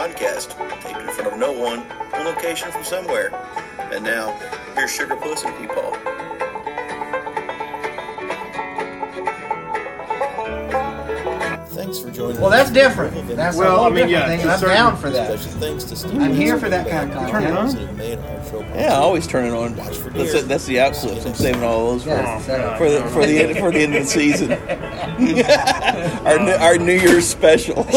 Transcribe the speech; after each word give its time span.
podcast, 0.00 0.56
taped 0.82 0.98
in 0.98 1.08
front 1.10 1.32
of 1.34 1.38
no 1.38 1.52
one, 1.52 1.80
on 2.14 2.24
location 2.24 2.70
from 2.72 2.82
somewhere. 2.84 3.30
And 3.92 4.02
now, 4.02 4.32
here's 4.74 4.90
Sugar 4.94 5.16
Puss 5.16 5.44
and 5.44 5.68
Paul. 5.68 5.94
Thanks 11.72 11.98
for 11.98 12.10
joining 12.10 12.40
Well, 12.40 12.52
us. 12.52 12.58
that's 12.58 12.70
different. 12.70 13.36
That's 13.36 13.56
Well, 13.56 13.74
a 13.74 13.78
whole 13.78 13.86
I 13.86 13.88
mean, 13.90 13.94
different 14.08 14.10
yeah, 14.12 14.26
thing. 14.28 14.40
and 14.42 14.50
I'm 14.50 14.58
certain- 14.58 14.74
down 14.76 14.96
for 14.96 15.10
that. 15.10 15.38
Thanks 15.40 15.84
to 15.84 15.96
Steve. 15.96 16.20
I'm 16.20 16.34
here 16.34 16.58
for 16.58 16.68
that 16.68 16.88
kind 16.88 17.12
of 17.12 17.30
Turn 17.30 17.44
it 17.44 17.50
content. 17.54 17.88
on. 18.52 18.78
Yeah, 18.78 18.92
I 18.94 18.96
always 18.96 19.26
turn 19.26 19.46
it 19.46 19.52
on. 19.54 19.76
Watch 19.76 19.96
for 19.96 20.10
That's 20.10 20.34
it. 20.34 20.48
That's 20.48 20.66
the 20.66 20.80
out. 20.80 21.02
I'm 21.04 21.34
saving 21.34 21.62
all 21.62 21.92
those 21.92 22.02
for, 22.04 22.10
Yes, 22.10 22.46
that- 22.46 22.78
for 22.78 22.90
the 22.90 23.02
for 23.04 23.24
the 23.26 23.38
end, 23.40 23.58
for 23.58 23.70
the 23.70 23.78
end 23.80 23.94
of 23.94 24.02
the 24.04 24.08
season. 24.10 24.52
our 26.26 26.38
new, 26.38 26.52
our 26.52 26.76
New 26.78 26.94
Year's 26.94 27.26
special. 27.26 27.86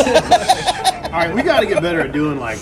All 1.23 1.29
right, 1.29 1.35
we 1.37 1.41
got 1.43 1.61
to 1.61 1.65
get 1.65 1.81
better 1.81 2.01
at 2.01 2.11
doing 2.11 2.37
like. 2.37 2.59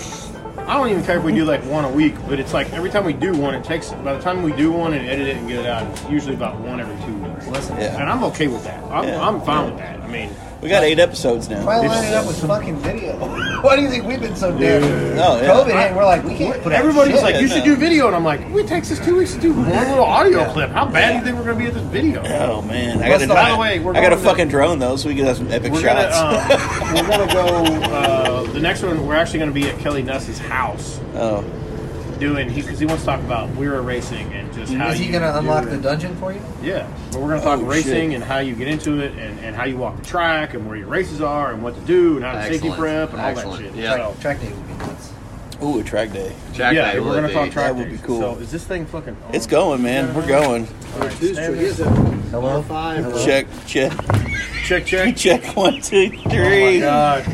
I 0.58 0.74
don't 0.74 0.88
even 0.90 1.02
care 1.04 1.18
if 1.18 1.24
we 1.24 1.32
do 1.32 1.44
like 1.44 1.60
one 1.64 1.84
a 1.84 1.90
week, 1.90 2.14
but 2.28 2.38
it's 2.38 2.54
like 2.54 2.72
every 2.72 2.88
time 2.90 3.04
we 3.04 3.12
do 3.12 3.32
one, 3.32 3.54
it 3.56 3.64
takes. 3.64 3.90
By 3.90 4.12
the 4.14 4.20
time 4.20 4.44
we 4.44 4.52
do 4.52 4.70
one 4.70 4.94
and 4.94 5.04
edit 5.08 5.26
it 5.26 5.36
and 5.36 5.48
get 5.48 5.58
it 5.58 5.66
out, 5.66 5.84
it's 5.90 6.08
usually 6.08 6.34
about 6.34 6.60
one 6.60 6.78
every 6.80 6.94
two 7.04 7.12
weeks. 7.18 7.48
Listen, 7.48 7.76
Yeah. 7.78 8.00
And 8.00 8.08
I'm 8.08 8.22
okay 8.24 8.46
with 8.46 8.62
that. 8.64 8.80
I'm, 8.84 9.08
Yeah. 9.08 9.26
I'm 9.26 9.40
fine 9.40 9.64
with 9.70 9.78
that. 9.78 10.00
I 10.00 10.06
mean, 10.06 10.30
We 10.60 10.68
got 10.68 10.84
eight 10.84 11.00
episodes 11.00 11.48
now. 11.48 11.66
why 11.66 11.78
line 11.78 12.04
it 12.04 12.14
up 12.14 12.24
with 12.26 12.40
fucking 12.46 12.76
video? 12.76 13.16
Why 13.62 13.76
do 13.76 13.82
you 13.82 13.88
think 13.90 14.04
we've 14.06 14.20
been 14.20 14.34
so 14.36 14.56
damn? 14.56 14.82
Oh, 15.18 15.40
yeah. 15.40 15.48
COVID 15.48 15.86
hit. 15.88 15.96
We're 15.96 16.04
like, 16.04 16.24
we 16.24 16.36
can't 16.36 16.60
put 16.62 16.72
out 16.72 16.78
everybody's 16.80 17.14
shit. 17.14 17.22
like, 17.22 17.40
you 17.40 17.46
should 17.48 17.62
do 17.64 17.76
video, 17.76 18.06
and 18.08 18.14
I'm 18.16 18.24
like, 18.24 18.40
it 18.40 18.66
takes 18.66 18.90
us 18.90 18.98
two 19.04 19.16
weeks 19.16 19.34
to 19.34 19.40
do 19.40 19.52
one 19.52 19.68
little 19.70 20.04
audio 20.04 20.40
Yeah. 20.40 20.52
clip. 20.52 20.70
How 20.70 20.84
bad 20.86 21.10
do 21.12 21.18
you 21.18 21.24
think 21.24 21.36
we're 21.36 21.44
gonna 21.52 21.58
be 21.58 21.66
at 21.66 21.74
this 21.74 21.82
video? 21.84 22.22
Oh 22.24 22.62
man, 22.62 23.00
I 23.02 23.08
What's 23.10 23.26
got 23.26 23.28
the- 23.28 23.34
by 23.34 23.50
the 23.50 23.56
way, 23.56 23.78
we're 23.78 23.94
I 23.96 24.00
got 24.00 24.12
a 24.12 24.16
fucking 24.16 24.48
drone 24.48 24.78
though, 24.80 24.96
so 24.96 25.08
we 25.08 25.14
can 25.16 25.26
have 25.26 25.36
some 25.36 25.50
epic 25.52 25.72
We're 25.72 25.82
gonna, 25.82 26.10
shots. 26.12 26.82
um, 26.82 26.94
we're 26.94 27.08
gonna 27.18 27.32
go. 27.32 27.46
Uh, 27.92 28.21
the 28.52 28.60
next 28.60 28.82
one, 28.82 29.06
we're 29.06 29.14
actually 29.14 29.38
gonna 29.40 29.52
be 29.52 29.68
at 29.68 29.78
Kelly 29.80 30.02
Nuss's 30.02 30.38
house 30.38 31.00
oh, 31.14 31.42
doing 32.18 32.48
he 32.50 32.60
because 32.62 32.78
he 32.78 32.86
wants 32.86 33.02
to 33.02 33.06
talk 33.06 33.20
about 33.20 33.48
WERA 33.56 33.80
racing 33.82 34.32
and 34.32 34.52
just 34.52 34.72
how 34.74 34.90
Is 34.90 34.98
he 34.98 35.08
gonna 35.10 35.32
unlock 35.38 35.64
the 35.64 35.76
dungeon 35.78 36.14
for 36.16 36.32
you? 36.32 36.40
Yeah, 36.62 36.86
but 37.10 37.20
we're 37.20 37.28
gonna 37.30 37.42
talk 37.42 37.60
Oh, 37.60 37.64
racing 37.64 38.10
shit. 38.10 38.14
and 38.16 38.24
how 38.24 38.38
you 38.38 38.54
get 38.54 38.68
into 38.68 39.00
it 39.00 39.12
and, 39.12 39.40
and 39.40 39.56
how 39.56 39.64
you 39.64 39.76
walk 39.76 39.96
the 39.96 40.04
track 40.04 40.54
and 40.54 40.66
where 40.68 40.76
your 40.76 40.88
races 40.88 41.20
are 41.20 41.52
and 41.52 41.62
what 41.62 41.74
to 41.74 41.80
do 41.82 42.16
and 42.16 42.24
how 42.24 42.32
to 42.32 42.42
safety 42.44 42.70
prep 42.70 43.10
and 43.12 43.20
all 43.20 43.26
Excellent. 43.28 43.62
that 43.62 43.68
shit. 43.74 43.76
Yeah. 43.82 43.96
So, 44.12 44.16
Track 44.20 44.40
day 44.40 44.48
would 44.52 44.66
be 44.68 44.74
nuts. 44.74 45.12
ooh, 45.62 45.80
a 45.80 45.84
track 45.84 46.12
day. 46.12 46.32
Track 46.54 46.74
yeah, 46.74 46.92
day 46.92 47.00
we're 47.00 47.14
gonna 47.14 47.32
talk 47.32 47.50
track 47.50 47.72
That 47.72 47.76
would 47.76 47.90
be 47.90 47.98
cool. 47.98 48.20
So 48.20 48.36
is 48.38 48.50
this 48.52 48.64
thing 48.64 48.86
fucking? 48.86 49.16
on? 49.28 49.34
It's 49.34 49.46
going, 49.46 49.82
man. 49.82 50.14
We're 50.14 50.26
going. 50.26 50.68
All 50.94 51.00
right, 51.00 51.12
stand 51.12 51.36
there. 51.36 51.90
Hello. 52.30 53.24
Check, 53.24 53.46
check, 53.66 53.92
Check, 54.64 54.86
check. 54.86 55.16
check. 55.16 55.56
One, 55.56 55.80
two, 55.80 56.12
Oh 56.26 56.28
my 56.28 56.78
god! 56.80 57.24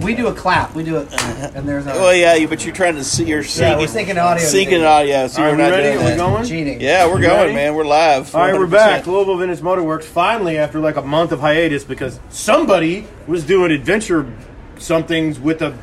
We 0.00 0.14
do 0.14 0.26
a 0.28 0.34
clap. 0.34 0.74
We 0.74 0.82
do 0.84 0.96
it, 0.96 1.08
uh, 1.12 1.50
and 1.54 1.68
there's 1.68 1.86
a 1.86 1.90
well, 1.90 2.14
yeah, 2.14 2.46
but 2.46 2.64
you're 2.64 2.74
trying 2.74 2.94
to 2.96 3.04
see. 3.04 3.24
You're 3.24 3.42
yeah. 3.42 3.76
We're 3.78 3.86
syncing, 3.86 4.06
syncing 4.06 4.22
audio. 4.22 4.44
syncing 4.44 4.86
audio. 4.86 5.26
So 5.28 5.42
All 5.42 5.48
right, 5.48 5.56
we're 5.58 5.64
we 5.64 5.70
not 5.70 5.76
ready? 5.76 5.96
Are 5.98 6.10
we 6.10 6.16
going? 6.16 6.44
cheating. 6.44 6.80
Yeah, 6.80 7.06
we're 7.06 7.20
You 7.20 7.26
going, 7.28 7.40
ready? 7.40 7.54
man. 7.54 7.74
We're 7.74 7.84
live. 7.84 8.34
All 8.34 8.40
right, 8.42 8.54
we're 8.54 8.66
back. 8.66 9.06
Louisville 9.06 9.36
Vintage 9.36 9.62
Motor 9.62 9.82
Works 9.82 10.06
finally 10.06 10.58
after 10.58 10.78
like 10.80 10.96
a 10.96 11.02
month 11.02 11.32
of 11.32 11.40
hiatus 11.40 11.84
because 11.84 12.18
somebody 12.30 13.06
was 13.26 13.44
doing 13.44 13.70
adventure 13.72 14.32
somethings 14.78 15.38
with 15.38 15.60
a 15.62 15.76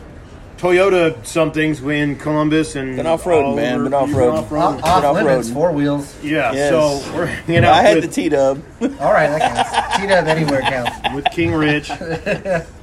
Toyota 0.57 1.23
somethings 1.23 1.81
in 1.83 2.15
Columbus 2.15 2.75
and 2.75 2.95
Been 2.95 3.05
off-roading, 3.05 3.43
all 3.43 3.55
man. 3.55 3.75
over- 3.75 3.83
Been 3.83 3.93
off-roading. 3.93 4.33
off-roading. 4.39 4.81
Off, 4.83 5.03
off 5.03 5.13
limits, 5.15 5.51
four 5.51 5.71
wheels. 5.71 6.15
Yeah, 6.23 6.51
Yes. 6.51 6.69
so 6.71 7.15
we're 7.15 7.27
hanging 7.27 7.63
out 7.63 7.73
I 7.75 7.81
had 7.83 8.01
the 8.01 8.07
T 8.07 8.27
Dub. 8.29 8.63
All 8.81 9.13
right, 9.13 9.27
that 9.27 9.39
counts. 9.67 9.97
Cheat 10.01 10.09
up 10.09 10.25
anywhere 10.25 10.61
counts. 10.61 10.97
with 11.13 11.25
King 11.31 11.53
Rich. 11.53 11.91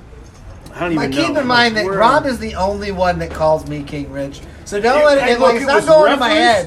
I 0.75 0.81
don't 0.81 0.95
Like, 0.97 1.11
know. 1.11 1.27
keep 1.29 1.37
in 1.37 1.47
mind 1.47 1.75
Like, 1.77 1.85
that 1.87 1.91
Rob 1.91 2.27
is 2.27 2.39
the 2.39 2.55
only 2.57 2.91
one 2.91 3.19
that 3.21 3.31
calls 3.31 3.67
me 3.69 3.83
King 3.83 4.11
Rich. 4.11 4.41
So 4.65 4.81
don't 4.81 4.99
Hey, 4.99 5.05
let 5.07 5.19
it. 5.19 5.25
hey, 5.25 5.33
it 5.33 5.41
look, 5.41 5.53
like, 5.53 5.55
it's 5.57 5.65
it 5.65 5.67
not 5.69 5.77
was 5.77 5.87
going 5.87 6.13
in 6.13 6.19
my 6.19 6.31
head. 6.31 6.67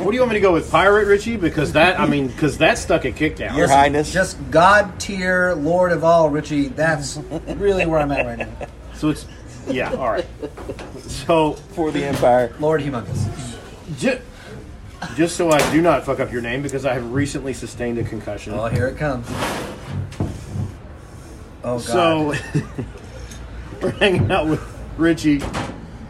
What 0.00 0.10
do 0.10 0.14
you 0.14 0.20
want 0.20 0.30
me 0.30 0.36
to 0.36 0.40
go 0.40 0.52
with, 0.52 0.70
Pirate 0.70 1.06
Richie? 1.06 1.36
Because 1.36 1.72
that, 1.72 1.98
I 2.00 2.06
mean, 2.06 2.28
because 2.28 2.58
that 2.58 2.78
stuck 2.78 3.04
at 3.04 3.14
Kickdown. 3.14 3.56
Your 3.56 3.68
Highness. 3.68 4.12
Just 4.12 4.38
God 4.50 4.98
tier, 5.00 5.54
Lord 5.54 5.92
of 5.92 6.04
all, 6.04 6.30
Richie. 6.30 6.68
That's 6.68 7.16
really 7.56 7.84
where 7.86 7.98
I'm 8.00 8.10
at 8.12 8.26
right 8.26 8.38
now. 8.38 8.66
So 8.94 9.10
it's, 9.10 9.26
yeah, 9.68 9.92
all 9.92 10.10
right. 10.10 10.26
So 11.02 11.52
for 11.52 11.90
the 11.90 12.04
Empire. 12.04 12.52
Lord 12.58 12.80
humongous. 12.80 13.56
Just, 13.98 14.22
just 15.16 15.36
so 15.36 15.50
I 15.50 15.58
do 15.72 15.80
not 15.82 16.04
fuck 16.04 16.18
up 16.20 16.32
your 16.32 16.42
name, 16.42 16.62
because 16.62 16.84
I 16.86 16.94
have 16.94 17.12
recently 17.12 17.52
sustained 17.52 17.98
a 17.98 18.04
concussion. 18.04 18.54
Oh, 18.54 18.66
here 18.66 18.86
it 18.88 18.96
comes. 18.98 19.26
Oh 21.64 21.78
God. 21.78 21.80
so 21.82 22.34
we're 23.82 23.90
hanging 23.92 24.30
out 24.30 24.46
with 24.46 24.60
Richie, 24.96 25.40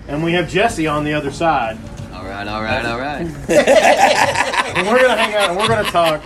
and 0.07 0.23
we 0.23 0.33
have 0.33 0.49
Jesse 0.49 0.87
on 0.87 1.05
the 1.05 1.13
other 1.15 1.31
side, 1.31 1.79
All 2.15 2.25
right, 2.25 2.47
all 2.47 2.63
right, 2.63 2.85
all 2.85 2.99
right. 2.99 3.21
and 3.49 4.87
we're 4.87 5.01
gonna 5.01 5.17
hang 5.17 5.35
out 5.35 5.51
and 5.51 5.59
we're 5.59 5.69
gonna 5.69 5.91
talk. 5.91 6.23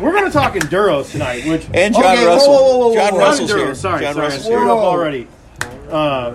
We're 0.00 0.12
gonna 0.12 0.30
talk 0.30 0.54
enduros 0.54 1.10
tonight, 1.10 1.44
which 1.46 1.66
And 1.74 1.92
John 1.92 2.04
Okay, 2.04 2.24
whoa, 2.24 2.26
Russell. 2.34 2.52
whoa, 2.52 2.78
whoa, 2.78 2.88
whoa, 2.88 2.94
John 2.94 3.12
whoa. 3.14 3.18
Not 3.18 3.26
Russell's 3.26 3.50
enduro, 3.50 3.56
here. 3.64 3.74
Sorry, 3.74 4.00
John 4.04 4.14
sorry, 4.14 4.24
I 4.24 4.28
Russell's 4.28 4.44
screwed 4.44 4.60
here. 4.60 4.70
up 4.70 4.78
already. 4.78 5.28
Uh, 5.90 6.34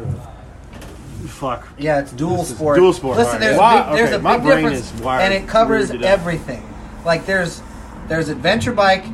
fuck. 1.28 1.68
yeah, 1.78 2.00
it's 2.00 2.12
dual 2.12 2.44
sport. 2.44 2.78
dual 2.78 2.92
sport, 2.94 3.18
Listen, 3.18 3.40
there's, 3.40 3.58
Why- 3.58 3.80
a 3.82 3.86
big, 3.90 3.96
there's 3.98 4.10
okay, 4.10 4.16
a 4.18 4.20
my 4.20 4.38
big 4.38 4.46
brain 4.46 4.64
difference, 4.64 4.94
is 4.94 5.02
wired 5.02 5.22
and 5.24 5.34
it 5.34 5.48
covers 5.48 5.92
weirded 5.92 6.04
everything. 6.04 6.68
Like 7.06 7.26
there's 7.26 7.62
there's 8.08 8.30
adventure 8.30 8.74
bike, 8.74 9.06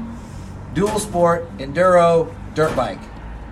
dual 0.74 0.98
sport, 1.00 1.48
enduro, 1.58 2.34
dirt 2.56 2.76
bike. 2.76 3.00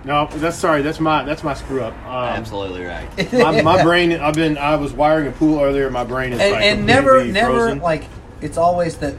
No, 0.04 0.26
that's 0.34 0.56
sorry. 0.56 0.82
That's 0.82 1.00
my 1.00 1.24
that's 1.24 1.42
my 1.42 1.54
screw 1.54 1.82
up. 1.82 1.92
Um, 2.06 2.36
Absolutely 2.38 2.84
right. 2.84 3.32
my, 3.32 3.60
my 3.62 3.82
brain. 3.84 4.12
I've 4.12 4.34
been. 4.34 4.56
I 4.56 4.76
was 4.76 4.92
wiring 4.92 5.26
a 5.28 5.32
pool 5.32 5.60
earlier. 5.60 5.90
My 5.90 6.04
brain 6.04 6.32
is 6.32 6.40
and, 6.40 6.52
like 6.52 6.62
and 6.64 6.86
never 6.86 7.10
completely 7.18 7.32
never 7.32 7.54
frozen. 7.58 7.78
like 7.80 8.04
it's 8.40 8.56
always 8.56 8.96
that 8.98 9.14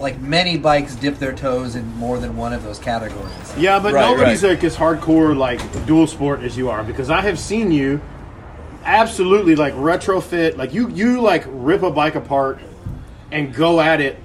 like 0.00 0.18
many 0.20 0.56
bikes 0.58 0.94
dip 0.96 1.18
their 1.18 1.32
toes 1.32 1.76
in 1.76 1.86
more 1.96 2.18
than 2.18 2.36
one 2.36 2.52
of 2.52 2.62
those 2.62 2.78
categories. 2.78 3.32
Yeah, 3.56 3.78
but 3.78 3.94
Right, 3.94 4.10
nobody's 4.10 4.42
right. 4.42 4.50
like 4.50 4.64
as 4.64 4.76
hardcore 4.76 5.36
like 5.36 5.60
dual 5.86 6.06
sport 6.06 6.40
as 6.42 6.56
you 6.56 6.68
are 6.70 6.82
because 6.84 7.10
I 7.10 7.20
have 7.22 7.38
seen 7.38 7.70
you 7.72 8.00
absolutely 8.84 9.56
like 9.56 9.72
retrofit 9.74 10.56
like 10.56 10.74
you 10.74 10.90
you 10.90 11.20
like 11.20 11.44
rip 11.48 11.82
a 11.82 11.90
bike 11.90 12.16
apart 12.16 12.58
and 13.30 13.54
go 13.54 13.80
at 13.80 14.00
it 14.00 14.18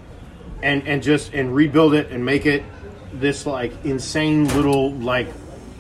and 0.62 0.86
and 0.88 1.02
just 1.02 1.34
and 1.34 1.56
rebuild 1.56 1.94
it 1.94 2.12
and 2.12 2.26
make 2.26 2.46
it 2.46 2.64
this 3.14 3.46
like 3.46 3.74
insane 3.86 4.48
little 4.56 4.92
like 4.92 5.28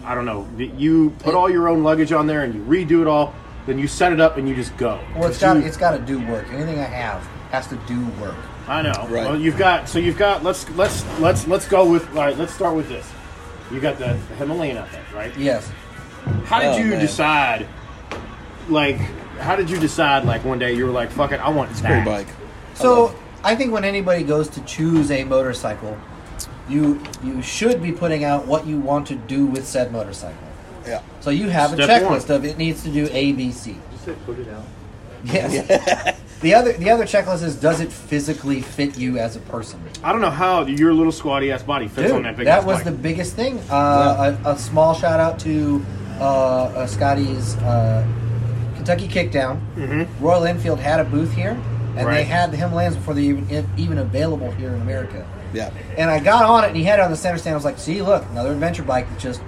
I 0.03 0.15
don't 0.15 0.25
know 0.25 0.47
you 0.57 1.11
put 1.19 1.35
all 1.35 1.49
your 1.49 1.69
own 1.69 1.83
luggage 1.83 2.11
on 2.11 2.25
there 2.27 2.43
and 2.43 2.55
you 2.55 2.61
redo 2.61 3.01
it 3.01 3.07
all 3.07 3.33
then 3.67 3.77
you 3.77 3.87
set 3.87 4.11
it 4.11 4.19
up 4.19 4.37
and 4.37 4.49
you 4.49 4.55
just 4.55 4.75
go. 4.77 4.99
Well, 5.15 5.29
it's 5.29 5.39
got 5.39 5.57
it's 5.57 5.77
got 5.77 5.91
to 5.91 5.99
do 5.99 6.19
work. 6.27 6.47
Anything 6.51 6.79
I 6.79 6.85
have 6.85 7.21
has 7.51 7.67
to 7.67 7.75
do 7.87 8.03
work. 8.21 8.35
I 8.67 8.81
know. 8.81 8.91
Right. 9.09 9.25
Well, 9.25 9.39
you've 9.39 9.57
got 9.57 9.87
so 9.87 9.99
you've 9.99 10.17
got 10.17 10.43
let's 10.43 10.67
let's 10.71 11.05
let's 11.19 11.45
let's 11.47 11.67
go 11.67 11.87
with 11.87 12.07
all 12.09 12.15
right. 12.23 12.35
Let's 12.37 12.53
start 12.53 12.75
with 12.75 12.89
this. 12.89 13.07
You 13.71 13.79
got 13.79 13.99
the 13.99 14.13
Himalayan 14.39 14.77
out 14.77 14.91
there, 14.91 15.03
right? 15.13 15.35
Yes. 15.37 15.69
How 16.45 16.59
did 16.59 16.69
Oh, 16.69 16.77
you 16.77 16.85
man. 16.91 16.99
decide? 16.99 17.67
Like, 18.69 18.97
how 19.39 19.55
did 19.55 19.69
you 19.69 19.79
decide? 19.79 20.25
Like 20.25 20.43
one 20.45 20.57
day 20.57 20.73
you 20.73 20.85
were 20.85 20.91
like, 20.91 21.11
"Fuck 21.11 21.31
it, 21.31 21.39
I 21.39 21.49
want 21.49 21.69
Great 21.71 21.83
that." 21.83 22.05
bike. 22.05 22.27
So 22.73 23.13
I 23.43 23.55
think 23.55 23.71
when 23.71 23.83
anybody 23.83 24.23
goes 24.23 24.47
to 24.49 24.61
choose 24.61 25.11
a 25.11 25.23
motorcycle, 25.25 25.95
you 26.69 27.01
you 27.23 27.41
should 27.41 27.81
be 27.81 27.91
putting 27.91 28.23
out 28.23 28.45
what 28.45 28.65
you 28.65 28.79
want 28.79 29.07
to 29.07 29.15
do 29.15 29.45
with 29.45 29.65
said 29.65 29.91
motorcycle. 29.91 30.37
Yeah. 30.85 31.01
So 31.19 31.29
you 31.29 31.49
have 31.49 31.73
a 31.73 31.77
checklist 31.77 32.29
one. 32.29 32.37
of 32.37 32.45
it 32.45 32.57
needs 32.57 32.83
to 32.83 32.89
do 32.89 33.07
A, 33.11 33.33
B, 33.33 33.51
C. 33.51 33.77
put 34.25 34.39
it 34.39 34.47
out. 34.49 34.63
Yes. 35.23 36.17
the 36.41 36.53
other 36.53 36.73
the 36.73 36.89
other 36.89 37.05
checklist 37.05 37.43
is 37.43 37.55
does 37.55 37.81
it 37.81 37.91
physically 37.91 38.61
fit 38.61 38.97
you 38.97 39.17
as 39.17 39.35
a 39.35 39.39
person? 39.41 39.81
I 40.03 40.11
don't 40.11 40.21
know 40.21 40.29
how 40.29 40.65
your 40.65 40.93
little 40.93 41.11
squatty 41.11 41.51
ass 41.51 41.63
body 41.63 41.87
fits 41.87 42.11
on 42.11 42.23
that 42.23 42.37
big. 42.37 42.45
Bike. 42.45 42.55
That 42.55 42.65
was 42.65 42.77
bike. 42.77 42.85
the 42.85 42.91
biggest 42.91 43.35
thing. 43.35 43.59
Uh, 43.69 44.37
a, 44.45 44.51
a 44.51 44.57
small 44.57 44.93
shout 44.93 45.19
out 45.19 45.39
to 45.39 45.85
uh, 46.19 46.23
uh, 46.23 46.87
Scotty's 46.87 47.55
uh, 47.57 48.07
Kentucky 48.75 49.07
Kickdown. 49.07 49.59
Mm-hmm. 49.75 50.23
Royal 50.23 50.45
Enfield 50.45 50.79
had 50.79 50.99
a 50.99 51.03
booth 51.03 51.33
here, 51.33 51.61
and 51.97 52.07
they 52.07 52.23
had 52.23 52.51
the 52.51 52.57
Himalayans 52.57 52.95
before 52.95 53.13
they 53.13 53.23
even 53.23 53.67
even 53.77 53.97
available 53.97 54.51
here 54.51 54.69
in 54.69 54.81
America. 54.81 55.27
Yeah. 55.53 55.71
And 55.97 56.09
I 56.09 56.19
got 56.19 56.43
on 56.45 56.63
it, 56.63 56.67
and 56.67 56.75
he 56.77 56.83
had 56.83 56.99
it 56.99 57.01
on 57.03 57.11
the 57.11 57.17
center 57.17 57.37
stand. 57.37 57.53
I 57.53 57.57
was 57.57 57.65
like, 57.65 57.79
"See, 57.79 58.01
look, 58.01 58.25
another 58.31 58.51
adventure 58.51 58.83
bike 58.83 59.09
that's 59.09 59.23
just 59.23 59.41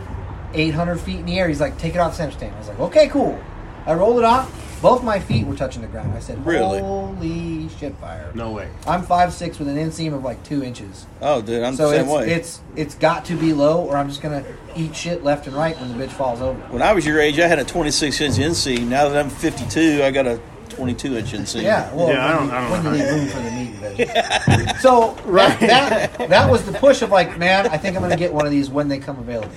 800 0.53 0.99
feet 0.99 1.19
in 1.19 1.25
the 1.25 1.39
air." 1.39 1.47
He's 1.47 1.61
like, 1.61 1.77
"Take 1.77 1.95
it 1.95 1.99
off 1.99 2.11
the 2.11 2.17
center 2.17 2.31
stand." 2.33 2.55
I 2.55 2.59
was 2.59 2.67
like, 2.69 2.79
"Okay, 2.79 3.07
cool." 3.07 3.39
I 3.85 3.93
rolled 3.93 4.19
it 4.19 4.25
off. 4.25 4.51
Both 4.81 5.03
my 5.03 5.19
feet 5.19 5.45
were 5.45 5.55
touching 5.55 5.83
the 5.83 5.87
ground. 5.87 6.13
I 6.15 6.19
said, 6.19 6.43
Really? 6.43 6.79
"Holy 6.79 7.69
shit, 7.79 7.95
fire!" 7.97 8.31
no 8.33 8.49
way. 8.51 8.67
I'm 8.87 9.03
five 9.03 9.31
six 9.31 9.59
with 9.59 9.67
an 9.67 9.77
inseam 9.77 10.11
of 10.13 10.23
like 10.23 10.41
two 10.43 10.63
inches. 10.63 11.05
Oh, 11.21 11.39
dude, 11.39 11.61
I'm 11.63 11.75
So 11.75 11.89
the 11.91 11.97
same 11.97 12.05
it's, 12.05 12.11
way. 12.13 12.31
it's 12.31 12.61
it's 12.75 12.95
got 12.95 13.25
to 13.25 13.35
be 13.35 13.53
low, 13.53 13.81
or 13.83 13.95
I'm 13.95 14.09
just 14.09 14.21
gonna 14.23 14.43
eat 14.75 14.95
shit 14.95 15.23
left 15.23 15.45
and 15.45 15.55
right 15.55 15.79
when 15.79 15.95
the 15.95 16.03
bitch 16.03 16.09
falls 16.11 16.41
over. 16.41 16.59
when 16.71 16.81
I 16.81 16.93
was 16.93 17.05
your 17.05 17.19
age, 17.19 17.39
I 17.39 17.47
had 17.47 17.59
a 17.59 17.63
26 17.63 18.21
inch 18.21 18.35
inseam. 18.37 18.87
Now 18.87 19.07
that 19.07 19.17
I'm 19.23 19.29
52, 19.29 20.01
I 20.03 20.09
got 20.09 20.25
a 20.25 20.39
22 20.71 21.17
inch 21.17 21.31
inseam. 21.33 21.63
Yeah, 21.63 21.93
well, 21.93 22.09
Yeah, 22.09 22.25
I 22.25 22.31
don't- 22.33 22.47
you, 22.47 22.51
I 22.53 22.61
don't 22.61 22.71
when 22.71 22.83
know. 22.83 22.91
you 22.93 23.03
leave 23.03 23.13
room 23.13 23.27
for 23.27 23.39
the 23.39 23.51
meat 23.51 24.07
and 24.07 24.09
veggies. 24.09 24.77
So 24.81 25.15
that, 25.25 25.59
that 26.17 26.29
that 26.29 26.49
was 26.51 26.63
the 26.65 26.73
push 26.73 27.01
of 27.01 27.11
like, 27.11 27.37
man, 27.37 27.67
I 27.67 27.77
think 27.77 27.95
I'm 27.95 28.01
gonna 28.01 28.17
get 28.17 28.33
one 28.33 28.45
of 28.45 28.51
these 28.51 28.69
when 28.69 28.87
they 28.87 28.97
come 28.99 29.19
available. 29.19 29.51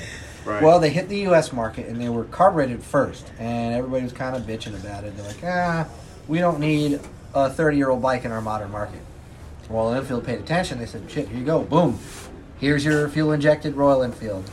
Right. 0.45 0.63
Well, 0.63 0.79
they 0.79 0.91
hit 0.91 1.09
the 1.09 1.19
U.S. 1.21 1.53
market 1.55 1.87
and 1.89 1.99
they 1.99 2.11
were 2.11 2.25
carbureted 2.25 2.83
first, 2.83 3.27
and 3.39 3.75
everybody 3.75 4.03
was 4.03 4.13
kind 4.13 4.37
of 4.37 4.43
bitching 4.43 4.75
about 4.79 5.05
it. 5.05 5.17
They're 5.17 5.27
like, 5.27 5.43
ah, 5.43 5.89
we 6.29 6.39
don't 6.39 6.61
need 6.61 7.01
a 7.35 7.49
30 7.49 7.77
year 7.79 7.89
old 7.89 8.03
bike 8.03 8.27
in 8.27 8.31
our 8.33 8.43
modern 8.43 8.71
market. 8.71 9.01
Well, 9.71 9.95
Enfield 9.95 10.25
paid 10.27 10.41
attention. 10.41 10.79
They 10.79 10.85
said, 10.87 11.11
shit, 11.11 11.29
here 11.29 11.39
you 11.39 11.45
go. 11.47 11.63
Boom. 11.63 11.99
Here's 12.61 12.85
your 12.85 13.09
fuel 13.09 13.33
injected 13.33 13.75
Royal 13.75 14.03
Enfield. 14.03 14.45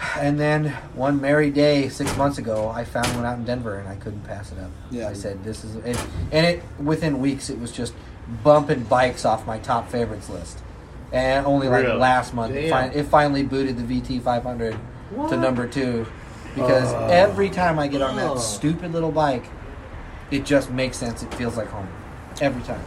Yeah. 0.00 0.20
And 0.20 0.40
then 0.40 0.68
one 0.94 1.20
merry 1.20 1.50
day 1.50 1.88
six 1.88 2.16
months 2.16 2.38
ago, 2.38 2.68
I 2.68 2.84
found 2.84 3.14
one 3.14 3.24
out 3.24 3.38
in 3.38 3.44
Denver 3.44 3.78
and 3.78 3.88
I 3.88 3.96
couldn't 3.96 4.22
pass 4.22 4.52
it 4.52 4.58
up. 4.58 4.70
Yeah. 4.90 5.08
I 5.08 5.12
said, 5.12 5.44
this 5.44 5.64
is, 5.64 5.76
it, 5.76 6.02
and 6.32 6.46
it 6.46 6.62
within 6.78 7.20
weeks, 7.20 7.50
it 7.50 7.58
was 7.58 7.72
just 7.72 7.94
bumping 8.42 8.84
bikes 8.84 9.24
off 9.24 9.46
my 9.46 9.58
top 9.58 9.90
favorites 9.90 10.28
list. 10.28 10.60
And 11.12 11.44
only 11.44 11.68
like 11.68 11.84
Really? 11.84 11.98
last 11.98 12.34
month, 12.34 12.54
it, 12.54 12.70
fin- 12.70 12.92
it 12.92 13.04
finally 13.04 13.42
booted 13.42 13.76
the 13.76 14.00
VT 14.00 14.22
500 14.22 14.76
to 15.28 15.36
number 15.36 15.66
two. 15.66 16.06
Because 16.54 16.92
oh. 16.92 17.06
every 17.06 17.50
time 17.50 17.78
I 17.78 17.86
get 17.88 18.02
on 18.02 18.16
that 18.16 18.30
Oh. 18.30 18.36
stupid 18.38 18.92
little 18.92 19.12
bike, 19.12 19.44
it 20.30 20.44
just 20.44 20.70
makes 20.70 20.96
sense. 20.96 21.22
It 21.22 21.32
feels 21.34 21.56
like 21.56 21.68
home. 21.68 21.88
Every 22.40 22.62
time. 22.62 22.82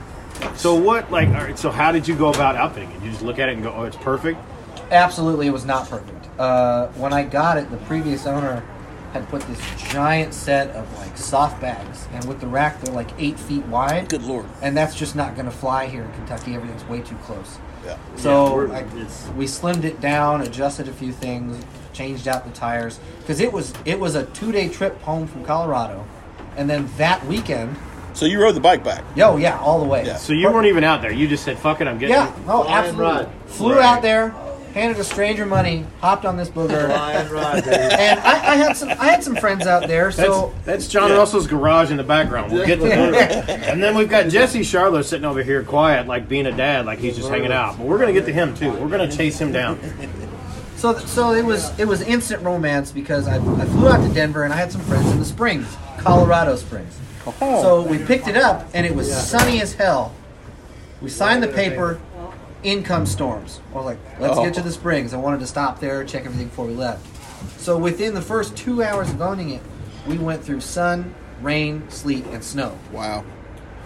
So 0.56 0.75
what? 0.75 1.12
Like, 1.12 1.27
all 1.30 1.36
right. 1.36 1.59
So 1.59 1.69
how 1.69 1.92
did 1.92 2.07
you 2.07 2.16
go 2.16 2.30
about 2.30 2.56
outfitting 2.56 2.92
it? 2.92 3.04
You 3.04 3.12
just 3.12 3.21
look 3.21 3.39
at 3.39 3.50
it 3.50 3.54
and 3.54 3.63
go, 3.63 3.71
"Oh, 3.71 3.83
it's 3.83 3.98
perfect." 3.98 4.39
Absolutely, 4.92 5.48
it 5.48 5.51
was 5.51 5.66
not 5.66 5.89
perfect. 5.89 6.23
Uh, 6.39 6.88
when 6.89 7.13
I 7.13 7.24
got 7.24 7.57
it, 7.57 7.69
the 7.69 7.77
previous 7.77 8.25
owner 8.25 8.63
had 9.13 9.30
put 9.30 9.41
this 9.44 9.59
giant 9.91 10.33
set 10.33 10.69
of 10.71 10.91
like 10.97 11.15
soft 11.18 11.62
bags, 11.62 12.07
and 12.13 12.25
with 12.25 12.39
the 12.39 12.47
rack, 12.47 12.81
they're 12.81 12.94
like 12.94 13.09
eight 13.19 13.39
feet 13.39 13.63
wide. 13.68 14.09
Good 14.09 14.24
lord. 14.24 14.45
And 14.63 14.75
that's 14.75 14.95
just 14.95 15.15
not 15.15 15.35
going 15.35 15.45
to 15.45 15.51
fly 15.51 15.85
here 15.88 16.03
in 16.03 16.12
Kentucky. 16.13 16.56
Everything's 16.56 16.83
way 16.85 17.01
too 17.01 17.15
close. 17.18 17.59
Yeah. 17.85 17.97
So 18.15 18.56
we're- 18.56 18.75
I, 18.75 18.83
we 19.33 19.45
slimmed 19.45 19.83
it 19.83 20.01
down, 20.01 20.41
adjusted 20.41 20.88
a 20.88 20.94
few 20.94 21.12
things, 21.12 21.63
changed 21.91 22.27
out 22.27 22.44
the 22.45 22.51
tires 22.51 23.00
because 23.19 23.39
it 23.39 23.53
was 23.53 23.71
it 23.85 24.00
was 24.00 24.15
a 24.15 24.25
two 24.27 24.51
day 24.51 24.68
trip 24.69 25.00
home 25.03 25.27
from 25.27 25.45
Colorado, 25.45 26.03
and 26.57 26.68
then 26.68 26.89
that 26.97 27.24
weekend, 27.27 27.75
So 28.13 28.25
you 28.25 28.41
rode 28.41 28.56
the 28.56 28.59
bike 28.62 28.83
back. 28.83 29.03
yo, 29.15 29.38
yeah, 29.38 29.59
all 29.59 29.80
the 29.80 29.85
way. 29.88 30.03
Yeah. 30.06 30.15
So 30.18 30.33
you 30.33 30.50
weren't 30.51 30.65
even 30.65 30.83
out 30.83 31.03
there. 31.03 31.12
You 31.12 31.27
just 31.27 31.44
said, 31.44 31.59
"Fuck 31.59 31.81
it, 31.81 31.88
I'm 31.88 32.00
getting." 32.00 32.15
Yeah, 32.15 32.33
oh, 32.47 32.63
Fly 32.63 32.77
and 32.80 32.88
absolutely. 32.88 33.03
ride. 33.25 33.30
Flew 33.45 33.75
Right. 33.75 33.85
out 33.85 34.01
there, 34.01 34.33
handed 34.74 35.00
a 35.00 35.04
stranger 35.04 35.46
money, 35.46 35.86
hopped 36.02 36.25
on 36.25 36.36
this 36.38 36.50
booger. 36.50 36.86
Flying 36.88 37.30
ride, 37.30 37.68
and 37.68 38.20
I, 38.20 38.54
I 38.54 38.56
had 38.56 38.75
some 38.75 38.90
I 38.90 39.06
had 39.06 39.24
some 39.24 39.36
friends 39.36 39.66
out 39.66 39.88
there, 39.88 40.06
That's, 40.12 40.18
so 40.18 40.54
that's 40.66 40.88
John 40.88 41.10
Yeah. 41.10 41.18
Russell's 41.18 41.48
garage 41.48 41.92
in 41.92 41.98
the 41.98 42.04
background. 42.04 42.52
We'll 42.52 42.66
get 42.66 42.80
to 42.80 42.86
that. 42.88 43.50
And 43.74 43.81
then 43.81 43.96
we've 43.96 44.10
got 44.10 44.30
Jesse 44.30 44.64
Charlotte 44.64 45.06
sitting 45.06 45.25
over 45.25 45.42
here 45.42 45.64
quiet, 45.64 46.08
like 46.08 46.28
being 46.28 46.46
a 46.46 46.52
dad, 46.52 46.86
like 46.86 47.00
he's 47.00 47.16
just 47.16 47.30
hanging 47.30 47.52
out. 47.52 47.78
But 47.78 47.88
we're 47.88 47.98
going 47.98 48.14
to 48.14 48.20
get 48.20 48.25
to 48.28 48.34
him, 48.34 48.56
too. 48.56 48.72
We're 48.72 48.90
going 48.90 49.10
to 49.10 49.16
chase 49.16 49.40
him 49.40 49.52
down. 49.52 49.80
so 50.76 50.98
so 50.98 51.31
it 51.34 51.46
was 51.46 51.78
it 51.80 51.88
was 51.88 52.02
instant 52.02 52.44
romance 52.44 52.92
because 52.92 53.28
I, 53.28 53.36
I 53.36 53.66
flew 53.66 53.88
out 53.88 54.06
to 54.08 54.14
Denver 54.14 54.44
and 54.44 54.54
I 54.54 54.58
had 54.58 54.72
some 54.72 54.81
friends 54.81 55.10
in 55.12 55.19
the 55.19 55.26
Springs, 55.26 55.76
Colorado 56.00 56.56
Springs. 56.56 57.00
Oh. 57.26 57.62
So 57.62 57.81
we 57.84 57.98
picked 58.04 58.28
it 58.28 58.36
up 58.36 58.68
and 58.74 58.86
it 58.86 58.94
was 58.94 59.12
sunny 59.16 59.62
as 59.62 59.74
hell. 59.74 60.14
We 61.02 61.10
signed 61.10 61.42
the 61.44 61.48
paper. 61.48 62.00
In 62.63 62.81
come 62.83 63.06
storms. 63.06 63.60
I 63.74 63.75
was 63.77 63.86
like, 63.86 63.98
let's 64.19 64.38
Oh. 64.38 64.44
get 64.45 64.54
to 64.56 64.62
the 64.62 64.71
Springs. 64.71 65.13
I 65.13 65.18
wanted 65.18 65.42
to 65.42 65.48
stop 65.48 65.80
there, 65.80 66.04
check 66.06 66.25
everything 66.25 66.48
before 66.48 66.65
we 66.65 66.74
left. 66.74 67.06
So 67.60 67.77
within 67.77 68.13
the 68.13 68.21
first 68.21 68.56
two 68.56 68.81
hours 68.83 69.10
of 69.10 69.21
owning 69.21 69.50
it, 69.50 69.62
we 70.07 70.18
went 70.18 70.44
through 70.44 70.62
sun, 70.62 71.13
rain, 71.42 71.83
sleet, 71.89 72.25
and 72.31 72.44
snow. 72.44 72.77
Wow. 72.92 73.24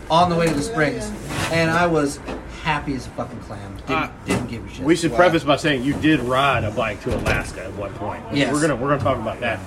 on 0.09 0.29
the 0.29 0.35
way 0.37 0.47
to 0.47 0.53
the 0.53 0.61
springs, 0.61 1.11
and 1.51 1.69
I 1.69 1.85
was 1.85 2.17
happy 2.63 2.93
as 2.95 3.07
a 3.07 3.09
fucking 3.09 3.41
clam. 3.41 3.75
Didn't, 3.87 4.03
Uh, 4.03 4.09
didn't 4.25 4.47
give 4.47 4.65
a 4.65 4.69
shit. 4.73 4.85
We 4.85 4.95
should 4.95 5.11
Wow. 5.11 5.17
preface 5.17 5.43
by 5.43 5.57
saying 5.57 5.83
you 5.83 5.95
did 5.95 6.21
ride 6.21 6.63
a 6.63 6.71
bike 6.71 7.03
to 7.03 7.13
Alaska 7.13 7.65
at 7.65 7.73
one 7.75 7.91
point. 7.95 8.23
Yes. 8.31 8.53
We're 8.53 8.61
gonna 8.61 8.77
we're 8.77 8.87
gonna 8.87 9.03
talk 9.03 9.17
about 9.17 9.41
that. 9.41 9.59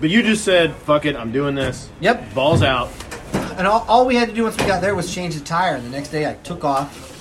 But 0.00 0.10
you 0.10 0.24
just 0.24 0.44
said, 0.44 0.74
"Fuck 0.74 1.04
it, 1.06 1.14
I'm 1.14 1.30
doing 1.30 1.54
this." 1.54 1.88
Yep. 2.00 2.34
Balls 2.34 2.64
out. 2.64 2.88
and 3.58 3.64
all, 3.68 3.84
all 3.88 4.04
we 4.06 4.16
had 4.16 4.28
to 4.28 4.34
do 4.34 4.42
once 4.42 4.56
we 4.58 4.64
got 4.66 4.80
there 4.82 4.96
was 4.96 5.14
change 5.14 5.34
the 5.36 5.40
tire. 5.40 5.76
And 5.76 5.86
the 5.86 5.90
next 5.90 6.08
day, 6.08 6.28
I 6.28 6.34
took 6.42 6.64
off. 6.64 7.15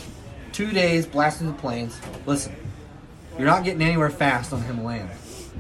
Two 0.56 0.72
days 0.72 1.06
blasting 1.06 1.48
the 1.48 1.54
plains. 1.54 2.00
Listen, 2.26 2.56
you're 3.38 3.46
not 3.46 3.66
getting 3.66 3.82
anywhere 3.82 4.10
fast 4.10 4.54
on 4.54 4.62
the 4.62 4.66
Himalayan, 4.66 5.10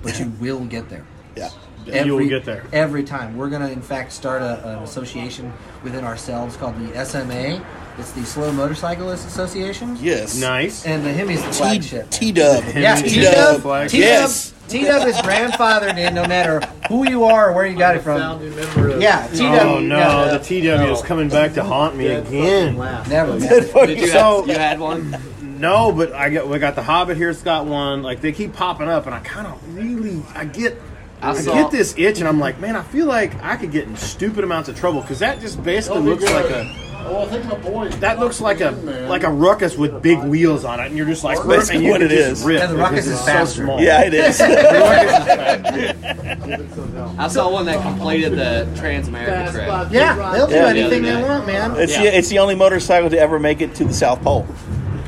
but 0.02 0.18
you 0.18 0.32
will 0.40 0.64
get 0.64 0.88
there. 0.88 1.06
Yeah. 1.36 1.50
You 1.86 2.16
will 2.16 2.28
get 2.28 2.46
there. 2.46 2.64
every 2.74 3.04
time. 3.04 3.38
We're 3.38 3.50
gonna, 3.50 3.70
in 3.70 3.82
fact, 3.82 4.12
start 4.12 4.42
a, 4.42 4.78
an 4.78 4.84
association 4.84 5.52
within 5.84 6.04
ourselves 6.04 6.58
called 6.58 6.76
the 6.80 7.06
SMA. 7.06 7.64
It's 7.98 8.12
the 8.12 8.26
Slow 8.26 8.52
Motorcyclists 8.52 9.26
Association. 9.26 9.96
Yes. 10.02 10.38
Nice. 10.38 10.86
And 10.86 11.04
Nice. 11.04 11.14
the 11.14 11.18
Hemi's 11.18 11.42
the 11.44 11.52
T 11.52 11.58
flagship. 11.58 12.10
T 12.10 12.32
Dub. 12.34 12.64
Yeah, 12.76 12.96
T 12.96 13.10
T-Dub. 13.10 13.64
Dub. 13.64 13.90
Yes. 13.92 14.54
T 14.68 14.84
Dub 14.84 15.08
is 15.08 15.16
grandfathered 15.18 15.98
in, 15.98 16.14
no 16.16 16.28
matter 16.28 16.60
who 16.90 17.08
you 17.10 17.24
are 17.24 17.52
or 17.52 17.54
where 17.54 17.66
you 17.66 17.78
got 17.78 17.96
it 17.96 18.02
from. 18.02 18.20
Founding 18.20 18.54
member 18.56 18.90
of 18.90 19.02
Yeah, 19.02 19.28
T 19.28 19.38
Dub. 19.38 19.62
Oh 19.68 19.80
no, 19.80 19.98
yeah, 19.98 20.38
the 20.38 20.40
TW 20.40 20.92
is 20.92 21.02
coming 21.04 21.30
back 21.30 21.54
to 21.54 21.64
haunt 21.64 21.96
me 21.96 22.06
Dead 22.08 22.28
again. 22.28 22.76
Never. 23.08 23.40
Did 23.40 24.00
you, 24.00 24.08
So- 24.08 24.42
have, 24.42 24.48
you 24.48 24.56
had 24.56 24.80
one? 24.80 25.16
No, 25.42 25.94
but 25.94 26.12
I 26.12 26.30
got 26.32 26.50
we 26.50 26.60
got 26.60 26.76
the 26.76 26.84
Hobbit 26.84 27.16
here. 27.16 27.30
It's 27.30 27.42
got 27.44 27.66
one. 27.66 28.04
Like 28.04 28.20
they 28.20 28.34
keep 28.34 28.52
popping 28.54 28.90
up, 28.90 29.06
and 29.06 29.16
I 29.16 29.20
kind 29.20 29.48
of 29.48 29.76
really 29.76 30.22
I 30.34 30.44
get. 30.44 30.82
I 31.26 31.32
I, 31.32 31.36
saw- 31.36 31.54
get 31.54 31.72
this 31.72 31.96
itch, 31.98 32.20
and 32.20 32.28
I'm 32.28 32.40
like, 32.40 32.60
man, 32.60 32.76
I 32.76 32.84
feel 32.84 33.06
like 33.08 33.42
I 33.44 33.56
could 33.56 33.72
get 33.72 33.88
in 33.88 33.96
stupid 33.98 34.44
amounts 34.44 34.70
of 34.70 34.78
trouble 34.78 35.02
because 35.02 35.20
that 35.20 35.40
just 35.40 35.64
basically 35.64 36.02
looks 36.02 36.24
like 36.24 36.50
a 36.50 36.82
Oh, 37.08 37.22
I 37.22 37.26
think 37.28 37.46
my 37.46 37.54
boy. 37.60 37.88
that 37.90 38.18
looks 38.18 38.42
like 38.42 38.62
a 38.62 38.72
like 39.08 39.22
a 39.22 39.30
ruckus 39.30 39.78
with 39.78 40.02
big 40.02 40.18
wheels 40.24 40.66
on 40.66 40.80
it, 40.80 40.88
and 40.88 40.98
you're 40.98 41.06
just 41.06 41.24
like, 41.24 41.38
That's 41.46 41.70
and 41.70 41.84
you 41.84 41.92
what 41.92 42.02
can 42.02 42.10
it 42.10 42.40
rip 42.44 42.64
And 42.64 42.72
the 42.74 42.78
ruckus 42.78 43.06
is 43.06 43.12
it's 43.14 43.26
so 43.26 43.46
small. 43.46 43.80
Yeah, 43.80 44.02
it 44.06 44.14
is. 44.16 44.42
I 47.20 47.28
saw 47.28 47.52
one 47.52 47.66
that 47.68 47.82
completed 47.84 48.32
the 48.34 48.68
Transamerica 48.80 49.52
trip. 49.52 49.68
Yeah, 49.92 50.32
they'll 50.34 50.48
do 50.48 50.56
Yeah. 50.56 50.66
anything 50.68 51.04
Yeah. 51.06 51.22
they 51.22 51.28
want, 51.28 51.46
man. 51.48 51.76
It's, 51.78 51.94
Yeah. 51.94 52.02
the, 52.04 52.18
it's 52.18 52.30
the 52.30 52.40
only 52.40 52.56
motorcycle 52.56 53.10
to 53.12 53.20
ever 53.20 53.38
make 53.40 53.62
it 53.62 53.76
to 53.76 53.86
the 53.86 53.94
South 53.94 54.22
Pole. 54.24 54.46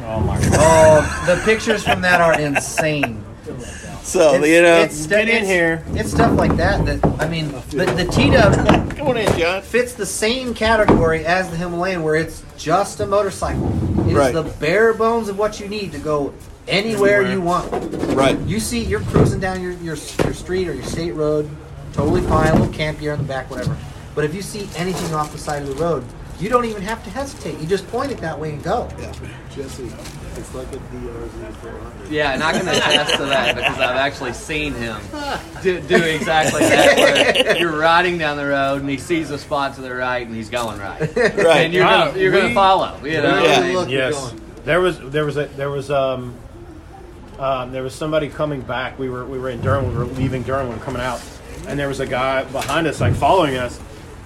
Oh 0.05 0.19
my 0.21 0.39
god! 0.39 0.49
Oh, 0.53 1.23
the 1.25 1.41
pictures 1.43 1.83
from 1.83 2.01
that 2.01 2.21
are 2.21 2.39
insane. 2.39 3.23
So 4.07 4.35
It's- 4.35 4.49
you 4.49 4.61
know, 4.61 4.77
it's, 4.77 5.05
Get 5.05 5.23
in 5.23 5.27
it's- 5.29 5.47
here. 5.47 5.83
It's 5.93 6.11
stuff 6.11 6.37
like 6.37 6.55
that 6.55 6.85
that 6.85 7.05
I 7.19 7.27
mean, 7.27 7.51
the, 7.71 7.83
the 7.85 8.05
T 8.05 8.29
Dub 8.29 8.53
come 8.95 9.07
on 9.09 9.17
in, 9.17 9.37
John. 9.37 9.61
fits 9.61 9.93
the 9.93 10.05
same 10.05 10.53
category 10.53 11.25
as 11.25 11.49
the 11.49 11.57
Himalayan, 11.57 12.03
where 12.03 12.15
it's 12.15 12.41
just 12.57 13.01
a 13.01 13.05
motorcycle. 13.05 13.69
It's 14.07 14.13
Right. 14.15 14.33
the 14.33 14.43
bare 14.43 14.93
bones 14.93 15.27
of 15.27 15.37
what 15.37 15.59
you 15.59 15.67
need 15.67 15.91
to 15.91 15.99
go 15.99 16.33
anywhere 16.69 17.21
Anywhere. 17.21 17.31
you 17.33 17.41
want. 17.41 17.69
Right. 18.15 18.39
You 18.47 18.61
see, 18.61 18.81
you're 18.81 19.01
cruising 19.01 19.41
down 19.41 19.61
your, 19.61 19.73
your 19.73 19.97
your 20.23 20.33
street 20.33 20.69
or 20.69 20.73
your 20.73 20.85
state 20.85 21.11
road, 21.13 21.49
totally 21.91 22.21
fine, 22.21 22.47
a 22.47 22.53
little 22.55 22.73
camp 22.73 23.01
gear 23.01 23.11
on 23.11 23.17
the 23.17 23.25
back, 23.25 23.51
whatever. 23.51 23.75
But 24.15 24.23
if 24.23 24.33
you 24.33 24.41
see 24.41 24.69
anything 24.77 25.13
off 25.13 25.33
the 25.33 25.37
side 25.37 25.63
of 25.63 25.67
the 25.67 25.75
road, 25.83 26.05
you 26.39 26.49
don't 26.49 26.65
even 26.65 26.81
have 26.83 27.03
to 27.03 27.09
hesitate. 27.09 27.59
You 27.59 27.67
just 27.67 27.87
point 27.89 28.11
it 28.11 28.19
that 28.19 28.37
way 28.39 28.51
and 28.53 28.63
go. 28.63 28.87
Yeah. 28.99 29.11
Jesse, 29.55 29.85
it's 30.35 30.53
like 30.53 30.67
a 30.67 30.77
DRZ 30.77 31.53
400. 31.55 32.11
Yeah, 32.11 32.33
and 32.33 32.43
I 32.43 32.51
can 32.51 32.67
attest 32.67 33.15
to 33.15 33.25
that 33.25 33.55
because 33.55 33.79
I've 33.79 33.97
actually 33.97 34.33
seen 34.33 34.73
him 34.73 34.97
do, 35.63 35.81
do 35.81 35.95
exactly 35.95 36.61
that. 36.61 36.97
Where 37.45 37.57
you're 37.57 37.75
riding 37.75 38.17
down 38.19 38.37
the 38.37 38.45
road 38.45 38.81
and 38.81 38.89
he 38.89 38.97
sees 38.97 39.31
a 39.31 39.37
spot 39.39 39.73
to 39.75 39.81
the 39.81 39.93
right 39.95 40.25
and 40.27 40.35
he's 40.35 40.49
going 40.49 40.79
right, 40.79 40.99
Right. 41.15 41.17
and 41.65 41.73
you're 41.73 41.83
gonna 41.85 42.17
you're 42.19 42.31
we- 42.31 42.41
gonna 42.41 42.53
follow. 42.53 42.99
You 43.03 43.21
know, 43.21 43.43
Yeah. 43.43 43.59
I 43.63 43.73
Look, 43.73 43.89
Yes, 43.89 44.33
there 44.63 44.79
was 44.79 44.99
there 44.99 45.25
was 45.25 45.37
a 45.37 45.45
there 45.47 45.71
was 45.71 45.89
um, 45.89 46.35
um 47.39 47.71
there 47.71 47.81
was 47.83 47.95
somebody 47.95 48.29
coming 48.29 48.61
back. 48.61 48.99
We 48.99 49.09
were 49.09 49.25
we 49.25 49.39
were 49.39 49.49
in 49.49 49.61
Durham. 49.61 49.87
We 49.89 49.95
were 49.97 50.05
leaving 50.05 50.43
Durham. 50.43 50.69
We 50.69 50.75
were 50.75 50.81
coming 50.81 51.01
out, 51.01 51.19
and 51.67 51.79
there 51.79 51.87
was 51.87 51.99
a 51.99 52.05
guy 52.07 52.43
behind 52.43 52.85
us, 52.85 53.01
like 53.01 53.15
following 53.15 53.57
us. 53.57 53.79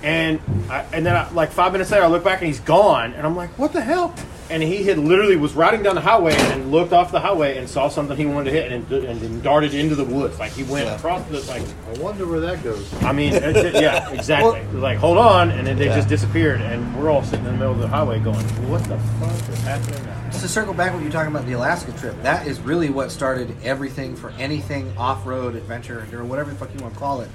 And 0.03 0.39
I, 0.69 0.79
and 0.93 1.05
then 1.05 1.15
I, 1.15 1.29
like 1.31 1.51
five 1.51 1.71
minutes 1.71 1.91
later, 1.91 2.03
I 2.03 2.07
look 2.07 2.23
back 2.23 2.39
and 2.39 2.47
he's 2.47 2.59
gone, 2.59 3.13
and 3.13 3.25
I'm 3.25 3.35
like, 3.35 3.49
what 3.59 3.71
the 3.71 3.81
hell? 3.81 4.15
And 4.49 4.61
he 4.61 4.83
had 4.83 4.97
literally 4.97 5.37
was 5.37 5.53
riding 5.53 5.81
down 5.81 5.95
the 5.95 6.01
highway 6.01 6.33
and 6.35 6.71
looked 6.71 6.91
off 6.91 7.11
the 7.11 7.21
highway 7.21 7.57
and 7.57 7.69
saw 7.69 7.87
something 7.87 8.17
he 8.17 8.25
wanted 8.25 8.51
to 8.51 8.51
hit 8.51 8.71
and, 8.73 8.91
and, 8.91 9.21
then 9.21 9.41
darted 9.41 9.73
into 9.73 9.95
the 9.95 10.03
woods. 10.03 10.39
Like 10.39 10.51
he 10.51 10.63
went 10.63 10.89
across 10.89 11.25
the 11.29 11.39
like 11.43 11.61
I 11.87 12.01
wonder 12.01 12.27
where 12.27 12.41
that 12.41 12.61
goes. 12.61 12.93
I 13.01 13.13
mean, 13.13 13.33
it's, 13.33 13.57
it- 13.59 13.75
yeah, 13.81 14.09
exactly. 14.13 14.61
like, 14.73 14.97
hold 14.97 15.17
on, 15.17 15.51
and 15.51 15.65
then 15.65 15.77
they 15.77 15.85
just 15.85 16.09
disappeared, 16.09 16.59
and 16.59 16.97
we're 16.97 17.09
all 17.09 17.23
sitting 17.23 17.45
in 17.45 17.53
the 17.53 17.57
middle 17.57 17.73
of 17.73 17.79
the 17.79 17.87
highway 17.87 18.19
going, 18.19 18.43
"What 18.69 18.83
the 18.85 18.97
fuck 18.97 19.49
is 19.49 19.61
happening 19.61 20.03
now?" 20.03 20.21
Just 20.31 20.41
to 20.43 20.49
circle 20.49 20.73
back 20.73 20.93
what 20.93 21.01
you're 21.01 21.11
talking 21.11 21.33
about 21.33 21.45
the 21.45 21.53
Alaska 21.53 21.93
trip, 21.93 22.21
that 22.23 22.45
is 22.47 22.59
really 22.59 22.89
what 22.89 23.11
started 23.11 23.55
everything 23.63 24.15
for 24.15 24.31
anything 24.31 24.91
off-road 24.97 25.55
adventure 25.55 26.05
or 26.13 26.23
whatever 26.25 26.49
the 26.51 26.57
fuck 26.57 26.73
you 26.73 26.81
want 26.81 26.93
to 26.93 26.99
call 26.99 27.21
it. 27.21 27.29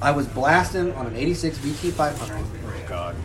I 0.00 0.12
was 0.12 0.26
blasting 0.26 0.92
on 0.94 1.06
an 1.06 1.16
86 1.16 1.58
VT 1.58 1.92
500, 1.92 2.46
Oh 2.66 2.88
God, 2.88 3.16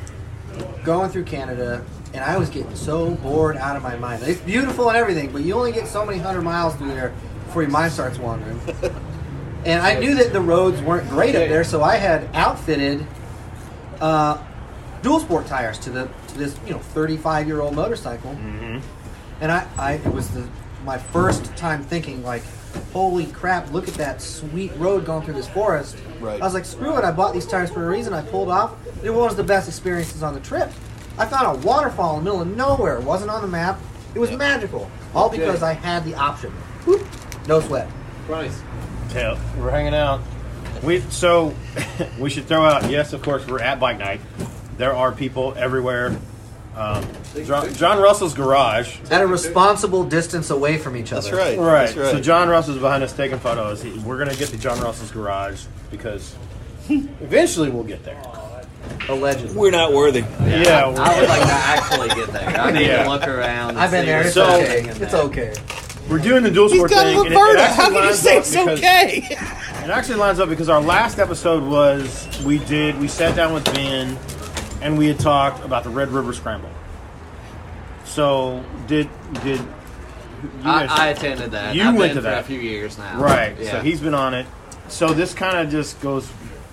going 0.83 1.09
through 1.11 1.25
Canada, 1.25 1.85
and 2.13 2.23
I 2.23 2.37
was 2.37 2.49
getting 2.49 2.75
so 2.75 3.11
bored 3.15 3.57
out 3.57 3.75
of 3.75 3.83
my 3.83 3.95
mind. 3.95 4.23
It's 4.23 4.41
beautiful 4.41 4.89
and 4.89 4.97
everything, 4.97 5.31
but 5.31 5.43
you 5.43 5.53
only 5.53 5.71
get 5.71 5.87
so 5.87 6.05
many 6.05 6.17
hundred 6.17 6.41
miles 6.41 6.75
through 6.75 6.89
there 6.89 7.13
before 7.45 7.61
your 7.61 7.71
mind 7.71 7.91
starts 7.93 8.17
wandering. 8.17 8.59
and 9.65 9.81
I 9.81 9.99
knew 9.99 10.15
that 10.15 10.33
the 10.33 10.41
roads 10.41 10.81
weren't 10.81 11.07
great 11.09 11.35
up 11.35 11.47
there, 11.47 11.63
so 11.63 11.83
I 11.83 11.95
had 11.97 12.27
outfitted 12.33 13.05
uh, 14.01 14.43
dual 15.03 15.19
sport 15.19 15.45
tires 15.45 15.77
to 15.79 15.89
the 15.91 16.09
to 16.29 16.37
this 16.37 16.57
you 16.65 16.73
know 16.73 16.79
35 16.79 17.47
year 17.47 17.61
old 17.61 17.75
motorcycle. 17.75 18.31
And 19.41 19.51
I, 19.51 19.67
I 19.77 19.93
it 19.93 20.11
was 20.11 20.29
the 20.31 20.47
my 20.85 20.97
first 20.97 21.45
time 21.55 21.83
thinking 21.83 22.23
like 22.23 22.43
holy 22.91 23.25
crap, 23.27 23.71
look 23.71 23.87
at 23.87 23.93
that 23.95 24.21
sweet 24.21 24.71
road 24.77 25.05
going 25.05 25.23
through 25.23 25.33
this 25.35 25.49
forest. 25.49 25.97
Right. 26.19 26.41
I 26.41 26.45
was 26.45 26.53
like, 26.53 26.65
screw 26.65 26.97
it, 26.97 27.03
I 27.03 27.11
bought 27.11 27.33
these 27.33 27.45
tires 27.45 27.69
for 27.69 27.85
a 27.85 27.89
reason. 27.89 28.13
I 28.13 28.21
pulled 28.21 28.49
off. 28.49 28.75
It 29.03 29.09
was 29.09 29.19
one 29.19 29.29
of 29.29 29.37
the 29.37 29.43
best 29.43 29.67
experiences 29.67 30.23
on 30.23 30.33
the 30.33 30.39
trip. 30.39 30.71
I 31.17 31.25
found 31.25 31.57
a 31.57 31.67
waterfall 31.67 32.17
in 32.17 32.23
the 32.23 32.31
middle 32.31 32.41
of 32.41 32.57
nowhere. 32.57 32.97
It 32.97 33.03
wasn't 33.03 33.31
on 33.31 33.41
the 33.41 33.47
map. 33.47 33.79
It 34.15 34.19
was 34.19 34.31
magical. 34.31 34.89
All 35.13 35.29
because 35.29 35.61
I 35.63 35.73
had 35.73 36.03
the 36.05 36.15
option. 36.15 36.51
Whoop, 36.85 37.05
no 37.47 37.59
sweat. 37.61 37.89
Nice. 38.29 38.61
Yeah, 39.13 39.39
we're 39.57 39.69
hanging 39.69 39.93
out. 39.93 40.21
We 40.81 41.01
so 41.01 41.53
we 42.19 42.29
should 42.29 42.45
throw 42.45 42.65
out. 42.65 42.89
Yes, 42.89 43.13
of 43.13 43.21
course, 43.21 43.45
we're 43.47 43.61
at 43.61 43.79
bike 43.79 43.99
night. 43.99 44.21
There 44.77 44.93
are 44.95 45.11
people 45.11 45.53
everywhere. 45.55 46.17
Um, 46.75 47.05
John, 47.45 47.73
John 47.75 48.01
Russell's 48.01 48.33
garage. 48.33 48.97
At 49.11 49.21
a 49.21 49.27
responsible 49.27 50.03
distance 50.03 50.49
away 50.49 50.77
from 50.77 50.95
each 50.97 51.13
other. 51.13 51.29
That's 51.29 51.37
right. 51.37 51.59
Right. 51.59 51.85
That's 51.85 51.97
right. 51.97 52.11
So 52.11 52.19
John 52.19 52.49
Russell's 52.49 52.79
behind 52.79 53.03
us 53.03 53.13
taking 53.13 53.37
photos. 53.39 53.81
He- 53.83 53.91
We're 53.99 54.17
gonna 54.17 54.35
get 54.35 54.49
to 54.49 54.57
John 54.57 54.79
Russell's 54.79 55.11
garage 55.11 55.61
because 55.91 56.35
eventually 56.89 57.69
we'll 57.69 57.83
get 57.83 58.03
there. 58.03 58.21
Allegedly. 59.07 59.55
We're 59.55 59.71
not 59.71 59.93
worthy. 59.93 60.19
Yeah. 60.45 60.87
we're- 60.89 60.99
I 60.99 61.19
would 61.19 61.29
like 61.29 61.41
to 61.41 61.53
actually 61.53 62.09
get 62.09 62.33
there. 62.33 62.59
I 62.59 62.71
need 62.71 62.87
Yeah. 62.87 63.03
to 63.03 63.09
look 63.09 63.27
around. 63.27 63.77
I've 63.77 63.91
been 63.91 64.05
there. 64.05 64.21
It's 64.23 64.33
So- 64.33 64.45
okay. 64.61 64.85
It's 64.99 65.13
okay. 65.13 65.53
We're 66.09 66.19
doing 66.19 66.43
the 66.43 66.51
dual 66.51 66.69
sport 66.69 66.91
thing. 66.91 67.17
and 67.17 67.27
it- 67.27 67.31
it 67.31 67.57
actually 67.59 67.95
lines 67.99 68.25
up 68.25 68.43
because- 68.43 68.55
okay? 68.79 69.27
It 69.83 69.89
actually 69.89 70.15
lines 70.15 70.39
up 70.39 70.49
because 70.49 70.69
our 70.69 70.81
last 70.81 71.19
episode 71.19 71.63
was 71.63 72.27
we 72.45 72.57
did 72.59 72.99
we 72.99 73.07
sat 73.07 73.35
down 73.35 73.53
with 73.53 73.65
Ben 73.73 74.17
and 74.83 74.97
we 74.97 75.07
had 75.07 75.19
talked 75.19 75.63
about 75.65 75.83
the 75.83 75.89
Red 75.89 76.09
River 76.09 76.33
Scramble. 76.33 76.69
So 78.05 78.63
did 78.87 79.09
did 79.43 79.59
you 79.59 79.65
I, 80.63 80.85
guys- 80.85 80.99
I 80.99 81.07
attended 81.07 81.51
that. 81.51 81.73
You 81.75 81.83
I've 81.83 81.95
went 81.95 82.09
been 82.13 82.15
to 82.15 82.15
for 82.15 82.35
that. 82.35 82.41
a 82.41 82.43
few 82.43 82.59
years 82.59 82.97
now. 82.97 83.19
right? 83.19 83.55
Yeah. 83.59 83.71
So 83.71 83.81
he's 83.81 84.01
been 84.01 84.13
on 84.13 84.33
it. 84.33 84.45
So 84.89 85.13
this 85.13 85.33
kind 85.33 85.57
of 85.57 85.71
just 85.71 85.99
goes 86.01 86.29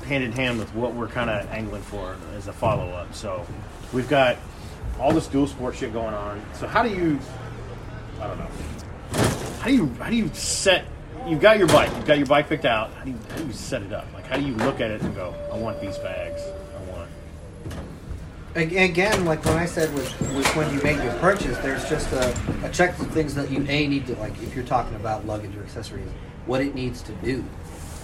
hand 0.07 0.25
in 0.25 0.33
hand 0.33 0.59
with 0.59 0.75
what 0.75 0.93
we're 0.95 1.07
kind 1.09 1.31
of 1.31 1.49
angling 1.51 1.83
for 1.83 2.17
as 2.37 2.49
a 2.49 2.53
follow 2.53 2.91
up. 2.91 3.15
So 3.15 3.47
we've 3.93 4.09
got 4.09 4.37
all 4.99 5.13
this 5.13 5.29
dual 5.29 5.47
sport 5.47 5.77
shit 5.77 5.93
going 5.93 6.15
on. 6.15 6.43
So 6.55 6.67
how 6.67 6.83
do 6.83 6.89
you? 6.91 7.19
I 8.21 8.27
don't 8.27 8.39
know. 8.39 8.49
How 9.61 9.69
do 9.69 9.75
you 9.75 9.87
how 10.01 10.11
do 10.11 10.17
you 10.17 10.29
set? 10.35 10.85
You've 11.29 11.41
got 11.41 11.59
your 11.59 11.69
bike. 11.69 11.91
You've 11.95 12.07
got 12.07 12.17
your 12.19 12.27
bike 12.27 12.49
picked 12.49 12.65
out. 12.65 12.93
How 12.95 13.05
do 13.05 13.11
you, 13.11 13.19
how 13.31 13.37
do 13.37 13.47
you 13.47 13.53
set 13.53 13.83
it 13.83 13.93
up? 13.93 14.07
Like 14.15 14.27
how 14.27 14.37
do 14.37 14.43
you 14.43 14.55
look 14.57 14.81
at 14.81 14.91
it 14.91 15.01
and 15.03 15.15
go, 15.15 15.35
I 15.53 15.57
want 15.57 15.81
these 15.81 15.97
bags. 15.99 16.43
I 18.55 18.59
want. 18.61 18.73
Ag- 18.73 18.91
Again, 18.91 19.25
like 19.25 19.45
when 19.45 19.57
I 19.57 19.67
said 19.67 19.93
with, 19.95 20.09
with 20.35 20.57
when 20.57 20.73
you 20.75 20.83
make 20.83 21.03
your 21.03 21.13
purchase, 21.15 21.57
there's 21.59 21.89
just 21.89 22.11
a, 22.13 22.31
a 22.65 22.69
checklist 22.71 23.01
of 23.01 23.11
things 23.13 23.35
that 23.35 23.51
you 23.51 23.65
a 23.69 23.87
need 23.89 24.07
to 24.09 24.17
like. 24.17 24.33
If 24.43 24.55
you're 24.55 24.65
talking 24.65 24.95
about 24.97 25.27
luggage 25.27 25.57
or 25.57 25.63
accessories, 25.63 26.09
what 26.47 26.61
it 26.61 26.75
needs 26.75 27.03
to 27.03 27.13
do. 27.13 27.45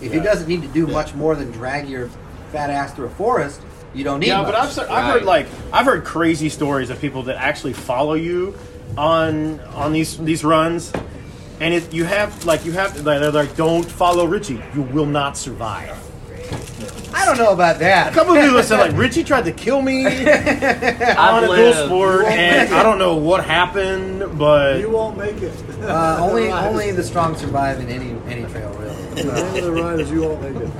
If 0.01 0.13
Yeah. 0.13 0.21
it 0.21 0.25
doesn't 0.25 0.49
need 0.49 0.63
to 0.63 0.69
do 0.69 0.87
much 0.87 1.15
more 1.15 1.35
than 1.35 1.51
drag 1.53 1.89
your 1.89 2.09
fat 2.53 2.71
ass 2.71 2.93
through 2.95 3.07
a 3.07 3.11
forest, 3.11 3.61
you 3.95 4.05
don't 4.05 4.21
need. 4.21 4.27
Yeah, 4.29 4.43
much. 4.43 4.53
but 4.77 4.85
I've, 4.85 4.91
I've 4.91 5.13
heard 5.15 5.25
like 5.25 5.47
I've 5.73 5.87
heard 5.87 6.05
crazy 6.05 6.49
stories 6.51 6.91
of 6.91 7.01
people 7.01 7.23
that 7.25 7.37
actually 7.37 7.73
follow 7.73 8.15
you 8.15 8.55
on 8.99 9.59
on 9.61 9.93
these 9.93 10.19
these 10.19 10.45
runs, 10.45 10.93
and 11.61 11.73
it 11.73 11.93
you 11.95 12.05
have 12.05 12.45
like 12.45 12.65
you 12.67 12.73
have 12.73 13.03
they're 13.05 13.31
like 13.33 13.57
don't 13.57 13.85
follow 13.85 14.27
Richie, 14.27 14.63
you 14.75 14.83
will 14.83 15.07
not 15.07 15.37
survive. 15.39 15.97
I 17.19 17.25
don't 17.25 17.39
know 17.39 17.53
about 17.53 17.79
that. 17.79 18.13
A 18.13 18.15
couple 18.15 18.35
of 18.37 18.43
people 18.45 18.63
said 18.63 18.79
like 18.79 18.93
Richie 19.05 19.25
tried 19.25 19.47
to 19.47 19.53
kill 19.53 19.81
me 19.81 20.05
on 20.07 20.13
I've 20.13 21.43
a 21.43 21.47
dual 21.47 21.57
lived. 21.57 21.79
sport, 21.87 22.25
and 22.27 22.73
I 22.75 22.83
don't 22.83 22.99
know 22.99 23.17
what 23.17 23.45
happened, 23.45 24.39
but 24.39 24.79
You 24.79 24.91
won't 24.91 25.17
make 25.17 25.37
it. 25.43 25.53
Uh, 25.87 26.19
only 26.21 26.49
Right. 26.49 26.67
only 26.67 26.91
the 26.91 27.03
strong 27.05 27.37
survive 27.37 27.79
in 27.81 27.89
any 27.89 28.17
any 28.29 28.45
trail, 28.51 28.71
really. 28.75 29.23
The 29.23 29.33
name 29.33 29.57
of 29.57 29.65
the 29.65 29.73
ride 29.73 30.01
is 30.01 30.11
you 30.11 30.23
won't 30.23 30.43
make 30.43 30.57
it. 30.63 30.71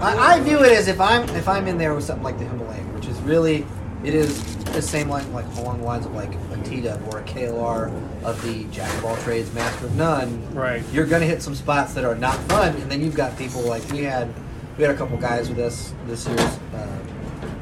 I, 0.00 0.34
I 0.34 0.40
view 0.40 0.62
it 0.62 0.72
as 0.72 0.88
if 0.88 1.00
I'm 1.00 1.28
if 1.30 1.48
I'm 1.48 1.66
in 1.66 1.76
there 1.78 1.94
with 1.94 2.04
something 2.04 2.22
like 2.24 2.38
the 2.38 2.44
Himalayan, 2.44 2.94
which 2.94 3.06
is 3.06 3.18
really 3.22 3.66
it 4.04 4.14
is 4.14 4.56
the 4.66 4.80
same 4.82 5.08
line 5.08 5.30
like 5.32 5.44
along 5.56 5.80
the 5.80 5.84
lines 5.86 6.06
of 6.06 6.14
like 6.14 6.32
a 6.52 6.56
T-Dub 6.64 7.02
or 7.12 7.18
a 7.18 7.22
KLR 7.24 7.90
of 8.24 8.40
the 8.42 8.64
jack 8.64 8.92
of 8.98 9.04
all 9.04 9.16
trades, 9.18 9.52
master 9.54 9.86
of 9.86 9.94
none. 9.96 10.54
Right. 10.54 10.82
You're 10.92 11.06
gonna 11.06 11.26
hit 11.26 11.42
some 11.42 11.54
spots 11.54 11.94
that 11.94 12.04
are 12.04 12.14
not 12.14 12.34
fun, 12.48 12.74
and 12.76 12.90
then 12.90 13.00
you've 13.00 13.14
got 13.16 13.36
people 13.38 13.62
like 13.62 13.82
we 13.90 13.98
had 14.04 14.28
we 14.76 14.84
had 14.84 14.94
a 14.94 14.96
couple 14.98 15.16
guys 15.18 15.48
with 15.48 15.58
us 15.58 15.92
this 16.06 16.26
year's 16.26 16.40
uh, 16.40 16.98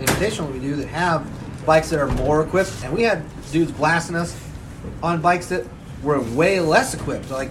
invitational 0.01 0.53
we 0.53 0.59
do 0.59 0.77
that 0.77 0.89
have 0.89 1.27
bikes 1.67 1.91
that 1.91 2.01
are 2.01 2.09
more 2.09 2.43
equipped, 2.43 2.73
and 2.85 2.93
we 2.95 3.03
had 3.03 3.23
dudes 3.53 3.73
blasting 3.73 4.17
us 4.17 4.39
on 5.03 5.21
bikes 5.21 5.49
that 5.49 5.65
were 6.03 6.21
way 6.35 6.61
less 6.61 6.95
equipped. 6.95 7.31
Like 7.31 7.51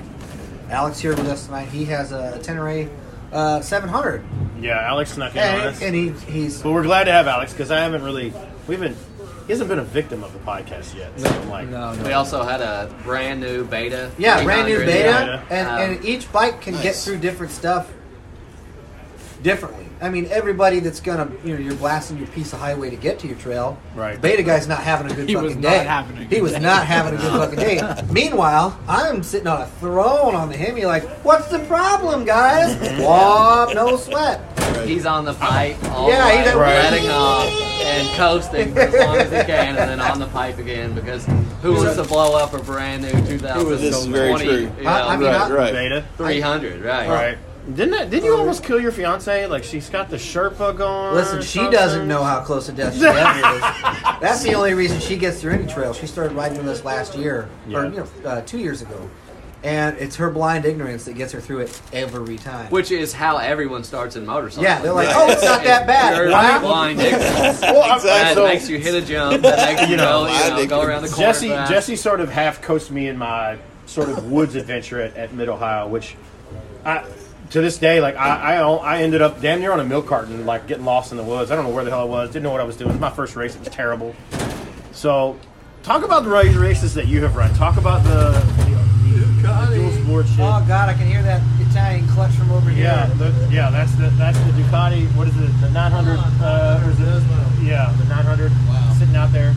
Alex 0.70 1.00
here 1.00 1.16
with 1.16 1.28
us 1.28 1.46
tonight, 1.46 1.68
he 1.70 1.86
has 1.86 2.12
a 2.12 2.40
Tenere 2.44 2.90
uh, 3.32 3.62
700. 3.62 4.24
yeah, 4.62 4.80
Alex 4.88 5.12
snuck 5.14 5.34
in 5.36 5.40
on 5.42 5.46
And, 5.48 5.62
us. 5.64 5.82
and 5.82 5.96
he, 5.96 6.10
he's 6.12 6.62
But 6.62 6.72
we're 6.72 6.84
glad 6.84 7.06
to 7.06 7.12
have 7.12 7.28
Alex 7.28 7.52
because 7.54 7.72
I 7.72 7.80
haven't 7.80 8.04
really 8.04 8.34
we 8.68 8.76
haven't 8.76 8.98
he 9.48 9.54
hasn't 9.54 9.70
been 9.70 9.80
a 9.80 9.84
victim 9.84 10.24
of 10.24 10.34
the 10.34 10.40
podcast 10.40 10.94
yet. 10.96 11.18
So 11.20 11.30
I'm 11.30 11.50
like, 11.50 11.70
no, 11.70 11.98
We 12.04 12.12
also 12.14 12.44
had 12.44 12.62
a 12.62 12.94
brand 13.04 13.40
new 13.40 13.64
beta. 13.64 14.12
yeah, 14.18 14.44
brand 14.44 14.68
new 14.68 14.80
beta, 14.80 15.42
Yeah. 15.50 15.58
and, 15.58 15.68
Um, 15.68 15.80
and 15.98 16.06
each 16.06 16.30
bike 16.32 16.62
can 16.62 16.74
get 16.82 16.96
through 16.96 17.18
different 17.20 17.52
stuff 17.54 17.88
differently. 19.38 19.86
I 20.00 20.10
mean, 20.10 20.28
everybody 20.30 20.80
that's 20.80 21.00
gonna, 21.00 21.32
you 21.44 21.54
know, 21.56 21.60
you're 21.60 21.74
blasting 21.76 22.18
your 22.18 22.28
piece 22.28 22.54
of 22.54 22.60
highway 22.60 22.90
to 22.92 22.96
get 22.96 23.18
to 23.20 23.28
your 23.28 23.38
trail. 23.38 23.80
Right. 23.96 24.22
Beta 24.22 24.44
guy's 24.44 24.68
not 24.68 24.84
having 24.84 25.12
a 25.12 25.16
good 25.16 25.28
He 25.28 25.34
fucking 25.34 25.48
was 25.48 25.56
not 25.56 25.62
day. 25.72 25.84
having 25.86 26.18
a 26.18 26.20
he 26.22 26.26
good 26.28 26.42
was 26.44 26.52
day. 26.52 26.60
not 26.60 26.86
having 26.86 27.16
a 27.16 27.18
good 27.18 27.32
fucking 27.32 27.60
day. 27.60 28.04
Meanwhile, 28.14 28.80
I'm 28.88 29.24
sitting 29.24 29.48
on 29.48 29.62
a 29.62 29.68
throne 29.68 30.36
on 30.36 30.50
the 30.50 30.58
Hemi, 30.58 30.86
like, 30.86 31.04
what's 31.26 31.48
the 31.48 31.60
problem, 31.60 32.26
guys? 32.26 32.76
Whoop, 33.00 33.76
no 33.76 33.98
sweat. 33.98 34.40
He's 34.86 35.06
on 35.08 35.26
the 35.26 35.34
pipe 35.34 35.82
all 35.92 36.10
Yeah, 36.10 36.28
the 36.30 36.38
he's 36.50 36.56
way, 36.56 36.78
at- 36.78 36.92
letting 36.94 37.10
off 37.10 37.48
and 37.82 38.08
coasting 38.18 38.78
as 38.78 38.94
long 38.94 39.18
as 39.18 39.32
he 39.32 39.44
can, 39.52 39.78
and 39.78 39.90
then 39.90 40.00
on 40.00 40.20
the 40.20 40.28
pipe 40.28 40.60
again 40.60 40.94
because 40.94 41.26
who 41.64 41.74
wants 41.74 41.96
to 41.96 42.04
blow 42.04 42.38
up 42.38 42.54
a 42.54 42.60
brand 42.60 43.02
new 43.02 43.10
2020? 43.12 43.70
This 43.70 43.82
is 43.96 44.06
very 44.06 44.36
true. 44.36 44.72
You 44.78 44.84
know, 44.84 44.90
I- 44.90 45.14
I 45.14 45.18
mean, 45.18 45.28
Right, 45.28 45.42
I- 45.42 45.50
right. 45.52 45.74
beta. 45.74 46.06
300, 46.18 46.84
right? 46.84 47.10
Right. 47.10 47.38
Didn't 47.68 47.92
that, 47.92 48.10
did 48.10 48.24
you 48.24 48.36
almost 48.38 48.64
kill 48.64 48.80
your 48.80 48.94
fiance? 48.94 49.46
Like 49.48 49.64
she's 49.64 49.90
got 49.90 50.10
the 50.10 50.16
Sherpa 50.16 50.76
going. 50.78 51.14
Listen, 51.16 51.42
she 51.42 51.60
doesn't 51.70 52.08
know 52.08 52.24
how 52.24 52.40
close 52.42 52.68
to 52.68 52.72
death 52.72 52.96
she 52.98 53.06
ever 53.06 53.56
is. 53.56 53.62
That's 54.22 54.42
the 54.42 54.54
only 54.56 54.74
reason 54.74 55.00
she 55.02 55.18
gets 55.18 55.42
through 55.42 55.54
any 55.54 55.68
trail. 55.68 55.92
She 55.94 56.08
started 56.08 56.34
riding 56.34 56.58
with 56.60 56.68
us 56.70 56.86
last 56.86 57.16
year, 57.16 57.50
or 57.68 57.72
Yeah. 57.72 57.84
you 57.92 57.98
know, 57.98 58.08
uh, 58.30 58.42
two 58.42 58.60
years 58.60 58.82
ago, 58.82 59.10
and 59.64 59.98
it's 59.98 60.16
her 60.16 60.30
blind 60.30 60.64
ignorance 60.64 61.04
that 61.06 61.16
gets 61.16 61.34
her 61.34 61.42
through 61.42 61.60
it 61.60 61.82
every 61.92 62.38
time. 62.38 62.68
Which 62.70 62.90
is 62.92 63.12
how 63.12 63.36
everyone 63.38 63.84
starts 63.84 64.16
in 64.16 64.26
motorcycles. 64.26 64.64
yeah, 64.64 64.80
they're 64.82 64.94
like, 64.94 65.10
"Oh, 65.12 65.30
it's 65.30 65.44
not 65.44 65.64
that 65.66 65.86
bad." 65.86 66.16
You're 66.16 66.30
Wow. 66.32 66.60
blind 66.62 67.00
ignorance. 67.02 67.60
Well, 67.62 67.84
I'm- 67.84 68.00
That 68.02 68.36
so 68.36 68.46
makes 68.48 68.70
you 68.70 68.78
hit 68.78 68.94
a 68.96 69.06
jump. 69.06 69.42
That 69.42 69.58
makes 69.76 69.82
you, 69.82 69.88
You 69.90 69.98
know, 69.98 70.26
go, 70.26 70.56
you 70.58 70.64
know, 70.64 70.66
go 70.68 70.82
around 70.84 71.02
the 71.02 71.10
corner. 71.10 71.34
Jesse 71.34 71.50
fast. 71.50 71.70
Jesse 71.72 71.96
sort 71.98 72.22
of 72.22 72.32
half 72.32 72.62
coached 72.62 72.92
me 72.92 73.10
in 73.10 73.18
my 73.18 73.58
sort 73.88 74.08
of 74.08 74.32
woods 74.32 74.56
adventure 74.56 75.02
at, 75.02 75.18
at 75.18 75.34
Mid 75.34 75.50
Ohio, 75.50 75.86
which 75.88 76.16
I 76.86 77.04
to 77.52 77.62
this 77.62 77.78
day 77.78 78.02
like 78.02 78.16
I, 78.16 78.56
I 78.58 78.62
I 78.62 79.02
ended 79.02 79.22
up 79.22 79.40
damn 79.42 79.60
near 79.60 79.72
on 79.72 79.80
a 79.80 79.84
milk 79.86 80.08
carton, 80.08 80.46
like 80.46 80.68
getting 80.68 80.86
lost 80.86 81.12
in 81.12 81.18
the 81.18 81.24
woods. 81.24 81.50
I 81.52 81.56
don't 81.56 81.66
know 81.66 81.72
where 81.74 81.84
the 81.84 81.92
hell 81.92 82.02
I 82.02 82.06
was. 82.06 82.30
Didn't 82.30 82.44
know 82.44 82.52
what 82.52 82.62
I 82.62 82.66
was 82.66 82.76
doing. 82.78 82.90
It 82.90 82.94
was 82.94 83.02
my 83.02 83.10
first 83.10 83.36
race. 83.36 83.56
It 83.56 83.60
was 83.60 83.70
terrible. 83.70 84.16
So, 84.92 85.38
talk 85.84 86.04
about 86.04 86.24
the 86.24 86.30
ra- 86.30 86.42
races 86.42 86.94
that 86.96 87.08
you 87.08 87.22
have 87.24 87.36
run. 87.36 87.54
Talk 87.54 87.78
about 87.78 88.04
the, 88.04 88.32
the, 88.66 89.26
the 89.48 89.76
dual 89.76 89.92
sport 90.04 90.28
shit. 90.28 90.40
Oh 90.40 90.64
God, 90.68 90.90
I 90.90 90.94
can 90.94 91.08
hear 91.08 91.22
that 91.24 91.42
Italian 91.70 92.08
clutch 92.10 92.32
from 92.32 92.52
over 92.52 92.70
here. 92.70 92.84
Yeah, 92.86 93.06
the, 93.18 93.50
yeah, 93.52 93.70
that's 93.70 93.94
the 93.96 94.10
that's 94.18 94.38
the 94.40 94.52
Ducati. 94.52 95.06
What 95.16 95.28
is 95.28 95.38
it? 95.38 95.52
The 95.62 95.70
900? 95.70 96.18
Uh, 96.42 96.84
or 96.84 96.90
is 96.92 97.00
it? 97.00 97.24
Yeah, 97.64 97.94
the 97.98 98.06
900. 98.06 98.52
Wow. 98.52 98.94
Sitting 98.98 99.16
out 99.16 99.32
there. 99.32 99.54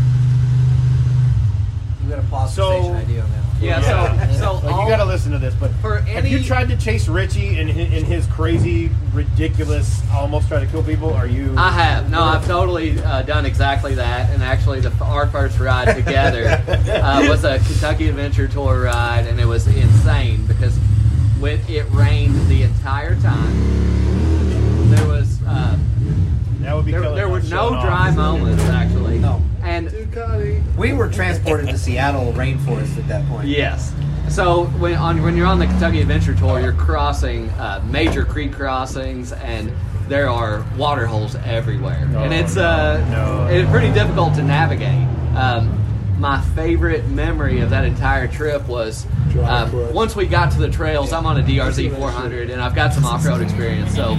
you 2.03 2.11
got 2.11 2.19
a 2.19 2.23
pause 2.29 2.55
So- 2.55 2.71
station 2.81 2.97
idea 2.97 3.23
now. 3.25 3.50
Yeah, 3.61 3.81
so 3.83 4.39
so 4.39 4.55
Like, 4.55 4.75
all, 4.75 4.83
you 4.85 4.89
got 4.89 4.97
to 4.99 5.05
listen 5.05 5.33
to 5.33 5.39
this, 5.39 5.55
but 5.55 5.71
for 5.83 6.01
have 6.01 6.27
you 6.27 6.43
tried 6.43 6.69
to 6.71 6.77
chase 6.77 7.09
Richie 7.09 7.59
in 7.59 7.69
his, 7.69 7.93
in 7.93 8.05
his 8.05 8.27
crazy, 8.27 8.91
ridiculous, 9.13 10.01
almost 10.13 10.49
try 10.49 10.61
to 10.61 10.67
kill 10.67 10.83
people? 10.83 11.13
Are 11.13 11.27
you? 11.27 11.55
I 11.59 11.71
have. 11.71 12.11
No, 12.11 12.23
I've 12.23 12.47
totally 12.47 12.99
uh, 13.03 13.23
done 13.23 13.45
exactly 13.45 13.95
that. 13.97 14.31
And 14.31 14.43
actually, 14.43 14.81
the 14.81 14.91
our 15.05 15.27
first 15.27 15.59
ride 15.61 15.95
together 16.05 16.47
uh, 16.47 17.27
was 17.29 17.45
a 17.45 17.59
Kentucky 17.59 18.09
Adventure 18.09 18.49
Tour 18.49 18.85
ride, 18.85 19.27
and 19.27 19.39
it 19.39 19.47
was 19.47 19.67
insane 19.67 20.47
because 20.47 20.77
when 21.39 21.61
it 21.69 21.85
rained 21.91 22.35
the 22.49 22.63
entire 22.63 23.15
time, 23.21 24.91
there 24.91 25.07
was 25.07 25.39
uh, 25.47 25.79
that 26.61 26.75
would 26.77 26.85
be 26.87 26.93
there, 26.93 27.15
there 27.15 27.29
were 27.29 27.41
no 27.43 27.71
dry 27.81 28.11
moments 28.11 28.63
actually. 28.65 29.10
No. 29.81 29.89
And 29.89 30.13
Ducati. 30.13 30.77
We 30.77 30.93
were 30.93 31.09
transported 31.09 31.69
to 31.69 31.79
Seattle 31.79 32.33
rainforest 32.33 32.99
at 32.99 33.09
that 33.09 33.27
point. 33.29 33.49
Yes. 33.49 33.95
So 34.29 34.67
when 34.67 34.95
on 34.95 35.23
when 35.23 35.37
you're 35.37 35.47
on 35.47 35.59
the 35.59 35.67
Kentucky 35.67 36.01
Adventure 36.01 36.35
Tour, 36.35 36.61
you're 36.61 36.73
crossing 36.73 37.49
uh, 37.51 37.83
major 37.91 38.25
creek 38.25 38.53
crossings, 38.53 39.33
and 39.33 39.73
there 40.09 40.29
are 40.29 40.65
water 40.77 41.07
holes 41.07 41.35
everywhere, 41.45 42.07
No, 42.07 42.23
and 42.23 42.33
it's 42.33 42.57
no, 42.57 42.63
uh, 42.63 43.07
no, 43.11 43.47
it's 43.49 43.69
pretty 43.71 43.93
difficult 43.93 44.35
to 44.35 44.43
navigate. 44.43 45.07
Um, 45.37 45.77
my 46.21 46.41
favorite 46.55 47.09
memory 47.09 47.61
of 47.61 47.71
that 47.71 47.85
entire 47.85 48.29
trip 48.29 48.67
was 48.69 49.07
Dry 49.31 49.63
um, 49.63 49.95
once 49.95 50.15
we 50.15 50.27
got 50.27 50.51
to 50.53 50.59
the 50.59 50.69
trails. 50.69 51.13
I'm 51.13 51.25
on 51.25 51.39
a 51.39 51.43
DRZ 51.43 51.97
400, 51.97 52.51
and 52.51 52.61
I've 52.61 52.75
got 52.75 52.93
some 52.93 53.05
off-road 53.05 53.41
experience. 53.41 53.95
So 53.95 54.17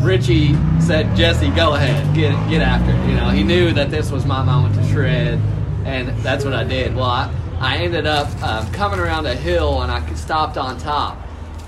Richie 0.00 0.54
said, 0.80 1.14
"Jesse, 1.14 1.50
go 1.50 1.74
ahead, 1.74 2.14
get 2.14 2.32
get 2.48 2.62
after 2.62 2.90
it." 2.90 3.08
You 3.08 3.16
know, 3.16 3.28
he 3.30 3.42
knew 3.44 3.72
that 3.74 3.90
this 3.90 4.10
was 4.10 4.24
my 4.26 4.42
moment 4.42 4.74
to 4.76 4.88
shred, 4.88 5.38
and 5.84 6.08
that's 6.22 6.44
what 6.44 6.54
I 6.54 6.64
did. 6.64 6.96
Well, 6.96 7.04
I, 7.04 7.32
I 7.60 7.76
ended 7.76 8.06
up 8.06 8.28
um, 8.42 8.70
coming 8.72 8.98
around 8.98 9.26
a 9.26 9.34
hill, 9.34 9.82
and 9.82 9.92
I 9.92 10.14
stopped 10.14 10.56
on 10.56 10.78
top, 10.78 11.18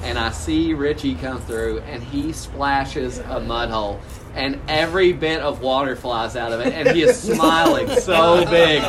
and 0.03 0.19
I 0.19 0.31
see 0.31 0.75
Richie 0.75 1.15
come 1.15 1.41
through, 1.41 1.81
and 1.81 2.03
he 2.03 2.33
splashes 2.33 3.19
a 3.19 3.39
mud 3.39 3.69
hole. 3.69 4.01
And 4.39 4.61
every 4.69 5.13
bit 5.13 5.41
of 5.41 5.61
water 5.61 5.97
flies 5.97 6.37
out 6.37 6.53
of 6.53 6.61
it, 6.61 6.73
and 6.73 6.89
he 6.97 7.03
is 7.03 7.21
smiling 7.35 7.89
so 8.01 8.45
big. 8.49 8.83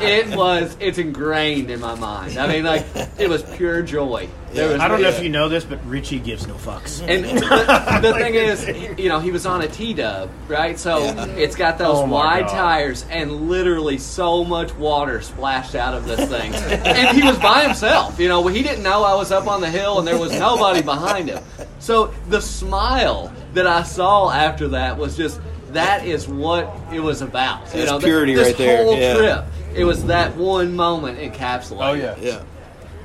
It 0.00 0.36
was, 0.36 0.76
it's 0.78 0.98
ingrained 0.98 1.68
in 1.68 1.80
my 1.80 1.96
mind. 1.96 2.38
I 2.38 2.46
mean, 2.46 2.62
like, 2.64 2.86
it 3.18 3.28
was 3.28 3.42
pure 3.56 3.82
joy. 3.82 4.28
There 4.54 4.68
was 4.72 4.80
I 4.80 4.88
don't 4.88 5.02
know 5.02 5.08
if 5.08 5.22
you 5.22 5.28
know 5.28 5.48
this, 5.48 5.64
but 5.64 5.84
Richie 5.86 6.18
gives 6.20 6.46
no 6.46 6.54
fucks. 6.54 7.00
and 7.06 7.24
the, 7.38 8.08
the 8.08 8.14
thing 8.18 8.34
is, 8.34 8.98
you 8.98 9.08
know, 9.08 9.18
he 9.20 9.30
was 9.30 9.46
on 9.46 9.62
a 9.62 9.68
T 9.68 9.92
dub, 9.94 10.30
right? 10.48 10.78
So 10.78 10.98
it's 11.36 11.56
got 11.56 11.76
those 11.78 11.98
Oh 11.98 12.06
my 12.06 12.12
wide 12.14 12.46
God. 12.46 12.52
tires 12.54 13.04
and 13.10 13.48
literally 13.48 13.98
so 13.98 14.44
much 14.44 14.72
water 14.74 15.20
splashed 15.20 15.74
out 15.74 15.94
of 15.94 16.06
this 16.06 16.28
thing. 16.30 16.54
and 16.54 17.16
he 17.16 17.26
was 17.26 17.38
by 17.38 17.62
himself. 17.64 18.18
You 18.20 18.28
know, 18.28 18.46
he 18.46 18.62
didn't 18.62 18.82
know 18.84 19.02
I 19.02 19.14
was 19.14 19.32
up 19.32 19.46
on 19.46 19.60
the 19.60 19.70
hill 19.70 19.98
and 19.98 20.06
there 20.06 20.18
was 20.18 20.32
nobody 20.38 20.82
behind 20.82 21.28
him. 21.28 21.42
So 21.80 22.14
the 22.28 22.40
smile 22.40 23.32
that 23.54 23.66
I 23.66 23.82
saw 23.82 24.30
after 24.30 24.68
that 24.68 24.96
was 24.96 25.16
just 25.16 25.40
that 25.72 26.06
is 26.06 26.28
what 26.28 26.72
it 26.92 27.00
was 27.00 27.20
about. 27.22 27.66
You 27.74 27.80
That's 27.80 27.90
know, 27.90 27.98
purity 27.98 28.34
this 28.34 28.48
right 28.48 28.56
there, 28.56 28.84
whole 28.84 28.96
yeah. 28.96 29.14
trip. 29.14 29.44
It 29.74 29.84
was 29.84 30.04
that 30.06 30.36
one 30.36 30.76
moment 30.76 31.18
encapsulated. 31.18 31.88
Oh 31.88 31.92
yeah. 31.94 32.14
Yeah. 32.20 32.42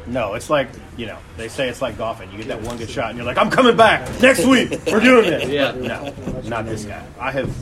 No, 0.09 0.33
it's 0.33 0.49
like 0.49 0.69
you 0.97 1.05
know 1.05 1.17
they 1.37 1.47
say 1.47 1.69
it's 1.69 1.81
like 1.81 1.97
golfing. 1.97 2.31
You 2.31 2.37
get 2.37 2.47
that 2.47 2.61
one 2.61 2.77
good 2.77 2.89
shot, 2.89 3.09
and 3.09 3.17
you're 3.17 3.25
like, 3.25 3.37
I'm 3.37 3.49
coming 3.49 3.77
back 3.77 4.21
next 4.21 4.45
week. 4.45 4.71
We're 4.87 4.99
doing 4.99 5.29
this. 5.29 5.49
Yeah. 5.49 5.71
No, 5.71 6.13
not 6.47 6.65
this 6.65 6.85
guy. 6.85 7.05
I 7.19 7.31
have, 7.31 7.55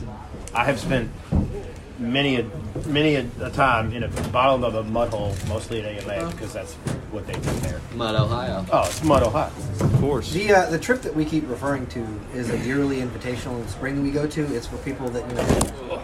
I 0.53 0.63
have 0.63 0.79
spent 0.79 1.11
many 1.99 2.37
a 2.37 2.45
many 2.87 3.15
a, 3.15 3.25
a 3.41 3.49
time 3.49 3.91
in 3.93 4.03
a 4.03 4.07
bottom 4.31 4.63
of 4.63 4.75
a 4.75 4.83
mud 4.83 5.09
hole, 5.09 5.35
mostly 5.47 5.81
at 5.83 6.03
AMA, 6.03 6.31
because 6.31 6.53
that's 6.53 6.73
what 7.11 7.25
they 7.27 7.33
do 7.33 7.51
there. 7.61 7.81
Mud, 7.95 8.15
Ohio. 8.15 8.65
Oh, 8.71 8.85
it's 8.85 9.03
mud 9.03 9.23
Ohio. 9.23 9.51
Of 9.79 9.93
course. 9.99 10.31
The 10.31 10.53
uh, 10.53 10.69
the 10.69 10.79
trip 10.79 11.01
that 11.01 11.15
we 11.15 11.25
keep 11.25 11.47
referring 11.49 11.87
to 11.87 12.05
is 12.33 12.49
a 12.49 12.57
yearly 12.59 12.97
invitational 12.97 13.55
in 13.57 13.63
the 13.63 13.69
spring 13.69 14.03
we 14.03 14.11
go 14.11 14.27
to. 14.27 14.55
It's 14.55 14.67
for 14.67 14.77
people 14.77 15.09
that 15.09 15.27
you 15.27 15.35
know 15.35 16.01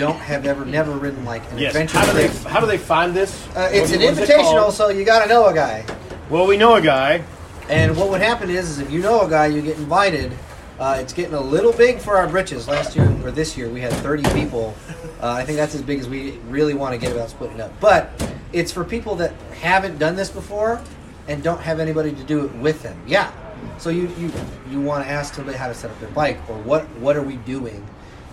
don't 0.00 0.16
have 0.18 0.46
ever 0.46 0.64
never 0.64 0.92
ridden 0.92 1.24
like 1.24 1.42
an 1.52 1.58
Yes. 1.58 1.70
adventure 1.74 1.98
How 1.98 2.06
do 2.06 2.12
they 2.14 2.28
how 2.48 2.60
do 2.60 2.66
they 2.66 2.78
find 2.78 3.14
this? 3.14 3.46
Uh, 3.54 3.68
it's 3.72 3.90
What- 3.92 4.00
an 4.00 4.02
it 4.02 4.14
invitational, 4.16 4.60
called? 4.62 4.74
so 4.74 4.88
you 4.88 5.04
got 5.04 5.22
to 5.22 5.28
know 5.28 5.46
a 5.46 5.54
guy. 5.54 5.84
Well, 6.28 6.46
we 6.46 6.56
know 6.56 6.74
a 6.74 6.80
guy. 6.80 7.22
And 7.68 7.96
what 7.96 8.08
would 8.10 8.20
happen 8.20 8.50
is, 8.50 8.68
is 8.70 8.78
if 8.80 8.90
you 8.90 9.00
know 9.00 9.20
a 9.20 9.28
guy, 9.30 9.46
you 9.46 9.60
get 9.62 9.76
invited. 9.76 10.32
Uh, 10.80 10.96
it's 10.98 11.12
getting 11.12 11.34
a 11.34 11.40
little 11.40 11.72
big 11.72 11.98
for 11.98 12.16
our 12.16 12.26
britches. 12.26 12.66
Last 12.66 12.96
year 12.96 13.08
or 13.22 13.30
this 13.30 13.56
year, 13.56 13.68
we 13.68 13.80
had 13.80 13.92
30 13.92 14.22
people. 14.32 14.74
Uh, 15.22 15.28
I 15.32 15.44
think 15.44 15.58
that's 15.58 15.74
as 15.74 15.82
big 15.82 16.00
as 16.00 16.08
we 16.08 16.38
really 16.48 16.72
want 16.74 16.94
to 16.94 16.98
get 16.98 17.12
about 17.14 17.28
splitting 17.30 17.60
up. 17.60 17.70
But 17.80 18.10
it's 18.52 18.72
for 18.72 18.82
people 18.82 19.14
that 19.16 19.32
haven't 19.60 19.98
done 19.98 20.16
this 20.16 20.30
before 20.30 20.80
and 21.28 21.42
don't 21.42 21.60
have 21.60 21.78
anybody 21.80 22.12
to 22.12 22.22
do 22.24 22.44
it 22.46 22.54
with 22.56 22.82
them. 22.82 22.96
Yeah. 23.06 23.30
So 23.76 23.90
you 23.90 24.10
you, 24.18 24.32
you 24.70 24.80
want 24.80 25.04
to 25.04 25.10
ask 25.10 25.34
somebody 25.34 25.58
how 25.58 25.68
to 25.68 25.74
set 25.74 25.90
up 25.90 26.00
their 26.00 26.08
bike 26.10 26.38
or 26.48 26.56
what 26.56 26.84
what 26.98 27.14
are 27.16 27.22
we 27.22 27.36
doing? 27.36 27.84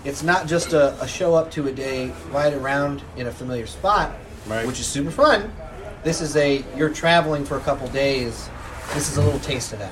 It's 0.07 0.23
not 0.23 0.47
just 0.47 0.71
a, 0.71 0.93
a 1.01 1.07
show 1.07 1.35
up 1.35 1.51
to 1.51 1.67
a 1.67 1.71
day, 1.73 2.13
ride 2.31 2.53
around 2.53 3.01
in 3.17 3.27
a 3.27 3.31
familiar 3.31 3.67
spot, 3.67 4.15
Right. 4.47 4.65
which 4.65 4.79
is 4.79 4.87
super 4.87 5.11
fun. 5.11 5.51
This 6.05 6.21
is 6.21 6.37
a 6.37 6.63
you're 6.77 6.93
traveling 6.93 7.43
for 7.43 7.57
a 7.57 7.59
couple 7.59 7.89
days. 7.89 8.49
This 8.93 9.11
is 9.11 9.17
a 9.17 9.21
little 9.21 9.41
taste 9.41 9.73
of 9.73 9.79
that. 9.79 9.91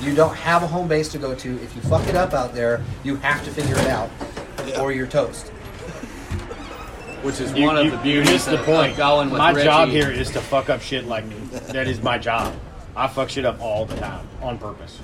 You 0.00 0.12
don't 0.12 0.34
have 0.34 0.64
a 0.64 0.66
home 0.66 0.88
base 0.88 1.08
to 1.12 1.18
go 1.18 1.36
to. 1.36 1.62
If 1.62 1.76
you 1.76 1.82
fuck 1.82 2.04
it 2.08 2.16
up 2.16 2.32
out 2.34 2.52
there, 2.52 2.82
you 3.04 3.14
have 3.16 3.44
to 3.44 3.50
figure 3.52 3.76
it 3.78 3.86
out, 3.86 4.10
or 4.80 4.90
you're 4.90 5.06
toast. 5.06 5.46
Which 7.22 7.40
is 7.40 7.52
You- 7.52 7.64
one 7.66 7.76
of 7.78 7.84
you- 7.84 7.90
the 7.92 7.96
you 7.98 8.02
beauties 8.02 8.30
missed 8.32 8.46
the 8.46 8.58
of, 8.58 8.66
point. 8.66 8.90
of 8.90 8.96
going 8.98 9.30
with 9.30 9.38
My 9.38 9.52
Richie. 9.52 9.66
job 9.66 9.88
here 9.88 10.10
is 10.10 10.30
to 10.32 10.40
fuck 10.40 10.68
up 10.68 10.82
shit 10.82 11.06
like 11.06 11.24
me. 11.26 11.36
that 11.68 11.86
is 11.86 12.02
my 12.02 12.18
job. 12.18 12.52
I 12.96 13.06
fuck 13.06 13.28
shit 13.30 13.46
up 13.46 13.60
all 13.62 13.86
the 13.86 13.96
time 13.98 14.26
on 14.42 14.58
purpose. 14.58 14.98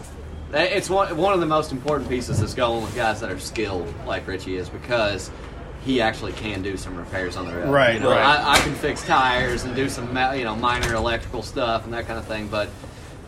It's 0.53 0.91
one 0.91 1.17
one 1.17 1.33
of 1.33 1.41
the 1.41 1.47
most 1.47 1.71
important 1.73 2.09
pieces 2.09 2.41
is 2.43 2.55
going 2.55 2.83
with 2.83 2.95
guys 2.97 3.21
that 3.21 3.31
are 3.31 3.39
skilled 3.39 3.93
like 4.07 4.27
Richie 4.27 4.57
is 4.57 4.69
because 4.69 5.31
he 5.85 6.01
actually 6.01 6.33
can 6.33 6.61
do 6.63 6.77
some 6.77 6.97
repairs 6.97 7.37
on 7.37 7.47
the 7.47 7.55
road. 7.55 7.71
Right, 7.71 7.95
You 7.95 8.01
know, 8.01 8.11
right. 8.11 8.21
I, 8.21 8.55
I 8.55 8.59
can 8.59 8.75
fix 8.75 9.03
tires 9.05 9.65
and 9.65 9.75
do 9.77 9.89
some 9.89 10.09
you 10.37 10.45
know 10.45 10.57
minor 10.57 10.95
electrical 10.95 11.43
stuff 11.43 11.85
and 11.85 11.95
that 11.95 12.07
kind 12.07 12.19
of 12.19 12.27
thing, 12.27 12.49
but. 12.49 12.69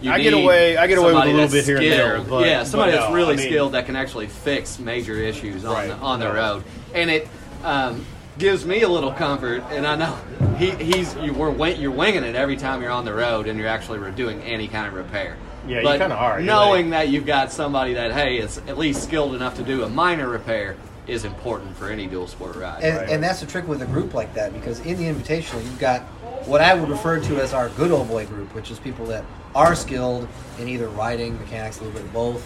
You 0.00 0.10
I 0.10 0.20
get 0.20 0.34
away- 0.34 0.76
I 0.76 0.88
get 0.88 0.98
away 0.98 1.14
with 1.14 1.22
a 1.22 1.26
little 1.26 1.40
that's 1.42 1.52
bit 1.52 1.64
here 1.64 1.76
and 1.76 1.86
there, 1.86 2.20
but- 2.20 2.44
yeah, 2.44 2.64
somebody 2.64 2.90
but 2.90 3.02
that's 3.02 3.12
really 3.14 3.34
I 3.34 3.36
mean- 3.36 3.46
skilled 3.46 3.72
that 3.74 3.86
can 3.86 3.94
actually 3.94 4.26
fix 4.26 4.80
major 4.80 5.14
issues 5.14 5.64
on 5.64 5.74
Right, 5.74 5.86
the, 5.90 5.94
on 5.94 6.18
the 6.18 6.24
no. 6.26 6.34
road, 6.34 6.64
and 6.92 7.08
it 7.08 7.28
um, 7.62 8.04
gives 8.36 8.66
me 8.66 8.82
a 8.82 8.88
little 8.88 9.12
comfort. 9.12 9.62
And 9.70 9.86
I 9.86 9.94
know 9.94 10.12
he, 10.56 10.70
he's 10.72 11.14
you 11.18 11.32
were 11.32 11.52
you're 11.68 11.92
winging 11.92 12.24
it 12.24 12.34
every 12.34 12.56
time 12.56 12.82
you're 12.82 12.90
on 12.90 13.04
the 13.04 13.14
road, 13.14 13.46
and 13.46 13.56
you're 13.56 13.68
actually 13.68 14.10
doing 14.10 14.42
any 14.42 14.66
kind 14.66 14.88
of 14.88 14.94
repair. 14.94 15.36
Yeah, 15.66 15.78
you 15.78 15.84
But 15.84 15.98
kinda 16.00 16.14
are. 16.16 16.40
Knowing 16.40 16.90
like- 16.90 17.06
that 17.06 17.08
you've 17.08 17.26
got 17.26 17.52
somebody 17.52 17.94
that 17.94 18.12
hey 18.12 18.38
is 18.38 18.58
at 18.68 18.78
least 18.78 19.02
skilled 19.02 19.34
enough 19.34 19.56
to 19.56 19.62
do 19.62 19.84
a 19.84 19.88
minor 19.88 20.28
repair 20.28 20.76
is 21.06 21.24
important 21.24 21.76
for 21.76 21.88
any 21.88 22.06
dual 22.06 22.26
sport 22.28 22.54
ride. 22.56 22.82
And, 22.82 22.96
Right. 22.96 23.08
and 23.08 23.22
that's 23.22 23.40
the 23.40 23.46
trick 23.46 23.66
with 23.68 23.82
a 23.82 23.86
group 23.86 24.14
like 24.14 24.34
that 24.34 24.52
because 24.52 24.78
in 24.80 24.96
the 24.98 25.04
invitational 25.04 25.62
you've 25.62 25.78
got 25.80 26.02
what 26.46 26.60
I 26.60 26.74
would 26.74 26.88
refer 26.88 27.18
to 27.20 27.40
as 27.40 27.52
our 27.52 27.68
good 27.70 27.90
old 27.90 28.08
boy 28.08 28.26
group, 28.26 28.54
which 28.54 28.70
is 28.70 28.78
people 28.78 29.06
that 29.06 29.24
are 29.54 29.74
skilled 29.74 30.26
in 30.58 30.68
either 30.68 30.88
riding, 30.88 31.38
mechanics, 31.38 31.78
a 31.80 31.84
little 31.84 31.94
bit 31.98 32.04
of 32.06 32.12
both. 32.12 32.42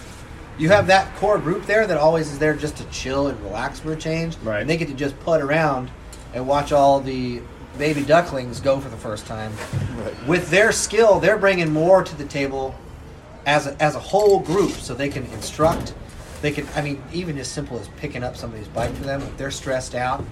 You 0.59 0.71
have 0.71 0.87
that 0.87 1.15
core 1.17 1.39
group 1.39 1.67
there 1.67 1.87
that 1.87 1.99
always 1.99 2.33
is 2.33 2.39
there 2.39 2.55
just 2.55 2.77
to 2.77 2.85
chill 2.85 3.27
and 3.29 3.39
relax 3.43 3.79
for 3.79 3.93
a 3.93 3.97
change, 3.97 4.37
Right. 4.43 4.61
and 4.63 4.69
they 4.71 4.77
get 4.79 4.89
to 4.89 4.95
just 4.95 5.19
put 5.21 5.41
around 5.43 5.91
and 6.35 6.47
watch 6.47 6.73
all 6.73 7.01
the 7.01 7.41
baby 7.79 8.03
ducklings 8.03 8.59
go 8.61 8.81
for 8.81 8.89
the 8.89 8.97
first 8.97 9.27
time. 9.27 9.53
Right. 10.03 10.15
With 10.27 10.49
their 10.51 10.73
skill, 10.73 11.21
they're 11.21 11.37
bringing 11.37 11.73
more 11.73 12.03
to 12.03 12.17
the 12.17 12.25
table 12.25 12.75
as 13.47 13.67
a, 13.67 13.81
as 13.83 13.95
a 13.95 14.01
whole 14.01 14.41
group, 14.41 14.73
so 14.73 14.93
they 14.95 15.09
can 15.09 15.25
instruct. 15.27 15.95
They 16.43 16.51
can, 16.51 16.67
I 16.77 16.83
mean, 16.83 17.03
even 17.13 17.39
as 17.39 17.49
simple 17.49 17.79
as 17.79 17.89
picking 17.97 18.23
up 18.23 18.37
somebody's 18.37 18.69
bike 18.69 18.93
for 18.95 19.05
them. 19.05 19.23
If 19.23 19.37
they're 19.39 19.51
stressed 19.51 19.95
out, 19.95 20.23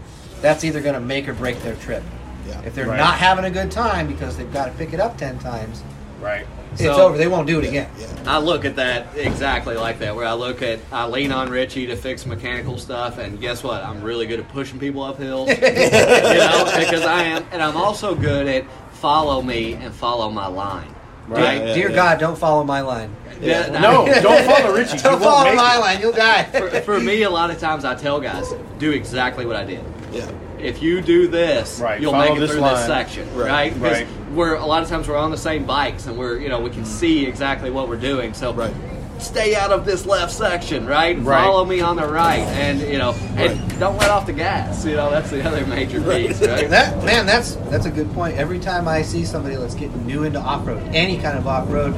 that's 0.42 0.64
either 0.64 0.80
going 0.82 0.94
to 0.94 1.00
make 1.00 1.28
or 1.28 1.32
break 1.32 1.60
their 1.62 1.76
trip. 1.76 2.02
Yeah. 2.46 2.60
If 2.62 2.74
they're 2.74 2.86
Right. 2.88 2.98
not 2.98 3.14
having 3.14 3.46
a 3.46 3.50
good 3.50 3.70
time 3.70 4.06
because 4.06 4.36
they've 4.36 4.52
got 4.52 4.66
to 4.66 4.72
pick 4.72 4.92
it 4.92 5.00
up 5.00 5.16
ten 5.16 5.38
times, 5.38 5.82
Right. 6.20 6.46
it's 6.72 6.82
So- 6.82 7.06
over. 7.06 7.16
They 7.16 7.26
won't 7.26 7.46
do 7.46 7.58
it 7.58 7.66
again. 7.66 7.88
Yeah. 7.98 8.06
I 8.26 8.38
look 8.38 8.64
at 8.66 8.76
that 8.76 9.06
exactly 9.16 9.76
like 9.76 9.98
that, 10.00 10.14
where 10.14 10.26
I 10.26 10.34
look 10.34 10.60
at, 10.60 10.80
I 10.92 11.06
lean 11.06 11.32
on 11.32 11.48
Richie 11.48 11.86
to 11.86 11.96
fix 11.96 12.26
mechanical 12.26 12.76
stuff, 12.78 13.16
and 13.18 13.40
guess 13.40 13.62
what? 13.64 13.82
I'm 13.82 14.02
really 14.02 14.26
good 14.26 14.40
at 14.40 14.48
pushing 14.50 14.78
people 14.78 15.02
up 15.02 15.18
hills, 15.18 15.48
you 15.48 15.54
know, 15.56 16.70
because 16.78 17.02
I 17.06 17.22
am, 17.24 17.46
and 17.52 17.62
I'm 17.62 17.76
also 17.78 18.14
good 18.14 18.46
at 18.46 18.64
follow 18.92 19.40
me 19.40 19.74
and 19.74 19.92
follow 19.94 20.28
my 20.30 20.46
line, 20.46 20.93
right? 21.28 21.58
Yeah, 21.58 21.74
Dear 21.74 21.90
yeah. 21.90 21.96
God, 21.96 22.20
don't 22.20 22.38
follow 22.38 22.64
my 22.64 22.80
line. 22.80 23.14
Yeah, 23.40 23.68
No, 23.68 24.06
don't 24.22 24.44
follow 24.44 24.74
Richie. 24.74 24.98
Don't 24.98 25.20
follow 25.20 25.54
my 25.54 25.76
it. 25.76 25.80
line. 25.80 26.00
You'll 26.00 26.12
die. 26.12 26.44
for, 26.44 26.70
for 26.80 27.00
me, 27.00 27.22
a 27.22 27.30
lot 27.30 27.50
of 27.50 27.58
times 27.58 27.84
I 27.84 27.94
tell 27.94 28.20
guys, 28.20 28.52
do 28.78 28.92
exactly 28.92 29.46
what 29.46 29.56
I 29.56 29.64
did. 29.64 29.84
Yeah. 30.12 30.30
If 30.58 30.82
you 30.82 31.02
do 31.02 31.28
this, 31.28 31.78
Right, 31.80 32.00
you'll 32.00 32.12
follow 32.12 32.28
make 32.28 32.36
it 32.36 32.40
this 32.40 32.52
through 32.52 32.60
line. 32.60 32.76
this 32.76 32.86
section, 32.86 33.34
Right, 33.34 33.48
right? 33.48 33.74
Because 33.74 34.02
right. 34.02 34.30
we're 34.32 34.54
a 34.54 34.64
lot 34.64 34.82
of 34.82 34.88
times 34.88 35.08
we're 35.08 35.16
on 35.16 35.30
the 35.30 35.36
same 35.36 35.66
bikes 35.66 36.06
and 36.06 36.16
we're 36.16 36.38
you 36.38 36.48
know 36.48 36.60
we 36.60 36.70
can 36.70 36.84
mm. 36.84 36.86
see 36.86 37.26
exactly 37.26 37.70
what 37.70 37.88
we're 37.88 37.96
doing. 37.96 38.32
So 38.32 38.52
Right. 38.54 38.74
Stay 39.24 39.54
out 39.54 39.72
of 39.72 39.84
this 39.84 40.06
left 40.06 40.32
section, 40.32 40.86
right? 40.86 41.18
Right. 41.18 41.42
Follow 41.42 41.64
me 41.64 41.80
on 41.80 41.96
the 41.96 42.06
right, 42.06 42.40
and 42.40 42.80
you 42.80 42.98
know, 42.98 43.12
and 43.36 43.80
don't 43.80 43.96
let 43.96 44.10
off 44.10 44.26
the 44.26 44.32
gas. 44.32 44.84
You 44.84 44.96
know, 44.96 45.10
that's 45.10 45.30
the 45.30 45.44
other 45.46 45.66
major 45.66 46.00
piece, 46.00 46.40
right? 46.40 46.68
That 46.74 47.04
man, 47.04 47.26
that's 47.26 47.54
that's 47.70 47.86
a 47.86 47.90
good 47.90 48.12
point. 48.14 48.36
Every 48.36 48.58
time 48.58 48.88
I 48.88 49.02
see 49.02 49.24
somebody 49.24 49.56
that's 49.56 49.74
getting 49.74 50.06
new 50.06 50.24
into 50.24 50.40
off 50.40 50.66
road, 50.66 50.82
any 50.94 51.18
kind 51.18 51.38
of 51.38 51.46
off 51.46 51.70
road, 51.70 51.92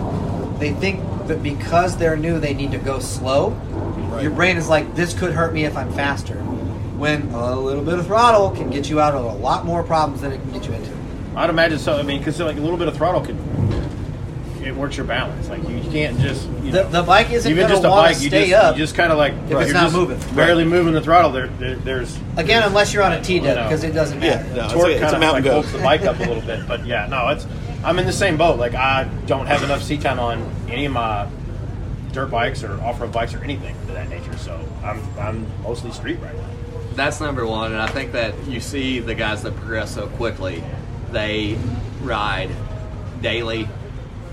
they 0.58 0.72
think 0.72 1.00
that 1.28 1.42
because 1.42 1.96
they're 1.96 2.16
new, 2.16 2.38
they 2.38 2.54
need 2.54 2.72
to 2.72 2.78
go 2.78 2.98
slow. 2.98 3.50
Your 4.20 4.30
brain 4.30 4.56
is 4.56 4.68
like, 4.68 4.94
this 4.94 5.12
could 5.12 5.32
hurt 5.32 5.52
me 5.52 5.64
if 5.64 5.76
I'm 5.76 5.92
faster. 5.92 6.36
When 6.36 7.28
a 7.32 7.54
little 7.58 7.84
bit 7.84 7.98
of 7.98 8.06
throttle 8.06 8.50
can 8.50 8.70
get 8.70 8.88
you 8.88 9.00
out 9.00 9.14
of 9.14 9.24
a 9.24 9.34
lot 9.38 9.66
more 9.66 9.82
problems 9.82 10.22
than 10.22 10.32
it 10.32 10.40
can 10.40 10.52
get 10.52 10.66
you 10.66 10.72
into. 10.72 10.90
I'd 11.36 11.50
imagine 11.50 11.78
so. 11.78 11.98
I 11.98 12.02
mean, 12.02 12.18
because 12.18 12.40
like 12.40 12.56
a 12.56 12.60
little 12.60 12.78
bit 12.78 12.88
of 12.88 12.96
throttle 12.96 13.20
could 13.20 13.36
it 14.66 14.74
works 14.76 14.96
your 14.96 15.06
balance. 15.06 15.48
Like 15.48 15.66
you 15.68 15.80
can't 15.90 16.18
just 16.20 16.46
you 16.62 16.72
The, 16.72 16.82
know, 16.84 16.90
the 16.90 17.02
bike 17.02 17.30
isn't 17.30 17.50
even 17.50 17.68
just 17.68 17.84
a 17.84 17.88
bike. 17.88 18.16
to 18.16 18.22
You 18.22 18.28
stay 18.28 18.48
just 18.50 18.62
up 18.64 18.76
you 18.76 18.82
just 18.82 18.94
kind 18.94 19.12
of 19.12 19.18
like 19.18 19.32
it's 19.32 19.50
you're 19.50 19.72
not 19.72 19.92
moving. 19.92 20.18
barely 20.34 20.64
moving 20.64 20.92
the 20.94 21.00
throttle. 21.00 21.30
There, 21.32 21.46
there 21.48 21.76
there's 21.76 22.18
again 22.36 22.62
unless 22.64 22.92
you're 22.92 23.02
on 23.02 23.12
a 23.12 23.22
T 23.22 23.38
dub 23.38 23.56
No. 23.56 23.62
because 23.64 23.84
it 23.84 23.92
doesn't 23.92 24.20
Yeah, 24.20 24.36
matter. 24.42 24.54
no, 24.54 24.64
it's, 24.64 24.72
torque 24.72 24.86
a, 24.88 24.90
it's 24.92 25.00
kind 25.00 25.12
a 25.12 25.16
of 25.16 25.20
mountain 25.20 25.44
like 25.44 25.52
holds 25.52 25.72
the 25.72 25.78
bike 25.78 26.02
up 26.02 26.16
a 26.18 26.24
little 26.24 26.40
bit. 26.42 26.66
But 26.66 26.84
yeah, 26.86 27.06
no, 27.06 27.28
it's 27.28 27.46
I'm 27.84 27.98
in 27.98 28.06
the 28.06 28.12
same 28.12 28.36
boat. 28.36 28.58
Like 28.58 28.74
I 28.74 29.04
don't 29.26 29.46
have 29.46 29.62
enough 29.62 29.82
seat 29.82 30.00
time 30.00 30.18
on 30.18 30.50
any 30.68 30.86
of 30.86 30.92
my 30.92 31.26
dirt 32.12 32.30
bikes 32.30 32.64
or 32.64 32.80
off 32.82 33.00
road 33.00 33.12
bikes 33.12 33.34
or 33.34 33.44
anything 33.44 33.74
of 33.76 33.88
that 33.88 34.08
nature. 34.08 34.36
So 34.38 34.58
I'm 34.82 35.00
I'm 35.18 35.46
mostly 35.62 35.92
street 35.92 36.18
right 36.20 36.34
now. 36.34 36.48
That's 36.94 37.20
number 37.20 37.46
one, 37.46 37.72
and 37.72 37.80
I 37.80 37.88
think 37.88 38.12
that 38.12 38.32
you 38.46 38.58
see 38.58 39.00
the 39.00 39.14
guys 39.14 39.42
that 39.42 39.54
progress 39.56 39.94
so 39.94 40.06
quickly 40.08 40.64
they 41.12 41.56
ride 42.02 42.48
daily, 43.20 43.68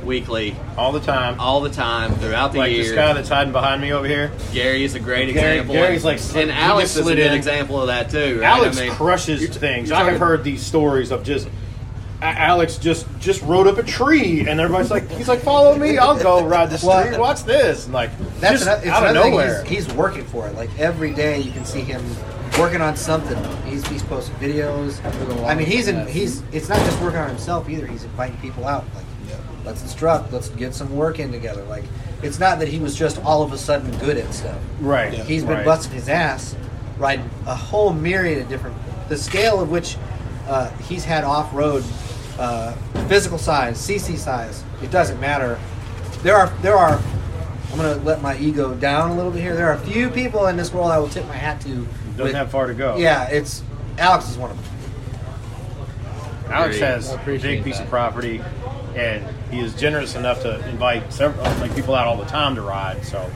weekly, 0.06 0.56
all 0.78 0.92
the 0.92 1.00
time. 1.00 1.40
all 1.40 1.62
the 1.62 1.70
time 1.70 2.14
throughout 2.16 2.52
the 2.54 2.60
like 2.60 2.72
year. 2.72 2.84
this 2.84 2.92
guy 2.94 3.14
that's 3.14 3.30
hiding 3.30 3.52
behind 3.54 3.82
me 3.82 3.92
over 3.92 4.08
here. 4.08 4.32
Gary 4.54 4.84
is 4.84 4.96
a 4.96 5.00
great 5.00 5.34
Gary- 5.34 5.60
example. 5.60 5.76
Gary's 5.76 6.06
and, 6.06 6.20
like 6.36 6.36
and 6.44 6.52
Alex 6.52 6.96
is 6.96 7.06
a 7.08 7.10
good 7.16 7.20
in. 7.20 7.34
example 7.34 7.80
of 7.82 7.88
that 7.88 8.10
too. 8.10 8.40
Right? 8.40 8.46
Alex 8.46 8.78
I 8.78 8.86
mean, 8.86 8.92
crushes 8.94 9.42
you're- 9.42 9.54
things. 9.54 9.90
you're 9.90 9.98
I 9.98 10.04
have 10.10 10.20
heard 10.20 10.44
these 10.44 10.62
stories 10.66 11.12
of 11.12 11.24
just 11.24 11.48
Alex 12.22 12.78
just 12.78 13.06
just 13.20 13.42
rode 13.42 13.68
up 13.68 13.78
a 13.78 13.84
tree, 13.84 14.48
and 14.48 14.60
everybody's 14.62 14.90
like, 14.90 15.10
he's 15.12 15.28
like, 15.28 15.42
follow 15.42 15.78
me, 15.78 15.98
I'll 15.98 16.18
go 16.18 16.46
ride 16.46 16.70
this 16.70 16.82
Well, 16.84 17.06
tree. 17.06 17.18
Watch 17.18 17.44
this, 17.44 17.86
and 17.86 17.94
like 17.94 18.18
That's 18.40 18.64
just 18.64 18.68
ano- 18.68 18.78
it's 18.80 18.88
out 18.88 19.08
of 19.08 19.14
nowhere. 19.14 19.64
He's, 19.66 19.86
he's 19.88 19.94
working 19.96 20.24
for 20.26 20.48
it. 20.48 20.56
Like 20.56 20.70
every 20.80 21.12
day, 21.14 21.40
you 21.42 21.52
can 21.52 21.66
see 21.66 21.82
him 21.82 22.02
working 22.58 22.80
on 22.82 22.96
something. 22.96 23.38
He's 23.70 23.86
he's 23.88 24.04
posting 24.04 24.36
videos. 24.36 25.04
I 25.46 25.54
mean, 25.54 25.68
he's 25.68 25.90
in, 25.90 26.08
he's. 26.08 26.44
It's 26.54 26.70
not 26.70 26.78
just 26.80 27.02
working 27.02 27.20
on 27.20 27.28
himself 27.28 27.70
either. 27.70 27.86
He's 27.88 28.06
inviting 28.06 28.38
people 28.38 28.66
out. 28.68 28.86
Like, 28.96 29.04
let's 29.66 29.82
instruct. 29.82 30.32
Let's 30.32 30.50
get 30.50 30.74
some 30.74 30.96
work 30.96 31.20
in 31.20 31.32
together. 31.32 31.64
Like, 31.64 31.84
it's 32.22 32.40
not 32.40 32.60
that 32.60 32.68
he 32.68 32.80
was 32.80 32.96
just 32.96 33.22
all 33.24 33.44
of 33.44 33.52
a 33.52 33.58
sudden 33.58 33.96
good 34.00 34.18
at 34.18 34.34
stuff. 34.34 34.60
right. 34.80 35.14
He's 35.14 35.44
been 35.44 35.58
right. 35.58 35.66
busting 35.66 35.94
his 35.94 36.10
ass, 36.10 36.56
riding 36.98 37.30
a 37.46 37.56
whole 37.56 37.94
myriad 37.94 38.42
of 38.42 38.50
different. 38.50 38.78
The 39.10 39.18
scale 39.18 39.60
of 39.62 39.70
which 39.70 39.98
uh, 40.48 40.70
he's 40.78 41.04
had 41.04 41.24
off 41.24 41.54
road, 41.54 41.84
uh, 42.40 42.74
physical 43.08 43.38
size, 43.38 43.78
CC 43.78 44.18
size, 44.18 44.64
it 44.82 44.92
doesn't 44.92 45.20
matter. 45.20 45.60
There 46.22 46.36
are 46.36 46.48
there 46.62 46.76
are. 46.76 47.02
I'm 47.72 47.78
gonna 47.78 47.96
let 48.04 48.22
my 48.22 48.38
ego 48.38 48.76
down 48.76 49.12
a 49.12 49.16
little 49.16 49.32
bit 49.32 49.42
here. 49.42 49.56
There 49.56 49.68
are 49.68 49.74
a 49.74 49.80
few 49.80 50.10
people 50.10 50.48
in 50.48 50.56
this 50.58 50.72
world 50.72 50.92
I 50.92 51.00
will 51.00 51.10
tip 51.10 51.26
my 51.28 51.36
hat 51.36 51.60
to. 51.62 51.70
Doesn't 52.12 52.24
with- 52.24 52.36
have 52.36 52.52
far 52.52 52.68
to 52.68 52.74
go. 52.74 52.98
Yeah, 52.98 53.28
it's 53.30 53.64
Alex 53.98 54.30
is 54.30 54.38
one 54.38 54.52
of 54.52 54.58
them. 54.58 54.66
Alex 56.52 56.78
has 56.80 57.12
a 57.12 57.16
appreciate 57.16 57.56
big 57.58 57.64
piece 57.64 57.78
that. 57.78 57.86
of 57.86 57.90
property, 57.90 58.42
and 58.96 59.26
he 59.52 59.60
is 59.60 59.74
generous 59.76 60.16
enough 60.16 60.42
to 60.42 60.68
invite 60.70 61.12
several 61.14 61.44
like 61.60 61.76
people 61.76 61.96
out 61.96 62.08
all 62.08 62.18
the 62.18 62.26
time 62.26 62.56
to 62.56 62.62
ride. 62.62 63.04
So, 63.06 63.30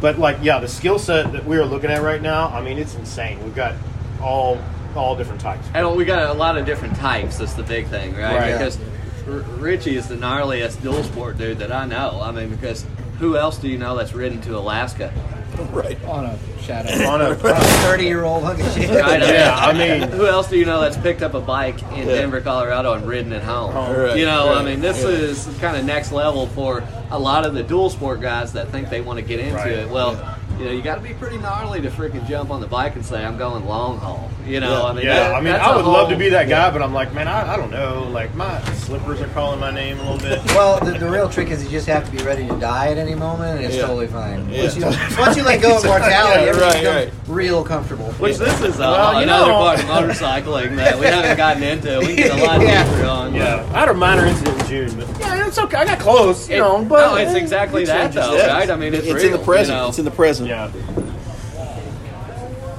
but 0.00 0.18
like 0.18 0.38
yeah, 0.42 0.58
the 0.58 0.68
skill 0.68 0.98
set 0.98 1.32
that 1.32 1.44
we 1.44 1.56
are 1.56 1.64
looking 1.64 1.90
at 1.90 2.02
right 2.02 2.20
now, 2.22 2.48
I 2.48 2.62
mean, 2.62 2.78
it's 2.78 2.94
insane. 2.94 3.42
We've 3.44 3.54
got 3.54 3.74
all 4.20 4.58
all 4.94 5.16
different 5.16 5.40
types. 5.40 5.66
And 5.74 5.96
we 5.96 6.04
got 6.04 6.30
a 6.30 6.34
lot 6.34 6.58
of 6.58 6.66
different 6.66 6.96
types. 6.96 7.38
That's 7.38 7.54
the 7.54 7.62
big 7.62 7.86
thing, 7.86 8.14
right? 8.14 8.36
Right. 8.36 8.52
Because 8.52 8.78
R- 9.26 9.40
Richie 9.58 9.96
is 9.96 10.08
the 10.08 10.16
gnarliest 10.16 10.82
dual 10.82 11.02
sport 11.04 11.38
dude 11.38 11.58
that 11.58 11.72
I 11.72 11.86
know. 11.86 12.20
I 12.22 12.30
mean, 12.32 12.50
because 12.50 12.84
who 13.18 13.36
else 13.36 13.56
do 13.58 13.68
you 13.68 13.78
know 13.78 13.96
that's 13.96 14.12
ridden 14.12 14.40
to 14.42 14.58
Alaska? 14.58 15.12
Right. 15.72 16.02
On 16.04 16.24
a 16.26 16.38
shadow. 16.62 16.90
On 17.08 17.20
a 17.22 17.34
Thirty 17.84 18.04
year 18.04 18.24
old 18.24 18.44
hunk 18.44 18.60
of 18.60 18.72
shit. 18.72 18.90
Yeah, 18.90 19.56
I 19.58 19.72
mean- 19.72 20.08
who 20.10 20.26
else 20.26 20.48
do 20.48 20.58
you 20.58 20.64
know 20.64 20.80
that's 20.80 20.96
picked 20.96 21.22
up 21.22 21.34
a 21.34 21.40
bike 21.40 21.80
in 21.92 21.98
Yeah. 22.08 22.14
Denver, 22.16 22.40
Colorado, 22.40 22.92
and 22.94 23.06
ridden 23.06 23.32
it 23.32 23.42
home? 23.42 23.74
Right, 23.74 24.16
you 24.18 24.24
know, 24.26 24.52
I 24.52 24.62
mean, 24.64 24.80
this 24.80 25.02
yeah. 25.02 25.08
is 25.08 25.48
kind 25.60 25.76
of 25.76 25.84
next 25.84 26.12
level 26.12 26.46
for 26.48 26.82
a 27.10 27.18
lot 27.18 27.44
of 27.46 27.54
the 27.54 27.62
dual 27.62 27.90
sport 27.90 28.20
guys 28.20 28.52
that 28.54 28.68
think 28.68 28.90
they 28.90 29.00
want 29.00 29.18
to 29.18 29.24
get 29.24 29.40
into 29.40 29.54
Right. 29.54 29.68
it. 29.72 29.88
Well, 29.90 30.38
you 30.58 30.64
know, 30.66 30.70
you 30.72 30.82
got 30.82 30.96
to 30.96 31.00
be 31.00 31.14
pretty 31.14 31.38
gnarly 31.38 31.80
to 31.80 31.90
freaking 31.90 32.26
jump 32.28 32.50
on 32.50 32.60
the 32.60 32.66
bike 32.66 32.94
and 32.94 33.04
say, 33.04 33.24
"I'm 33.24 33.38
going 33.38 33.66
long 33.66 33.98
haul." 33.98 34.30
You 34.46 34.60
know, 34.60 34.70
Yeah. 34.70 34.82
I 34.84 34.92
mean, 34.92 35.04
yeah, 35.04 35.14
that- 35.14 35.34
I 35.34 35.40
mean, 35.40 35.52
that's 35.52 35.64
I 35.66 35.72
a 35.72 35.76
would 35.76 35.84
love 35.86 36.08
to 36.10 36.16
be 36.16 36.28
that 36.30 36.48
guy, 36.48 36.70
but 36.70 36.82
I'm 36.82 36.92
like, 36.92 37.14
man, 37.14 37.28
I, 37.28 37.54
I 37.54 37.56
don't 37.56 37.70
know. 37.70 38.08
Like 38.10 38.34
my 38.34 38.60
slippers 38.74 39.20
are 39.20 39.28
calling 39.28 39.60
my 39.60 39.70
name 39.70 39.98
a 40.00 40.02
little 40.10 40.18
bit. 40.18 40.40
Well, 40.52 40.78
the, 40.84 40.92
the 40.98 41.08
real 41.08 41.28
trick 41.28 41.48
is 41.48 41.62
you 41.64 41.70
just 41.70 41.86
have 41.86 42.04
to 42.04 42.10
be 42.10 42.22
ready 42.22 42.46
to 42.46 42.54
die 42.58 42.88
at 42.88 42.98
any 42.98 43.14
moment, 43.14 43.56
and 43.58 43.64
it's 43.66 43.76
Yeah. 43.76 43.82
totally 43.82 44.06
fine. 44.06 44.48
Yeah. 44.50 44.62
Once, 44.62 44.76
you, 44.76 44.84
once 45.18 45.36
you 45.36 45.42
let 45.44 45.62
go 45.62 45.76
of 45.78 45.84
mortality, 45.84 46.44
Yeah, 46.44 46.50
everything 46.50 46.84
right, 46.84 47.06
becomes 47.06 47.12
right. 47.28 47.28
real 47.28 47.64
comfortable. 47.64 48.12
Which 48.14 48.36
this 48.36 48.60
is 48.60 48.78
uh, 48.80 48.94
Well, 48.96 49.14
you 49.14 49.22
another 49.22 49.46
know- 49.52 49.58
part 49.58 49.78
of 49.78 49.84
motorcycling 49.86 50.76
that 50.76 50.98
we 50.98 51.06
haven't 51.06 51.36
gotten 51.36 51.62
into. 51.62 51.98
We 52.00 52.16
get 52.16 52.38
a 52.38 52.44
lot 52.44 52.60
Yeah. 52.62 52.84
deeper 52.84 53.06
on. 53.06 53.34
Yeah, 53.34 53.66
I 53.72 53.80
had 53.80 53.88
a 53.88 53.94
minor 53.94 54.26
incident 54.26 54.60
in 54.60 54.66
June, 54.66 54.96
but 54.98 55.20
yeah, 55.20 55.46
it's 55.46 55.58
okay. 55.58 55.76
I 55.78 55.84
got 55.84 55.98
close, 56.00 56.48
you 56.48 56.56
It- 56.56 56.58
know. 56.58 56.84
But 56.84 57.10
no, 57.12 57.16
it's 57.16 57.34
exactly 57.34 57.84
that 57.86 58.12
though, 58.12 58.34
Yeah. 58.36 58.48
right? 58.54 58.70
I 58.70 58.76
mean, 58.76 58.92
it's, 58.94 59.06
it's 59.06 59.14
real, 59.14 59.26
in 59.26 59.32
the 59.32 59.38
present. 59.44 59.76
You 59.76 59.82
know? 59.82 59.88
It's 59.88 59.98
in 59.98 60.04
the 60.04 60.10
present. 60.10 60.48
yeah, 60.48 60.70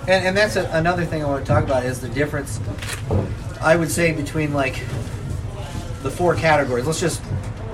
And, 0.08 0.28
and 0.28 0.38
that's 0.38 0.56
a, 0.56 0.70
another 0.72 1.06
thing 1.06 1.24
I 1.24 1.28
want 1.28 1.46
to 1.46 1.52
talk 1.52 1.64
about 1.64 1.86
is 1.86 2.02
the 2.02 2.10
difference. 2.10 2.60
I 3.62 3.76
would 3.76 3.90
say 3.90 4.12
between 4.12 4.54
like 4.54 4.76
the 6.02 6.12
four 6.12 6.36
categories. 6.36 6.86
Let's 6.86 7.00
just. 7.00 7.22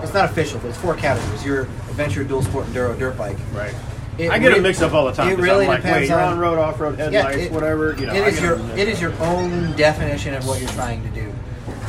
It's 0.02 0.14
not 0.14 0.26
official, 0.26 0.60
but 0.60 0.70
it's 0.70 0.78
four 0.78 0.96
categories. 0.96 1.46
Your 1.46 1.62
adventure, 1.90 2.24
dual 2.24 2.42
sport, 2.44 2.68
enduro, 2.68 2.98
dirt 2.98 3.18
bike. 3.18 3.38
right. 3.54 3.74
It 4.18 4.30
I 4.32 4.38
get 4.38 4.54
them 4.54 4.64
mixed 4.64 4.82
up 4.82 4.94
all 4.94 5.06
the 5.06 5.14
time. 5.14 5.30
it 5.30 5.38
really 5.40 5.64
I'm 5.64 5.70
like, 5.70 5.78
depends 5.82 6.02
wait, 6.02 6.10
you're 6.10 6.20
on- 6.20 6.34
on 6.34 6.40
road, 6.40 6.60
off 6.60 6.80
road, 6.80 7.00
headlights, 7.00 7.38
it- 7.38 7.52
whatever. 7.54 7.96
You 7.98 8.08
know, 8.08 8.14
it 8.14 8.28
is 8.28 8.42
your 8.42 8.60
it 8.78 8.88
is 8.90 9.02
your 9.02 9.14
own 9.22 9.76
definition 9.78 10.34
of 10.34 10.46
what 10.46 10.60
you're 10.60 10.70
trying 10.72 11.02
to 11.04 11.10
do. 11.10 11.34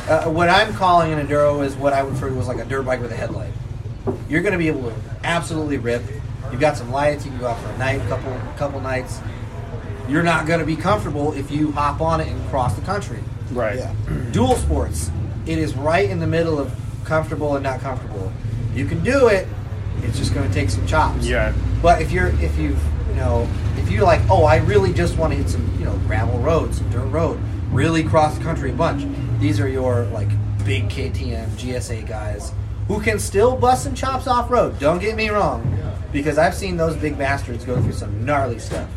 Uh, 0.09 0.29
what 0.29 0.49
I'm 0.49 0.73
calling 0.73 1.11
an 1.13 1.25
enduro 1.25 1.63
is 1.63 1.75
what 1.75 1.93
I 1.93 2.03
would 2.03 2.13
refer 2.13 2.29
to 2.29 2.39
as 2.39 2.47
like 2.47 2.57
a 2.57 2.65
dirt 2.65 2.83
bike 2.83 3.01
with 3.01 3.11
a 3.11 3.15
headlight. 3.15 3.51
You're 4.29 4.41
going 4.41 4.53
to 4.53 4.57
be 4.57 4.67
able 4.67 4.89
to 4.89 4.95
absolutely 5.23 5.77
rip. 5.77 6.03
You've 6.51 6.61
got 6.61 6.77
some 6.77 6.91
lights. 6.91 7.25
You 7.25 7.31
can 7.31 7.39
go 7.39 7.47
out 7.47 7.59
for 7.61 7.69
a 7.69 7.77
night, 7.77 8.01
a 8.01 8.07
couple 8.07 8.33
couple 8.57 8.79
nights. 8.79 9.19
You're 10.09 10.23
not 10.23 10.45
going 10.45 10.59
to 10.59 10.65
be 10.65 10.75
comfortable 10.75 11.33
if 11.33 11.51
you 11.51 11.71
hop 11.71 12.01
on 12.01 12.19
it 12.21 12.27
and 12.27 12.49
cross 12.49 12.75
the 12.75 12.81
country. 12.81 13.19
right. 13.51 13.77
Yeah. 13.77 13.93
Dual 14.31 14.55
sports, 14.55 15.09
it 15.45 15.57
is 15.57 15.75
right 15.75 16.09
in 16.09 16.19
the 16.19 16.27
middle 16.27 16.59
of 16.59 16.73
comfortable 17.05 17.55
and 17.55 17.63
not 17.63 17.79
comfortable. 17.79 18.31
You 18.73 18.85
can 18.85 19.03
do 19.03 19.27
it. 19.27 19.47
It's 20.03 20.17
just 20.17 20.33
going 20.33 20.47
to 20.47 20.53
take 20.53 20.69
some 20.69 20.85
chops. 20.87 21.25
Yeah. 21.27 21.53
But 21.81 22.01
if 22.01 22.11
you're 22.11 22.29
if 22.39 22.57
you've 22.57 22.81
you 23.09 23.15
know 23.15 23.47
if 23.77 23.91
you're 23.91 24.03
like 24.03 24.21
oh 24.29 24.43
I 24.43 24.57
really 24.57 24.93
just 24.93 25.17
want 25.17 25.33
to 25.33 25.37
hit 25.37 25.49
some 25.49 25.69
you 25.77 25.85
know 25.85 25.97
gravel 26.07 26.39
roads, 26.39 26.77
some 26.77 26.89
dirt 26.89 27.07
road, 27.07 27.39
really 27.71 28.03
cross 28.03 28.37
the 28.37 28.43
country 28.43 28.71
a 28.71 28.73
bunch. 28.73 29.05
These 29.39 29.59
are 29.59 29.67
your 29.67 30.05
like 30.05 30.29
big 30.63 30.89
KTM 30.89 31.47
GSA 31.57 32.07
guys 32.07 32.53
who 32.87 33.01
can 33.01 33.19
still 33.19 33.55
bust 33.55 33.83
some 33.83 33.95
chops 33.95 34.27
off 34.27 34.49
road. 34.51 34.77
Don't 34.79 34.99
get 34.99 35.15
me 35.15 35.29
wrong, 35.29 35.63
because 36.11 36.37
I've 36.37 36.53
seen 36.55 36.77
those 36.77 36.95
big 36.95 37.17
bastards 37.17 37.63
go 37.63 37.81
through 37.81 37.93
some 37.93 38.25
gnarly 38.25 38.59
stuff. 38.59 38.89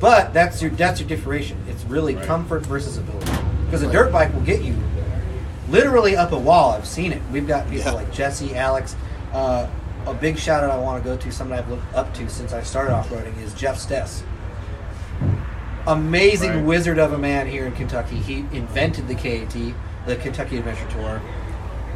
But 0.00 0.32
that's 0.32 0.62
your 0.62 0.70
that's 0.72 1.00
your 1.00 1.08
differentiation. 1.08 1.62
It's 1.68 1.84
really 1.84 2.14
comfort 2.14 2.64
versus 2.66 2.96
ability. 2.98 3.32
Because 3.64 3.82
a 3.82 3.90
dirt 3.90 4.12
bike 4.12 4.32
will 4.32 4.42
get 4.42 4.62
you 4.62 4.76
literally 5.68 6.16
up 6.16 6.32
a 6.32 6.38
wall. 6.38 6.72
I've 6.72 6.86
seen 6.86 7.12
it. 7.12 7.20
We've 7.32 7.46
got 7.46 7.64
people 7.68 7.84
Yeah. 7.86 7.90
like 7.92 8.12
Jesse, 8.12 8.54
Alex. 8.56 8.96
Uh, 9.32 9.66
a 10.06 10.14
big 10.14 10.38
shout 10.38 10.64
out 10.64 10.70
I 10.70 10.78
want 10.78 11.02
to 11.02 11.08
go 11.10 11.16
to, 11.16 11.30
somebody 11.32 11.60
I've 11.60 11.68
looked 11.68 11.94
up 11.94 12.14
to 12.14 12.28
since 12.30 12.52
I 12.54 12.62
started 12.62 12.94
off 12.94 13.10
roading, 13.10 13.38
is 13.42 13.52
Jeff 13.52 13.78
Stess. 13.78 14.22
Amazing 15.86 16.50
Right. 16.54 16.64
wizard 16.64 16.98
of 16.98 17.12
a 17.12 17.18
man 17.18 17.46
here 17.46 17.66
in 17.66 17.72
Kentucky. 17.72 18.16
He 18.16 18.44
invented 18.52 19.08
the 19.08 19.14
KAT, 19.14 19.74
the 20.06 20.16
Kentucky 20.16 20.58
Adventure 20.58 20.86
Tour. 20.90 21.20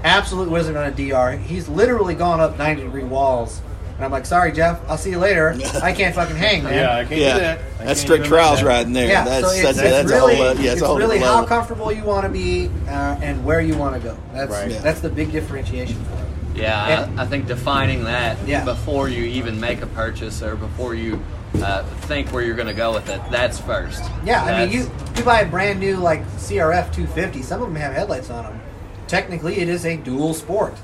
Absolute 0.04 0.50
wizard 0.50 0.76
on 0.76 0.84
a 0.84 0.90
DR. 0.90 1.32
He's 1.36 1.68
literally 1.68 2.14
gone 2.14 2.40
up 2.40 2.58
90 2.58 2.82
degree 2.82 3.04
walls. 3.04 3.60
And 4.02 4.06
I'm 4.06 4.10
like, 4.10 4.26
sorry, 4.26 4.50
Jeff, 4.50 4.80
I'll 4.90 4.98
see 4.98 5.10
you 5.10 5.20
later. 5.20 5.56
I 5.80 5.92
can't 5.92 6.12
fucking 6.12 6.34
hang, 6.34 6.64
man. 6.64 6.74
Yeah, 6.74 6.96
I 6.96 7.04
can't 7.04 7.20
Yeah. 7.20 7.34
do 7.34 7.40
that. 7.40 7.58
I 7.78 7.84
That's 7.84 8.00
strict 8.00 8.24
trials 8.24 8.56
make 8.56 8.64
that. 8.64 8.68
riding 8.68 8.92
there. 8.94 9.06
Yeah, 9.06 9.24
that's 9.24 9.46
so 9.46 9.52
it's, 9.52 9.62
that's, 9.62 9.78
it's 9.78 9.88
that's 9.90 10.10
really, 10.10 10.34
a 10.34 10.36
whole, 10.38 10.46
uh, 10.46 10.52
yeah, 10.54 10.60
it's, 10.60 10.72
it's 10.72 10.82
a 10.82 10.86
whole 10.88 10.98
really 10.98 11.18
how 11.20 11.34
level. 11.34 11.46
comfortable 11.46 11.92
you 11.92 12.02
want 12.02 12.24
to 12.26 12.28
be 12.28 12.68
uh, 12.88 12.90
and 13.22 13.44
where 13.44 13.60
you 13.60 13.76
want 13.76 13.94
to 13.94 14.00
go. 14.00 14.18
That's 14.32 14.50
Right. 14.50 14.72
Yeah. 14.72 14.80
that's 14.80 14.98
the 14.98 15.08
big 15.08 15.30
differentiation 15.30 16.02
for 16.06 16.14
it. 16.16 16.58
Yeah, 16.58 17.04
And- 17.04 17.20
I, 17.20 17.22
I 17.22 17.26
think 17.28 17.46
defining 17.46 18.02
that 18.02 18.38
Yeah. 18.44 18.64
before 18.64 19.08
you 19.08 19.22
even 19.22 19.60
make 19.60 19.82
a 19.82 19.86
purchase 19.86 20.42
or 20.42 20.56
before 20.56 20.96
you 20.96 21.22
uh, 21.62 21.84
think 22.08 22.32
where 22.32 22.42
you're 22.42 22.56
going 22.56 22.66
to 22.66 22.74
go 22.74 22.92
with 22.92 23.08
it, 23.08 23.20
that's 23.30 23.60
first. 23.60 24.02
Yeah, 24.24 24.42
I 24.42 24.64
mean, 24.66 24.72
you 24.76 24.90
you 25.16 25.22
buy 25.22 25.42
a 25.42 25.46
brand 25.48 25.78
new 25.78 25.98
like 25.98 26.26
CRF 26.38 26.92
250. 26.92 27.42
Some 27.42 27.62
of 27.62 27.68
them 27.68 27.76
have 27.76 27.92
headlights 27.92 28.30
on 28.30 28.42
them. 28.46 28.60
Technically, 29.06 29.58
it 29.60 29.68
is 29.68 29.86
a 29.86 29.96
dual 29.96 30.34
sport. 30.34 30.74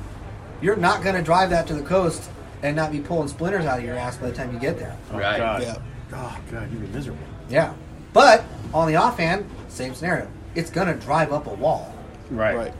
You're 0.63 0.77
not 0.77 1.03
going 1.03 1.17
to 1.17 1.23
drive 1.23 1.51
that 1.51 1.67
to 1.67 1.75
the 1.75 1.83
coast 1.83 2.31
and 2.63 2.75
not 2.77 2.91
be 2.93 3.01
pulling 3.01 3.29
splinters 3.29 3.65
out 3.65 3.79
of 3.79 3.85
your 3.85 3.97
ass 3.97 4.17
by 4.17 4.29
the 4.29 4.35
time 4.35 4.53
you 4.53 4.59
get 4.59 4.79
there. 4.79 4.97
Oh, 5.13 5.19
Right. 5.19 5.39
God. 5.39 5.63
Yeah. 5.63 5.77
Oh 6.13 6.39
God, 6.51 6.71
you'd 6.73 6.81
be 6.81 6.87
miserable. 6.89 7.23
Yeah, 7.49 7.73
but 8.13 8.45
on 8.75 8.89
the 8.89 8.97
offhand, 8.97 9.49
same 9.69 9.95
scenario. 9.95 10.27
It's 10.55 10.71
going 10.71 10.89
to 10.89 10.95
drive 10.95 11.33
up 11.33 11.47
a 11.47 11.55
wall. 11.55 11.95
Right. 12.31 12.57
Right. 12.57 12.73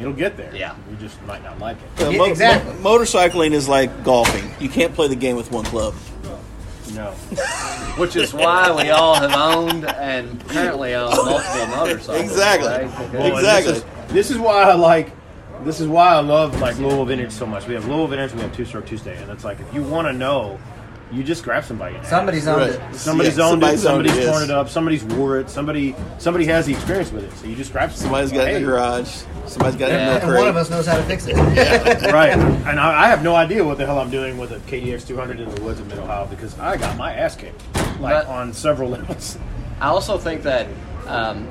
You'll 0.00 0.12
get 0.12 0.36
there. 0.36 0.54
Yeah. 0.54 0.74
You 0.90 0.96
just 0.96 1.20
might 1.22 1.42
not 1.44 1.58
like 1.58 1.76
it. 1.76 2.02
Uh, 2.04 2.08
Yeah, 2.10 2.18
mo- 2.18 2.24
exactly. 2.24 2.72
mo- 2.80 2.98
motorcycling 2.98 3.52
is 3.52 3.68
like 3.68 4.02
golfing. 4.04 4.50
You 4.60 4.68
can't 4.68 4.92
play 4.94 5.08
the 5.08 5.16
game 5.16 5.36
with 5.36 5.50
one 5.52 5.64
club. 5.64 5.94
No. 6.94 7.10
Which 7.98 8.16
is 8.16 8.32
why 8.32 8.70
we 8.72 8.88
all 8.90 9.14
have 9.14 9.32
owned 9.34 9.84
and 9.86 10.40
currently 10.48 10.94
own 10.94 11.10
multiple 11.14 11.66
motorcycles. 11.76 12.22
Exactly. 12.22 12.68
right? 12.68 12.82
Because- 12.90 13.12
Well, 13.12 13.36
Exactly. 13.36 13.72
This 13.74 13.82
is, 13.82 14.12
this 14.12 14.30
is 14.30 14.38
why 14.38 14.62
I 14.62 14.74
like. 14.74 15.10
This 15.64 15.80
is 15.80 15.88
why 15.88 16.08
I 16.14 16.20
love 16.20 16.60
like 16.60 16.78
Louisville 16.78 17.04
Vintage 17.04 17.32
so 17.32 17.44
much. 17.46 17.66
We 17.66 17.74
have 17.74 17.84
Louisville 17.86 18.06
Vintage, 18.08 18.32
we 18.34 18.40
have 18.42 18.54
Two 18.54 18.64
Stroke 18.64 18.86
Tuesday, 18.86 19.20
and 19.20 19.30
it's 19.30 19.44
like 19.44 19.60
if 19.60 19.72
you 19.74 19.82
want 19.82 20.06
to 20.08 20.12
know, 20.12 20.58
you 21.10 21.24
just 21.24 21.42
grab 21.42 21.64
somebody. 21.64 21.94
and 21.96 22.04
ask. 22.04 22.10
Somebody's 22.10 22.46
owned 22.46 22.60
Right. 22.60 22.70
it. 22.70 22.94
Somebody's 22.94 23.36
Yeah, 23.38 23.44
owned 23.44 23.50
somebody's 23.62 23.84
it. 23.84 23.88
owned 23.88 24.06
it, 24.06 24.10
Somebody's 24.10 24.26
torn 24.26 24.40
yes. 24.42 24.50
it 24.50 24.50
up. 24.50 24.68
Somebody's 24.68 25.04
wore 25.04 25.38
it. 25.40 25.50
Somebody 25.50 25.96
somebody 26.18 26.44
has 26.46 26.66
the 26.66 26.74
experience 26.74 27.10
with 27.10 27.24
it. 27.24 27.32
So 27.38 27.46
you 27.46 27.56
just 27.56 27.72
grab 27.72 27.90
somebody. 27.92 28.28
Somebody's 28.28 28.32
got 28.32 28.46
it 28.48 28.48
in 28.50 28.54
Hey. 28.54 28.64
the 28.64 28.70
garage. 28.70 29.22
Somebody's 29.46 29.76
got 29.80 29.88
it 29.90 29.94
in 29.94 30.00
Yeah. 30.00 30.18
the 30.18 30.26
And 30.26 30.34
one 30.36 30.48
of 30.48 30.56
us 30.56 30.70
knows 30.70 30.86
how 30.86 30.96
to 30.96 31.02
fix 31.04 31.26
it. 31.26 31.34
right, 32.12 32.30
and 32.38 32.78
I, 32.78 33.04
I 33.04 33.08
have 33.08 33.22
no 33.22 33.34
idea 33.34 33.64
what 33.64 33.78
the 33.78 33.86
hell 33.86 33.98
I'm 33.98 34.10
doing 34.10 34.36
with 34.38 34.52
a 34.52 34.58
KDX 34.70 35.06
200 35.06 35.40
in 35.40 35.52
the 35.54 35.60
woods 35.62 35.80
of 35.80 35.88
Mid 35.88 35.98
Ohio 35.98 36.26
because 36.26 36.56
I 36.58 36.76
got 36.76 36.96
my 36.98 37.14
ass 37.14 37.34
kicked, 37.36 37.62
like 38.00 38.12
But- 38.14 38.26
on 38.26 38.52
several 38.52 38.90
levels. 38.90 39.38
I 39.80 39.86
also 39.88 40.18
think 40.18 40.42
that 40.42 40.66
um, 41.06 41.48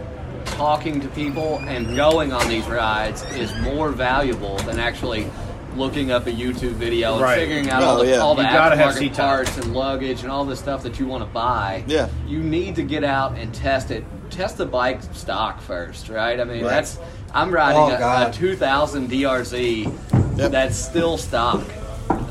talking 0.62 1.00
to 1.00 1.08
people 1.10 1.60
and 1.68 1.96
going 1.96 2.34
on 2.34 2.50
these 2.50 2.66
rides 2.66 3.24
is 3.36 3.56
more 3.58 3.90
valuable 3.90 4.58
than 4.60 4.80
actually 4.80 5.30
looking 5.76 6.10
up 6.10 6.26
a 6.26 6.32
YouTube 6.32 6.72
video 6.72 7.14
and 7.14 7.22
Right. 7.22 7.38
figuring 7.38 7.70
out 7.70 7.84
Oh, 7.84 7.86
all 7.86 7.98
the, 8.00 8.08
yeah. 8.08 8.18
all 8.18 8.34
the 8.34 8.42
You 8.42 8.50
gotta 8.50 8.76
have 8.76 8.96
aftermarket 8.96 9.16
parts 9.16 9.58
and 9.58 9.76
luggage 9.76 10.24
and 10.24 10.32
all 10.32 10.44
the 10.46 10.56
stuff 10.56 10.82
that 10.82 11.00
you 11.00 11.06
want 11.06 11.22
to 11.24 11.30
buy. 11.30 11.84
Yeah. 11.86 12.08
You 12.28 12.40
need 12.40 12.76
to 12.78 12.82
get 12.82 13.04
out 13.04 13.38
and 13.38 13.54
test 13.54 13.92
it. 13.92 14.04
Test 14.32 14.58
the 14.58 14.66
bike 14.66 15.02
stock 15.14 15.62
first, 15.62 16.10
right? 16.10 16.40
I 16.40 16.44
mean, 16.44 16.64
Right. 16.64 16.70
that's 16.72 16.98
I'm 17.36 17.52
riding 17.52 17.80
Oh, 17.80 17.90
a, 17.90 18.30
a 18.30 18.34
2000 18.34 19.10
DRZ 19.12 19.92
Yep. 20.38 20.52
that's 20.52 20.76
still 20.76 21.20
stock. 21.20 21.62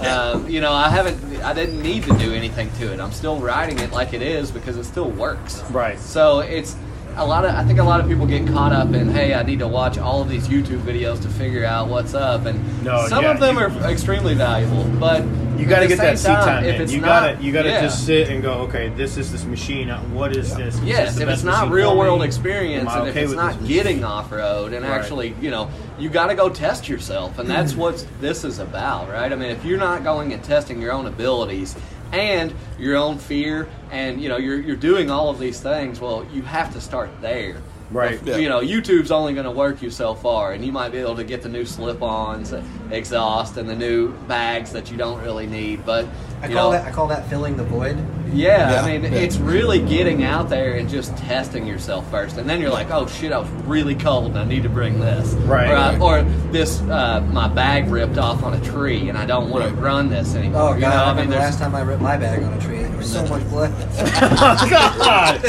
Um, 0.01 0.49
you 0.49 0.61
know, 0.61 0.73
I 0.73 0.89
haven't, 0.89 1.43
I 1.45 1.53
didn't 1.53 1.81
need 1.81 2.03
to 2.05 2.13
do 2.15 2.33
anything 2.35 2.71
to 2.81 2.93
it. 2.93 2.99
I'm 3.01 3.13
still 3.13 3.39
riding 3.39 3.79
it 3.79 3.93
like 3.93 4.13
it 4.13 4.23
is 4.23 4.51
because 4.51 4.77
it 4.77 4.85
still 4.85 5.11
works. 5.11 5.63
Right. 5.71 5.99
So 6.01 6.41
it's 6.41 6.75
a 7.17 7.25
lot 7.27 7.45
of. 7.45 7.55
I 7.55 7.65
think 7.65 7.79
a 7.79 7.83
lot 7.85 8.01
of 8.01 8.09
people 8.09 8.27
get 8.27 8.47
caught 8.49 8.73
up 8.73 8.93
in, 8.93 9.09
hey, 9.11 9.35
I 9.35 9.43
need 9.43 9.59
to 9.61 9.69
watch 9.69 9.99
all 9.99 10.21
of 10.23 10.29
these 10.29 10.49
YouTube 10.49 10.81
videos 10.81 11.21
to 11.23 11.29
figure 11.29 11.65
out 11.65 11.89
what's 11.89 12.15
up, 12.15 12.45
and 12.47 12.85
No, 12.85 13.07
some 13.09 13.25
yeah, 13.25 13.31
of 13.33 13.41
them 13.41 13.57
you- 13.57 13.63
are 13.63 13.91
extremely 13.91 14.35
valuable. 14.35 14.85
But 15.01 15.25
You 15.59 15.65
got 15.65 15.81
to 15.81 15.89
get 15.89 15.97
that 15.99 16.19
seat 16.19 16.29
time, 16.29 16.65
if 16.65 16.73
man. 16.75 16.81
it's 16.83 16.93
You 16.93 17.01
got 17.01 17.39
to 17.39 17.43
you 17.43 17.51
got 17.53 17.63
to 17.63 17.71
yeah. 17.71 17.81
just 17.81 18.05
sit 18.05 18.29
and 18.29 18.43
go. 18.43 18.53
Okay, 18.69 18.91
this 18.91 19.17
is 19.17 19.33
this 19.33 19.45
machine. 19.47 19.89
Uh, 19.89 19.99
What 20.13 20.37
is 20.37 20.55
this? 20.55 20.75
Is 20.75 20.85
Yes, 20.85 21.15
this 21.15 21.23
if 21.23 21.29
it's 21.31 21.43
not 21.45 21.71
real 21.71 21.97
world 21.97 22.21
me? 22.21 22.27
experience, 22.27 22.91
and 22.93 23.09
okay 23.09 23.23
if 23.23 23.29
it's 23.31 23.33
not 23.33 23.67
getting 23.67 24.05
off 24.05 24.31
road, 24.31 24.75
and 24.75 24.85
Right. 24.85 24.93
actually, 25.01 25.35
you 25.41 25.51
know, 25.51 25.69
you 25.99 26.11
got 26.11 26.27
to 26.27 26.35
go 26.35 26.51
test 26.51 26.89
yourself, 26.89 27.39
and 27.39 27.49
that's 27.49 27.75
what 27.83 28.05
this 28.21 28.45
is 28.45 28.59
about, 28.59 29.09
right? 29.11 29.33
I 29.33 29.35
mean, 29.35 29.49
if 29.51 29.65
you're 29.65 29.79
not 29.79 30.05
going 30.05 30.35
and 30.35 30.43
testing 30.45 30.81
your 30.83 30.93
own 30.93 31.07
abilities 31.07 31.75
and 32.13 32.55
your 32.79 32.97
own 32.97 33.19
fear, 33.19 33.69
and 33.91 34.21
you 34.21 34.29
know, 34.29 34.37
you're 34.37 34.61
you're 34.61 34.77
doing 34.77 35.11
all 35.11 35.29
of 35.29 35.39
these 35.39 35.61
things, 35.61 36.01
well, 36.01 36.27
you 36.33 36.43
have 36.43 36.73
to 36.75 36.81
start 36.81 37.11
there. 37.21 37.57
Right. 37.91 38.21
Yeah. 38.25 38.37
You 38.39 38.49
know, 38.49 38.61
YouTube's 38.61 39.11
only 39.13 39.33
going 39.35 39.45
to 39.45 39.51
work 39.51 39.81
you 39.83 39.91
so 39.91 40.15
far, 40.15 40.53
and 40.53 40.65
you 40.65 40.73
might 40.73 40.91
be 40.91 40.99
able 40.99 41.17
to 41.17 41.25
get 41.25 41.43
the 41.43 41.49
new 41.49 41.65
slip-ons, 41.65 42.53
exhaust, 42.91 43.57
and 43.57 43.69
the 43.69 43.77
new 43.77 44.13
bags 44.27 44.73
that 44.73 44.91
you 44.91 44.97
don't 44.97 45.23
really 45.23 45.47
need. 45.47 45.87
But 45.87 46.07
I 46.43 46.49
call 46.49 46.55
know, 46.55 46.71
that 46.73 46.85
I 46.85 46.91
call 46.91 47.07
that 47.09 47.29
filling 47.29 47.57
the 47.57 47.65
void. 47.65 47.97
yeah, 48.33 48.73
Yeah, 48.73 48.83
I 48.83 48.99
mean, 48.99 49.13
yeah. 49.13 49.19
it's 49.21 49.37
really 49.37 49.81
getting 49.81 50.25
out 50.25 50.49
there 50.49 50.75
and 50.75 50.89
just 50.89 51.17
testing 51.17 51.67
yourself 51.67 52.11
first, 52.11 52.37
and 52.39 52.49
then 52.51 52.61
you're 52.61 52.71
like, 52.71 52.91
"Oh 52.91 53.07
shit, 53.07 53.33
I 53.33 53.39
was 53.39 53.49
really 53.67 53.95
cold, 53.95 54.27
and 54.33 54.39
I 54.39 54.45
need 54.45 54.65
to 54.65 54.69
bring 54.69 54.99
this." 55.01 55.33
Right. 55.35 55.71
Or, 55.71 55.77
I, 55.77 55.99
or 55.99 56.23
this, 56.51 56.81
uh, 56.83 57.21
my 57.33 57.47
bag 57.49 57.89
ripped 57.89 58.19
off 58.19 58.43
on 58.43 58.55
a 58.55 58.61
tree, 58.65 59.09
and 59.09 59.17
I 59.17 59.27
don't 59.27 59.49
want 59.49 59.65
Right. 59.65 59.71
to 59.75 59.81
run 59.81 60.09
this 60.11 60.35
anymore. 60.35 60.61
Oh 60.61 60.69
god! 60.73 60.75
you 60.75 60.81
know, 60.83 60.89
I 61.05 61.11
I 61.11 61.15
mean, 61.15 61.31
the 61.31 61.37
last 61.37 61.59
time 61.61 61.75
I 61.75 61.81
ripped 61.83 62.03
my 62.03 62.17
bag 62.17 62.43
on 62.43 62.53
a 62.53 62.61
tree. 62.61 62.83
There 62.83 62.97
was 62.97 63.11
so 63.13 63.25
much 63.29 63.49
blood. 63.49 63.73
Oh, 64.39 64.67
God. 64.69 65.41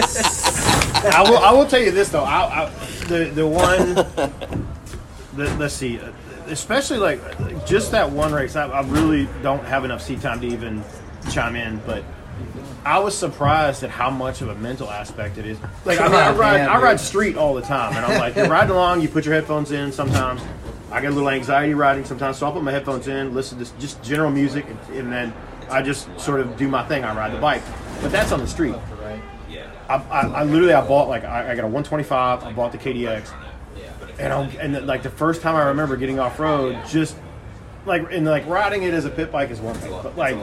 I 1.05 1.21
will. 1.29 1.37
I 1.37 1.51
will 1.51 1.65
tell 1.67 1.81
you 1.81 1.91
this 1.91 2.09
though. 2.09 2.23
I, 2.23 2.65
I, 2.65 2.69
the 3.07 3.25
the 3.33 3.47
one. 3.47 3.95
The, 5.35 5.55
let's 5.57 5.73
see. 5.73 5.99
uh, 5.99 6.11
Especially 6.47 6.97
like 6.97 7.19
just 7.65 7.91
that 7.91 8.09
one 8.09 8.33
race. 8.33 8.55
I, 8.55 8.67
I 8.67 8.81
really 8.87 9.27
don't 9.43 9.63
have 9.65 9.83
enough 9.85 10.01
seat 10.01 10.21
time 10.21 10.39
to 10.41 10.47
even 10.47 10.83
chime 11.31 11.55
in, 11.55 11.81
but. 11.85 12.03
I 12.85 12.99
was 12.99 13.17
surprised 13.17 13.83
at 13.83 13.89
how 13.89 14.09
much 14.09 14.39
of 14.41 14.47
a 14.47 14.55
mental 14.55 14.89
aspect 14.89 15.37
it 15.37 15.45
is. 15.45 15.57
Like, 15.83 15.99
I 15.99 16.03
mean, 16.07 16.15
I 16.15 16.31
ride, 16.33 16.57
damn, 16.59 16.69
I 16.71 16.81
ride 16.81 17.01
street 17.01 17.35
all 17.35 17.53
the 17.53 17.61
time, 17.61 17.93
and 17.97 18.05
I'm 18.05 18.17
like, 18.17 18.37
you're 18.37 18.47
riding 18.47 18.71
along, 18.71 19.01
you 19.01 19.09
put 19.09 19.25
your 19.25 19.33
headphones 19.33 19.71
in. 19.73 19.91
Sometimes 19.91 20.41
I 20.89 21.01
get 21.01 21.11
a 21.11 21.13
little 21.13 21.29
anxiety 21.29 21.73
riding. 21.73 22.05
Sometimes, 22.05 22.37
so 22.37 22.45
I'll 22.45 22.53
put 22.53 22.63
my 22.63 22.71
headphones 22.71 23.09
in, 23.09 23.33
listen 23.33 23.57
to 23.61 23.65
just 23.79 24.01
general 24.03 24.29
music, 24.29 24.67
and, 24.69 24.79
and 24.97 25.11
then 25.11 25.33
I 25.69 25.81
just 25.81 26.07
sort 26.17 26.39
of 26.39 26.55
do 26.55 26.69
my 26.69 26.87
thing. 26.87 27.03
I 27.03 27.13
ride 27.13 27.33
the 27.33 27.41
bike, 27.41 27.61
but 28.01 28.09
that's 28.09 28.31
on 28.31 28.39
the 28.39 28.47
street. 28.47 28.75
I, 29.89 29.95
I, 29.95 30.21
I 30.27 30.43
literally 30.43 30.73
I 30.73 30.85
bought 30.85 31.07
like 31.07 31.23
I, 31.23 31.51
I 31.51 31.55
got 31.55 31.63
a 31.63 31.67
125. 31.67 32.43
I 32.43 32.51
bought 32.53 32.71
the 32.71 32.77
KDX, 32.77 33.31
and 34.19 34.33
I'm 34.33 34.49
and 34.59 34.75
then, 34.75 34.85
like 34.87 35.03
the 35.03 35.09
first 35.09 35.41
time 35.41 35.55
I 35.55 35.63
remember 35.69 35.95
getting 35.97 36.19
off 36.19 36.39
road, 36.39 36.77
just 36.87 37.15
like 37.85 38.11
and 38.11 38.25
like 38.25 38.45
riding 38.47 38.83
it 38.83 38.93
as 38.93 39.05
a 39.05 39.09
pit 39.09 39.31
bike 39.31 39.49
is 39.49 39.59
one 39.61 39.75
thing, 39.75 39.91
but 40.03 40.17
like 40.17 40.35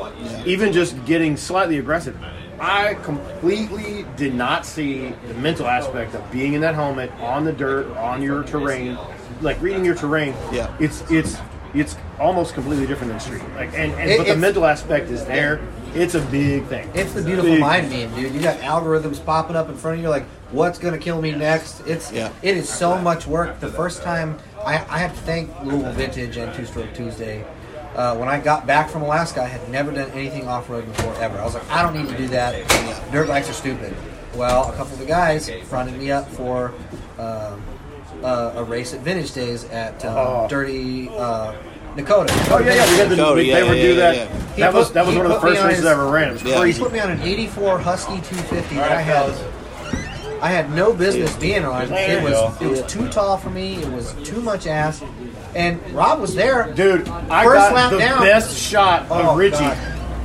even 0.46 0.72
just 0.72 1.02
getting 1.04 1.36
slightly 1.36 1.78
aggressive, 1.78 2.16
I 2.58 2.94
completely 2.94 4.06
did 4.16 4.34
not 4.34 4.64
see 4.64 5.10
the 5.28 5.34
mental 5.34 5.66
aspect 5.66 6.14
of 6.14 6.30
being 6.32 6.54
in 6.54 6.60
that 6.62 6.74
helmet 6.74 7.10
on 7.20 7.44
the 7.44 7.52
dirt 7.52 7.86
on 7.98 8.22
your 8.22 8.44
terrain, 8.44 8.96
like 9.42 9.60
reading 9.60 9.84
your 9.84 9.94
terrain. 9.94 10.34
Yeah. 10.52 10.74
it's 10.80 11.02
it's 11.10 11.36
it's 11.74 11.96
almost 12.18 12.54
completely 12.54 12.86
different 12.86 13.10
than 13.12 13.20
street. 13.20 13.42
Like 13.56 13.68
and, 13.74 13.92
and 13.94 14.10
It- 14.10 14.18
but 14.18 14.26
the 14.28 14.36
mental 14.36 14.64
aspect 14.64 15.10
is 15.10 15.24
there. 15.26 15.60
It's 15.94 16.14
a 16.14 16.20
big 16.22 16.64
thing. 16.66 16.90
It's 16.94 17.12
the 17.12 17.22
beautiful 17.22 17.52
Big 17.52 17.60
mind 17.60 17.90
game, 17.90 18.12
dude. 18.14 18.34
You 18.34 18.40
got 18.40 18.58
algorithms 18.58 19.24
popping 19.24 19.54
up 19.56 19.68
in 19.68 19.76
front 19.76 19.98
of 19.98 20.02
you, 20.02 20.08
like 20.10 20.24
what's 20.50 20.78
gonna 20.78 20.98
kill 20.98 21.20
me 21.22 21.30
next. 21.32 21.80
It's 21.86 22.10
Yeah. 22.10 22.30
it 22.42 22.56
is 22.56 22.68
so 22.68 22.98
much 22.98 23.26
work. 23.26 23.60
The 23.60 23.68
first 23.68 24.02
time 24.02 24.36
I, 24.64 24.74
I 24.88 24.98
have 24.98 25.12
to 25.14 25.20
thank 25.22 25.50
Louisville 25.62 25.92
Vintage 25.92 26.36
and 26.36 26.52
Two 26.54 26.64
Stroke 26.66 26.92
Tuesday. 26.94 27.44
Uh, 27.94 28.16
when 28.16 28.28
I 28.28 28.40
got 28.40 28.66
back 28.66 28.90
from 28.90 29.02
Alaska, 29.02 29.42
I 29.42 29.46
had 29.46 29.68
never 29.70 29.92
done 29.92 30.10
anything 30.10 30.48
off 30.48 30.68
road 30.68 30.84
before 30.84 31.14
ever. 31.20 31.38
I 31.38 31.44
was 31.44 31.54
like, 31.54 31.70
I 31.70 31.80
don't 31.82 31.94
need 31.94 32.08
to 32.08 32.16
do 32.18 32.26
that. 32.28 32.66
Dirt 33.12 33.28
bikes 33.28 33.48
are 33.48 33.52
stupid. 33.52 33.94
Well, 34.34 34.64
a 34.68 34.72
couple 34.76 34.94
of 34.94 34.98
the 34.98 35.06
guys 35.06 35.48
fronted 35.68 35.96
me 35.96 36.10
up 36.10 36.28
for 36.30 36.72
um, 37.20 37.62
uh, 38.24 38.54
a 38.56 38.64
race 38.64 38.94
at 38.94 39.00
Vintage 39.02 39.32
Days 39.32 39.62
at 39.66 40.04
um, 40.04 40.16
Oh. 40.16 40.46
Dirty 40.48 41.08
uh, 41.10 41.52
Dakota. 41.96 42.32
Oh 42.50 42.58
yeah, 42.58 42.74
yeah, 42.74 42.90
we 42.90 42.96
had 42.98 43.08
the, 43.08 43.16
Dakota, 43.16 43.34
we, 43.36 43.42
yeah, 43.48 43.54
they 43.60 43.68
would 43.68 43.76
yeah, 43.78 43.82
do 43.82 43.88
yeah, 43.90 43.94
that. 43.96 44.14
yeah. 44.16 44.54
He 44.54 44.60
That 44.62 44.74
was 44.74 44.86
put- 44.86 44.94
that 44.94 45.06
was 45.06 45.16
one 45.16 45.26
of 45.26 45.32
the 45.32 45.40
first 45.40 45.60
on 45.60 45.66
races 45.68 45.80
his- 45.82 45.86
I 45.86 45.92
ever 45.92 46.06
ran. 46.08 46.28
It 46.28 46.32
was 46.34 46.42
Yeah. 46.42 46.64
He 46.64 46.72
put 46.78 46.92
me 46.92 46.98
on 47.00 47.10
an 47.10 47.22
'84 47.22 47.78
Husky 47.78 48.20
250 48.20 48.74
that 48.76 48.92
I 48.92 49.00
had. 49.00 49.32
I 50.42 50.48
had 50.48 50.74
no 50.74 50.92
business 50.92 51.34
being 51.36 51.64
on. 51.64 51.90
It 51.92 52.22
was 52.22 52.60
it 52.60 52.66
was 52.66 52.82
too 52.82 53.08
tall 53.08 53.36
for 53.38 53.50
me. 53.50 53.76
It 53.76 53.88
was 53.88 54.14
too 54.24 54.40
much 54.42 54.66
ass. 54.66 55.02
And 55.54 55.80
Rob 55.92 56.20
was 56.20 56.34
there. 56.34 56.70
Dude, 56.74 57.08
I 57.30 57.44
First 57.44 57.70
got 57.70 57.72
lap 57.74 57.90
the 57.92 57.98
down. 57.98 58.20
best 58.22 58.56
shot 58.58 59.06
Oh, 59.10 59.30
of 59.30 59.36
Richie. 59.38 59.58
God. 59.58 59.76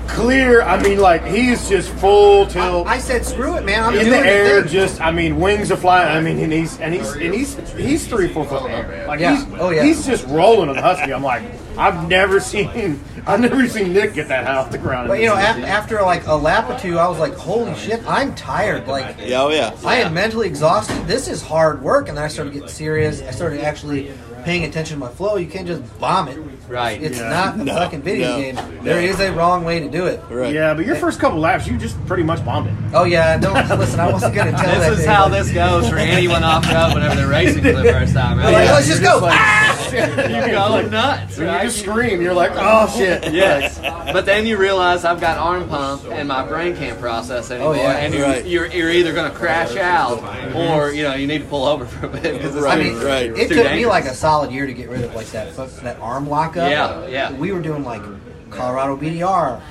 Clear. 0.08 0.64
I 0.64 0.82
mean, 0.82 0.98
like 1.00 1.24
he's 1.24 1.70
just 1.70 1.90
full 1.92 2.48
tilt 2.48 2.88
I 2.88 2.98
said, 2.98 3.24
"Screw 3.26 3.56
it, 3.58 3.64
man! 3.64 3.84
I'm 3.84 3.94
in 3.96 4.10
the 4.10 4.18
air. 4.18 4.62
thing." 4.64 4.72
Just, 4.72 5.00
I 5.00 5.12
mean, 5.12 5.40
wings 5.40 5.72
are 5.72 5.78
flying. 5.78 6.10
I 6.10 6.20
mean, 6.20 6.40
and 6.44 6.52
he's 6.52 6.80
and 6.80 6.94
he's 6.96 7.12
and 7.14 7.32
he's 7.34 7.56
he's 7.78 8.08
three 8.08 8.28
four 8.28 8.44
foot 8.46 8.66
in 8.66 8.72
the 8.72 8.78
air. 8.98 9.08
Like 9.08 9.20
Yeah. 9.20 9.36
he's 9.38 9.46
Oh, 9.60 9.70
yeah. 9.70 9.84
he's 9.84 10.04
just 10.06 10.26
rolling 10.28 10.68
on 10.70 10.76
the 10.76 10.82
husky. 10.82 11.14
I'm 11.14 11.24
like, 11.24 11.44
I've 11.80 12.08
never 12.10 12.40
seen 12.40 13.00
I've 13.26 13.40
never 13.40 13.68
seen 13.68 13.94
Nick 13.94 14.14
get 14.14 14.28
that 14.30 14.46
high 14.46 14.56
off 14.56 14.72
the 14.72 14.78
ground. 14.78 15.08
But 15.08 15.20
you 15.20 15.28
know, 15.28 15.36
after, 15.36 15.66
after 15.66 16.02
like 16.02 16.26
a 16.28 16.34
lap 16.36 16.70
or 16.70 16.80
two, 16.80 16.98
I 16.98 17.08
was 17.08 17.20
like, 17.20 17.34
"Holy 17.36 17.74
shit! 17.76 18.02
I'm 18.08 18.34
tired. 18.36 18.88
Like, 18.88 19.18
Yeah, 19.20 19.44
oh 19.44 19.50
yeah. 19.50 19.76
I 19.86 19.98
am 19.98 20.14
mentally 20.14 20.48
exhausted. 20.48 21.06
This 21.08 21.28
is 21.28 21.42
hard 21.42 21.82
work." 21.82 22.08
And 22.10 22.18
then 22.18 22.24
I 22.26 22.28
started 22.28 22.54
getting 22.54 22.70
serious. 22.70 23.22
I 23.22 23.32
started 23.32 23.62
actually 23.62 24.12
paying 24.46 24.64
attention 24.64 24.96
to 25.00 25.06
my 25.06 25.12
flow. 25.12 25.36
You 25.36 25.48
can't 25.48 25.68
just 25.68 25.84
bomb 26.00 26.28
it. 26.30 26.38
Right. 26.70 27.02
It's 27.02 27.18
Yeah. 27.20 27.30
not 27.30 27.56
a 27.56 27.64
No, 27.64 27.74
fucking 27.76 28.02
video 28.04 28.30
no, 28.30 28.42
game. 28.42 28.56
no. 28.56 28.64
There 28.84 29.02
is 29.02 29.20
a 29.20 29.32
wrong 29.34 29.64
way 29.66 29.80
to 29.80 29.90
do 29.90 30.06
it. 30.06 30.22
Right. 30.30 30.54
yeah, 30.54 30.74
but 30.76 30.86
your 30.86 30.96
first 30.96 31.20
couple 31.20 31.40
laps, 31.40 31.68
you 31.68 31.78
just 31.78 32.04
pretty 32.06 32.24
much 32.24 32.44
bombed 32.46 32.68
it. 32.68 32.74
Oh 32.94 33.04
yeah, 33.06 33.38
no. 33.42 33.52
Listen, 33.76 34.00
I 34.00 34.12
wasn't 34.12 34.34
gonna 34.36 34.52
tell 34.52 34.62
that. 34.80 34.90
This 34.92 35.00
is 35.00 35.06
to 35.06 35.12
how 35.12 35.24
anybody. 35.26 35.44
this 35.44 35.54
goes 35.54 35.90
for 35.90 35.98
anyone 35.98 36.44
off 36.44 36.64
road 36.72 36.94
whenever 36.94 37.16
they're 37.16 37.28
racing 37.28 37.64
for 37.64 37.72
the 37.74 37.84
first 37.92 38.14
time, 38.14 38.38
Like, 38.38 38.46
right? 38.54 38.66
let's 38.68 38.88
just 38.88 39.02
You're 39.02 39.12
go. 39.20 39.26
like- 39.26 39.34
ah! 39.40 39.89
You 40.30 40.52
go 40.52 40.82
nuts, 40.88 41.38
When 41.38 41.48
you 41.54 41.62
just 41.62 41.80
scream, 41.80 42.22
you're 42.22 42.34
like, 42.34 42.52
oh 42.56 42.94
shit. 42.98 43.34
Yes, 43.34 43.80
but 44.14 44.26
then 44.26 44.46
you 44.46 44.58
realize 44.58 45.06
I've 45.06 45.20
got 45.22 45.38
arm 45.38 45.68
pump 45.68 46.06
and 46.06 46.28
my 46.28 46.46
brain 46.48 46.76
can't 46.76 47.00
process 47.00 47.52
oh, 47.52 47.56
anymore, 47.56 47.76
yeah. 47.76 47.98
and 47.98 48.14
you're, 48.14 48.24
Right. 48.28 48.46
you're 48.46 48.66
you're 48.68 48.92
either 48.92 49.14
going 49.14 49.32
to 49.32 49.38
crash 49.38 49.76
out 49.76 50.22
or 50.56 50.92
you 50.92 51.04
know 51.04 51.16
you 51.16 51.28
need 51.28 51.40
to 51.40 51.48
pull 51.48 51.66
over 51.66 51.86
for 51.86 52.06
a 52.06 52.10
bit 52.10 52.34
because 52.34 52.56
it's 52.56 52.66
I 52.66 52.78
mean, 52.78 52.98
right. 53.02 53.26
it 53.32 53.48
too 53.50 53.56
took 53.56 53.72
me 53.72 53.86
like 53.86 54.06
a 54.06 54.14
solid 54.14 54.52
year 54.52 54.66
to 54.66 54.74
get 54.74 54.90
rid 54.90 55.04
of 55.04 55.14
like 55.16 55.28
that 55.28 55.54
foot- 55.54 55.76
that 55.84 56.00
arm 56.00 56.28
lockup. 56.30 56.70
Yeah, 56.70 57.08
yeah. 57.08 57.32
We 57.32 57.52
were 57.52 57.62
doing 57.62 57.84
like 57.84 58.02
Colorado 58.50 58.98
BDR. 58.98 59.62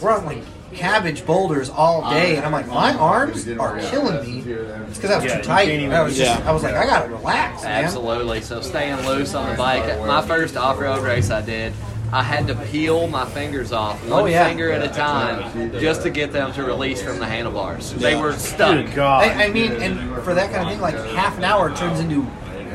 We're 0.00 0.12
on 0.12 0.24
like 0.26 0.42
cabbage 0.74 1.24
boulders 1.24 1.70
all 1.70 2.10
day, 2.10 2.36
and 2.36 2.44
I'm 2.44 2.52
like, 2.52 2.68
my 2.68 2.92
arms 2.94 3.48
are 3.48 3.78
killing 3.80 4.24
me. 4.26 4.52
It's 4.52 4.96
because 4.98 5.10
I 5.10 5.22
was 5.22 5.32
too 5.32 5.42
tight. 5.42 5.68
I 5.68 6.02
was 6.02 6.16
just, 6.16 6.44
I 6.44 6.52
was 6.52 6.62
like, 6.62 6.74
I 6.74 6.86
gotta 6.86 7.08
relax, 7.08 7.62
man. 7.62 7.84
Absolutely. 7.84 8.40
So 8.42 8.60
staying 8.60 8.96
loose 9.06 9.34
on 9.34 9.50
the 9.50 9.56
bike. 9.56 9.84
My 10.00 10.22
first 10.22 10.56
off-road 10.56 11.02
race 11.02 11.30
I 11.30 11.40
did, 11.40 11.72
I 12.12 12.22
had 12.22 12.46
to 12.46 12.54
peel 12.54 13.06
my 13.06 13.26
fingers 13.26 13.70
off 13.72 14.00
oh, 14.06 14.10
one 14.10 14.22
Oh, 14.22 14.26
yeah. 14.26 14.46
finger 14.48 14.70
at 14.72 14.82
a 14.82 14.88
time 14.88 15.72
just 15.72 16.02
to 16.02 16.10
get 16.10 16.32
them 16.32 16.52
to 16.54 16.64
release 16.64 17.02
from 17.02 17.18
the 17.18 17.26
handlebars. 17.26 17.92
They 17.94 18.16
were 18.16 18.32
stuck. 18.32 18.86
Good 18.86 18.94
God. 18.94 19.24
I, 19.24 19.44
I 19.44 19.52
mean, 19.52 19.72
and 19.72 20.22
for 20.22 20.32
that 20.32 20.50
kind 20.50 20.64
of 20.64 20.70
thing, 20.72 20.80
like 20.80 20.94
half 21.14 21.36
an 21.36 21.44
hour 21.44 21.74
turns 21.76 22.00
into 22.00 22.26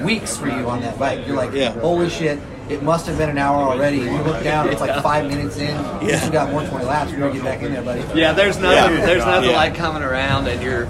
weeks 0.03 0.37
for 0.37 0.47
you 0.47 0.69
on 0.69 0.81
that 0.81 0.99
bike. 0.99 1.25
You're 1.25 1.35
like, 1.35 1.53
Yeah. 1.53 1.71
holy 1.79 2.09
shit. 2.09 2.39
It 2.69 2.81
must 2.81 3.05
have 3.07 3.17
been 3.17 3.29
an 3.29 3.37
hour 3.37 3.61
already. 3.61 3.97
You 3.97 4.11
look 4.23 4.41
down, 4.43 4.69
it's 4.69 4.81
like 4.81 5.01
five 5.03 5.27
minutes 5.27 5.57
in. 5.57 5.67
Yeah. 6.07 6.25
You 6.25 6.31
got 6.31 6.49
more 6.51 6.61
than 6.61 6.69
20 6.71 6.85
laps. 6.85 7.11
You 7.11 7.17
better 7.17 7.33
get 7.33 7.43
back 7.43 7.61
in 7.61 7.73
there, 7.73 7.83
buddy. 7.83 8.01
Yeah, 8.19 8.31
there's 8.33 8.57
nothing. 8.57 8.97
Yeah. 8.99 9.05
There's 9.05 9.25
nothing 9.25 9.49
Yeah. 9.51 9.55
like 9.57 9.75
coming 9.75 10.01
around 10.03 10.47
and 10.47 10.61
you're 10.61 10.87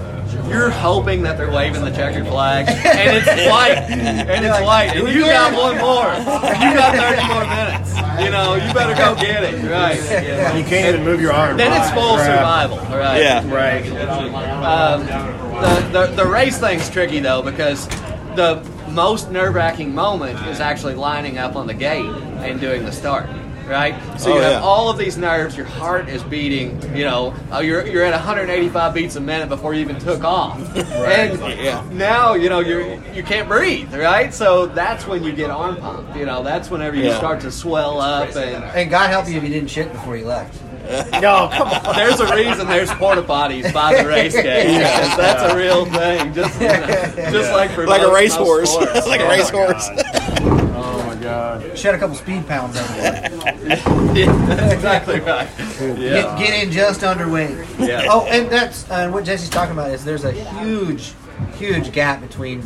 you're 0.48 0.70
hoping 0.70 1.22
that 1.22 1.36
they're 1.38 1.50
waving 1.50 1.84
the 1.84 1.90
checkered 1.90 2.26
flag 2.26 2.66
and 2.68 3.16
it's 3.16 3.26
white 3.48 3.76
and 3.78 4.44
it's 4.44 4.60
white 4.62 4.90
and 4.96 5.08
you 5.08 5.22
got 5.22 5.52
one 5.52 5.78
more. 5.78 6.06
You 6.12 6.74
got 6.74 6.94
30 6.96 7.28
more 7.28 7.46
minutes. 7.56 7.94
You 8.22 8.30
know, 8.30 8.54
you 8.54 8.72
better 8.74 8.94
go 8.94 9.14
get 9.20 9.42
it. 9.44 9.68
Right. 9.70 10.56
you 10.56 10.64
can't 10.64 10.94
even 10.94 11.04
move 11.04 11.20
your 11.20 11.32
arm. 11.32 11.56
Then 11.56 11.72
it's 11.80 11.90
full 11.92 12.16
Crap. 12.16 12.26
survival. 12.70 12.78
Right. 12.96 13.20
Yeah. 13.20 13.52
Right. 13.52 13.86
Um, 14.64 15.06
the, 15.06 15.88
the 15.92 16.22
the 16.22 16.26
race 16.26 16.58
thing's 16.58 16.88
tricky 16.90 17.20
though 17.20 17.42
because 17.42 17.86
the 18.36 18.56
most 18.94 19.30
nerve 19.30 19.54
wracking 19.54 19.94
moment 19.94 20.38
is 20.46 20.60
actually 20.60 20.94
lining 20.94 21.38
up 21.38 21.56
on 21.56 21.66
the 21.66 21.74
gate 21.74 22.04
and 22.06 22.60
doing 22.60 22.84
the 22.84 22.92
start. 22.92 23.28
Right, 23.66 23.94
so 24.20 24.30
Oh, 24.30 24.34
you 24.36 24.42
have 24.42 24.52
yeah. 24.52 24.60
all 24.60 24.90
of 24.90 24.98
these 24.98 25.16
nerves. 25.16 25.56
Your 25.56 25.64
heart 25.64 26.06
is 26.10 26.22
beating. 26.22 26.78
You 26.94 27.04
know, 27.04 27.34
uh, 27.50 27.60
you're 27.60 27.86
you're 27.86 28.04
at 28.04 28.12
185 28.12 28.92
beats 28.92 29.16
a 29.16 29.22
minute 29.22 29.48
before 29.48 29.72
you 29.72 29.80
even 29.80 29.98
took 29.98 30.22
off, 30.22 30.58
and 30.76 31.38
Yeah. 31.58 31.82
now 31.90 32.34
you 32.34 32.50
know 32.50 32.60
you're 32.60 33.02
you 33.14 33.22
can't 33.22 33.48
breathe. 33.48 33.94
Right, 33.94 34.34
so 34.34 34.66
that's 34.66 35.06
when 35.06 35.24
you 35.24 35.32
get 35.32 35.48
arm 35.48 35.76
pump. 35.76 36.14
You 36.14 36.26
know, 36.26 36.42
that's 36.42 36.68
whenever 36.70 36.94
you 36.94 37.04
Yeah. 37.04 37.16
start 37.16 37.40
to 37.40 37.50
swell 37.50 38.02
up 38.02 38.36
and 38.36 38.64
And 38.64 38.90
God 38.90 39.08
help 39.08 39.26
you 39.30 39.38
if 39.38 39.42
you 39.42 39.48
didn't 39.48 39.70
shit 39.70 39.90
before 39.90 40.18
you 40.18 40.26
left. 40.26 40.54
No, 41.20 41.48
come 41.52 41.68
on. 41.68 41.96
there's 41.96 42.20
a 42.20 42.34
reason 42.34 42.66
there's 42.66 42.90
porta 42.92 43.22
potties 43.22 43.72
by 43.72 44.02
the 44.02 44.08
race 44.08 44.34
gate. 44.42 44.66
because 44.78 45.16
That's 45.16 45.52
a 45.52 45.56
real 45.56 45.84
thing. 45.86 46.34
Just 46.34 46.60
just 46.60 47.52
like 47.52 47.70
for 47.70 47.86
Like 47.86 48.02
a 48.02 48.12
racehorse. 48.12 48.74
most 48.74 48.90
sports. 48.90 49.06
Like 49.14 49.20
a 49.20 49.28
racehorse. 49.28 49.88
Oh 50.76 51.02
my 51.06 51.14
god. 51.22 51.76
Shed 51.78 51.94
a 51.94 51.98
couple 51.98 52.14
speed 52.16 52.46
pounds 52.46 52.76
over 52.76 52.92
there. 52.94 53.30
Yeah, 54.14 54.46
that's 54.46 54.72
exactly 54.74 55.20
right. 55.20 55.48
Yeah. 55.80 56.36
Get, 56.36 56.38
get 56.38 56.64
in 56.64 56.70
just 56.70 57.00
underweight. 57.00 57.64
Yeah. 57.78 58.06
Oh, 58.10 58.26
and 58.26 58.50
that's 58.50 58.88
uh, 58.90 59.08
what 59.10 59.24
Jesse's 59.24 59.48
talking 59.48 59.72
about 59.72 59.90
is 59.90 60.04
there's 60.04 60.24
a 60.24 60.32
huge, 60.32 61.14
huge 61.56 61.92
gap 61.92 62.20
between 62.20 62.62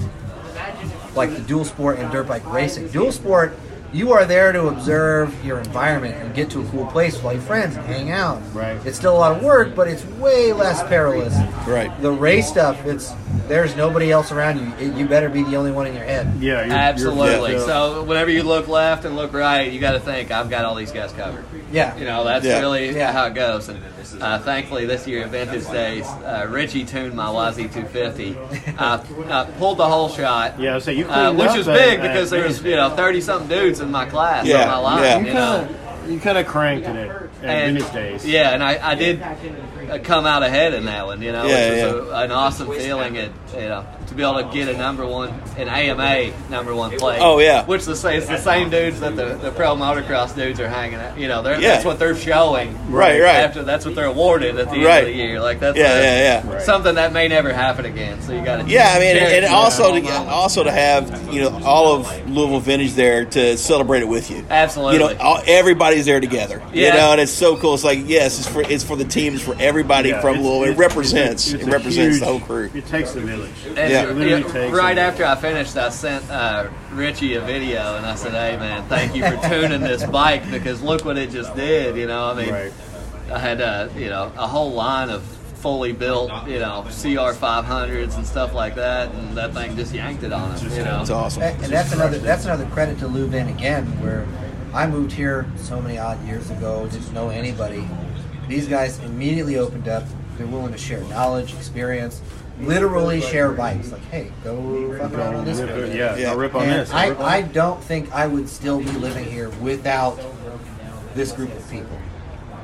like 1.14 1.32
the 1.34 1.40
dual 1.42 1.64
sport 1.64 1.98
and 1.98 2.10
dirt 2.10 2.26
bike 2.26 2.44
racing. 2.52 2.88
Dual 2.88 3.12
sport, 3.12 3.56
you 3.92 4.12
are 4.12 4.24
there 4.26 4.52
to 4.52 4.68
observe 4.68 5.44
your 5.44 5.58
environment 5.58 6.14
and 6.16 6.34
get 6.34 6.50
to 6.50 6.60
a 6.60 6.64
cool 6.68 6.86
place 6.86 7.14
with 7.22 7.32
your 7.32 7.42
friends 7.42 7.74
and 7.76 7.86
hang 7.86 8.10
out. 8.10 8.40
Right. 8.52 8.76
It's 8.86 8.98
still 8.98 9.16
a 9.16 9.18
lot 9.18 9.36
of 9.36 9.42
work, 9.42 9.74
but 9.74 9.88
it's 9.88 10.04
way 10.04 10.52
less 10.52 10.82
perilous. 10.88 11.34
Right. 11.66 11.90
The 12.02 12.12
race 12.12 12.48
stuff, 12.48 12.84
it's 12.84 13.12
there's 13.46 13.74
nobody 13.76 14.10
else 14.12 14.30
around 14.30 14.58
you. 14.58 14.72
It, 14.78 14.94
you 14.94 15.06
better 15.08 15.30
be 15.30 15.42
the 15.42 15.56
only 15.56 15.70
one 15.70 15.86
in 15.86 15.94
your 15.94 16.04
head. 16.04 16.30
Yeah, 16.38 16.64
you're, 16.66 16.74
Absolutely. 16.74 17.52
You're, 17.52 17.60
So 17.66 18.02
whenever 18.04 18.30
you 18.30 18.42
look 18.42 18.68
left 18.68 19.06
and 19.06 19.16
look 19.16 19.32
right, 19.32 19.72
you 19.72 19.80
got 19.80 19.92
to 19.92 20.00
think 20.00 20.30
I've 20.30 20.50
got 20.50 20.66
all 20.66 20.74
these 20.74 20.92
guys 20.92 21.12
covered. 21.12 21.44
Yeah. 21.72 21.96
You 21.96 22.04
know, 22.04 22.24
that's 22.24 22.44
Yeah. 22.44 22.60
really 22.60 22.94
Yeah. 22.94 23.12
how 23.12 23.26
it 23.26 23.34
goes. 23.34 23.68
And 23.70 23.82
uh, 24.20 24.38
thankfully, 24.40 24.84
this 24.86 25.06
year 25.06 25.24
at 25.24 25.30
Vintage 25.30 25.66
Days, 25.70 26.04
uh, 26.06 26.46
Richie 26.50 26.84
tuned 26.84 27.14
my 27.14 27.26
YZ250. 27.26 28.78
Uh, 28.78 29.02
uh, 29.28 29.44
pulled 29.58 29.78
the 29.78 29.86
whole 29.86 30.08
shot. 30.08 30.58
Yeah, 30.60 30.78
so 30.78 30.90
you 30.90 31.06
uh, 31.06 31.32
which 31.32 31.48
up 31.48 31.56
is 31.58 31.66
big 31.66 31.98
and- 32.00 32.02
because 32.02 32.30
there 32.30 32.44
was 32.44 32.62
you 32.62 32.76
know 32.76 32.90
thirty 32.90 33.20
something 33.20 33.48
dudes 33.48 33.77
in 33.80 33.90
my 33.90 34.06
class 34.06 34.46
Yeah, 34.46 34.62
on 34.62 34.68
my 34.68 34.76
line. 34.78 35.02
yeah. 35.02 35.18
you 35.18 35.26
You 35.26 35.32
kind 35.32 35.68
know, 35.68 35.74
of 36.04 36.10
you 36.10 36.20
kind 36.20 36.38
of 36.38 36.46
cranked 36.46 36.86
it 36.88 36.96
at 36.96 37.28
and 37.42 37.76
Vintage 37.78 37.92
Days. 37.92 38.26
yeah, 38.26 38.50
and 38.54 38.62
I, 38.64 38.90
I 38.90 38.94
did 38.94 39.20
uh, 39.22 39.98
come 40.02 40.24
out 40.26 40.42
ahead 40.42 40.72
in 40.74 40.86
that 40.86 41.04
one. 41.06 41.20
You 41.22 41.32
know, 41.32 41.44
Yeah, 41.46 41.70
which 41.70 41.78
yeah. 41.78 41.92
was 41.92 42.08
a, 42.08 42.12
an 42.24 42.32
awesome 42.32 42.68
feeling. 42.72 43.16
It 43.16 43.32
you 43.54 43.60
know 43.60 43.86
to 44.08 44.14
be 44.14 44.22
able 44.22 44.42
to 44.42 44.50
get 44.54 44.68
a 44.68 44.76
number 44.76 45.06
one 45.06 45.28
an 45.56 45.68
AMA 45.68 46.32
number 46.50 46.74
one 46.74 46.96
place. 46.96 47.18
Oh, 47.22 47.38
yeah. 47.40 47.64
which 47.66 47.84
the 47.84 47.94
say 47.96 48.16
it's 48.16 48.26
the 48.28 48.38
same 48.38 48.70
dudes 48.70 49.00
that 49.00 49.16
the, 49.16 49.34
the 49.36 49.50
pro 49.50 49.74
motocross 49.76 50.34
dudes 50.34 50.60
are 50.60 50.68
hanging 50.68 50.96
at. 50.98 51.18
You 51.18 51.28
know, 51.28 51.42
they're, 51.42 51.60
Yeah. 51.60 51.68
that's 51.70 51.84
what 51.84 51.98
they're 51.98 52.14
showing. 52.16 52.74
Right, 52.90 53.20
right. 53.20 53.36
After 53.36 53.62
that's 53.62 53.84
what 53.84 53.94
they're 53.94 54.06
awarded 54.06 54.58
at 54.58 54.68
the 54.70 54.76
end 54.76 54.84
Right. 54.84 54.98
of 55.00 55.06
the 55.06 55.12
year. 55.14 55.40
Like 55.40 55.60
that's 55.60 55.76
Yeah, 55.76 55.96
a- 55.98 56.02
yeah, 56.02 56.50
yeah. 56.52 56.58
Something 56.60 56.94
that 56.94 57.12
may 57.12 57.28
never 57.28 57.52
happen 57.52 57.84
again. 57.86 58.20
So 58.22 58.32
you 58.32 58.44
got 58.44 58.64
to 58.64 58.68
Yeah, 58.70 58.92
I 58.94 58.98
mean, 59.00 59.16
and, 59.16 59.44
and 59.44 59.54
also 59.54 59.98
to 60.00 60.08
also 60.28 60.64
to 60.64 60.70
have 60.72 61.32
you 61.32 61.42
know 61.42 61.60
all 61.64 61.94
of 61.96 62.30
Louisville 62.30 62.60
Vintage 62.60 62.94
there 62.94 63.24
to 63.26 63.56
celebrate 63.58 64.00
it 64.02 64.08
with 64.08 64.30
you. 64.30 64.44
Absolutely. 64.48 64.94
You 64.94 65.00
know, 65.14 65.16
all, 65.20 65.42
everybody's 65.46 66.06
there 66.06 66.20
together. 66.20 66.62
Yeah. 66.72 66.88
You 66.88 66.94
know, 66.94 67.12
and 67.12 67.20
it's 67.20 67.32
so 67.32 67.56
cool. 67.56 67.74
It's 67.74 67.84
like 67.84 68.00
yes, 68.06 68.38
it's 68.38 68.48
for 68.48 68.62
it's 68.62 68.84
for 68.84 68.96
the 68.96 69.04
team, 69.04 69.34
it's 69.34 69.42
for 69.42 69.56
everybody 69.58 70.10
Yeah, 70.10 70.20
from 70.20 70.36
it's- 70.36 70.44
Louisville. 70.46 70.72
It 70.72 70.78
represents 70.78 71.52
it 71.52 71.64
represents 71.64 72.16
huge- 72.16 72.20
the 72.20 72.26
whole 72.26 72.40
crew. 72.40 72.70
It 72.74 72.86
takes 72.86 73.12
the 73.12 73.20
village. 73.20 73.50
And 73.66 73.76
Yeah. 74.02 74.08
you- 74.08 74.14
Literally 74.14 74.42
you- 74.44 74.52
takes 74.52 74.76
right 74.76 74.98
after 74.98 75.24
I 75.24 75.34
finished, 75.36 75.76
I 75.76 75.88
sent 75.90 76.28
uh, 76.30 76.68
Richie 76.92 77.34
a 77.34 77.40
video 77.40 77.96
and 77.96 78.06
I 78.06 78.14
said, 78.14 78.32
"Hey 78.32 78.56
man, 78.58 78.84
thank 78.88 79.14
you 79.14 79.22
for 79.24 79.36
tuning 79.48 79.80
this 79.80 80.04
bike 80.04 80.48
because 80.50 80.82
look 80.82 81.04
what 81.04 81.16
it 81.18 81.30
just 81.30 81.54
did." 81.54 81.96
You 81.96 82.06
know, 82.06 82.30
I 82.30 82.34
mean, 82.34 82.50
Right. 82.52 82.72
I 83.32 83.38
had 83.38 83.60
uh, 83.60 83.88
you 83.96 84.08
know 84.08 84.32
a 84.36 84.46
whole 84.46 84.72
line 84.72 85.10
of 85.10 85.22
fully 85.58 85.92
built, 85.92 86.30
you 86.46 86.60
know, 86.60 86.82
CR 86.84 87.34
500s 87.34 88.16
and 88.16 88.24
stuff 88.24 88.54
like 88.54 88.76
that, 88.76 89.12
and 89.12 89.36
that 89.36 89.52
thing 89.52 89.74
just 89.76 89.92
yanked 89.92 90.22
it 90.22 90.32
on 90.32 90.56
him. 90.56 90.70
You 90.72 90.84
know, 90.84 91.00
It's 91.00 91.10
awesome. 91.10 91.42
And 91.42 91.64
and 91.64 91.72
that's 91.72 91.92
another 91.92 92.18
that's 92.18 92.44
another 92.44 92.66
credit 92.66 92.98
to 93.00 93.08
Louisville 93.08 93.48
again, 93.48 93.84
where 94.00 94.24
I 94.72 94.86
moved 94.86 95.12
here 95.12 95.46
so 95.56 95.80
many 95.80 95.98
odd 95.98 96.24
years 96.26 96.50
ago, 96.50 96.86
didn't 96.86 97.12
know 97.12 97.30
anybody. 97.30 97.88
These 98.46 98.68
guys 98.68 98.98
immediately 99.00 99.56
opened 99.58 99.88
up. 99.88 100.04
They're 100.38 100.46
willing 100.46 100.70
to 100.72 100.78
share 100.78 101.00
knowledge, 101.04 101.52
experience, 101.54 102.22
literally 102.60 103.20
share 103.20 103.50
bikes. 103.52 103.92
Like, 103.92 104.04
hey, 104.10 104.32
go 104.44 104.96
fuck 104.98 105.12
around 105.12 105.34
on 105.36 105.44
this. 105.44 105.60
Rip 105.60 105.94
yeah, 105.94 106.16
Yeah. 106.16 106.34
Rip 106.34 106.54
on 106.54 106.62
And 106.62 106.72
this. 106.80 106.90
I'll 106.92 106.98
I, 106.98 107.10
on 107.14 107.22
I 107.22 107.42
don't 107.42 107.82
think 107.82 108.12
I 108.12 108.26
would 108.26 108.48
still 108.48 108.78
be 108.78 108.90
living 108.92 109.24
here 109.24 109.48
without 109.60 110.18
this 111.14 111.32
group 111.32 111.52
of 111.54 111.70
people. 111.70 111.98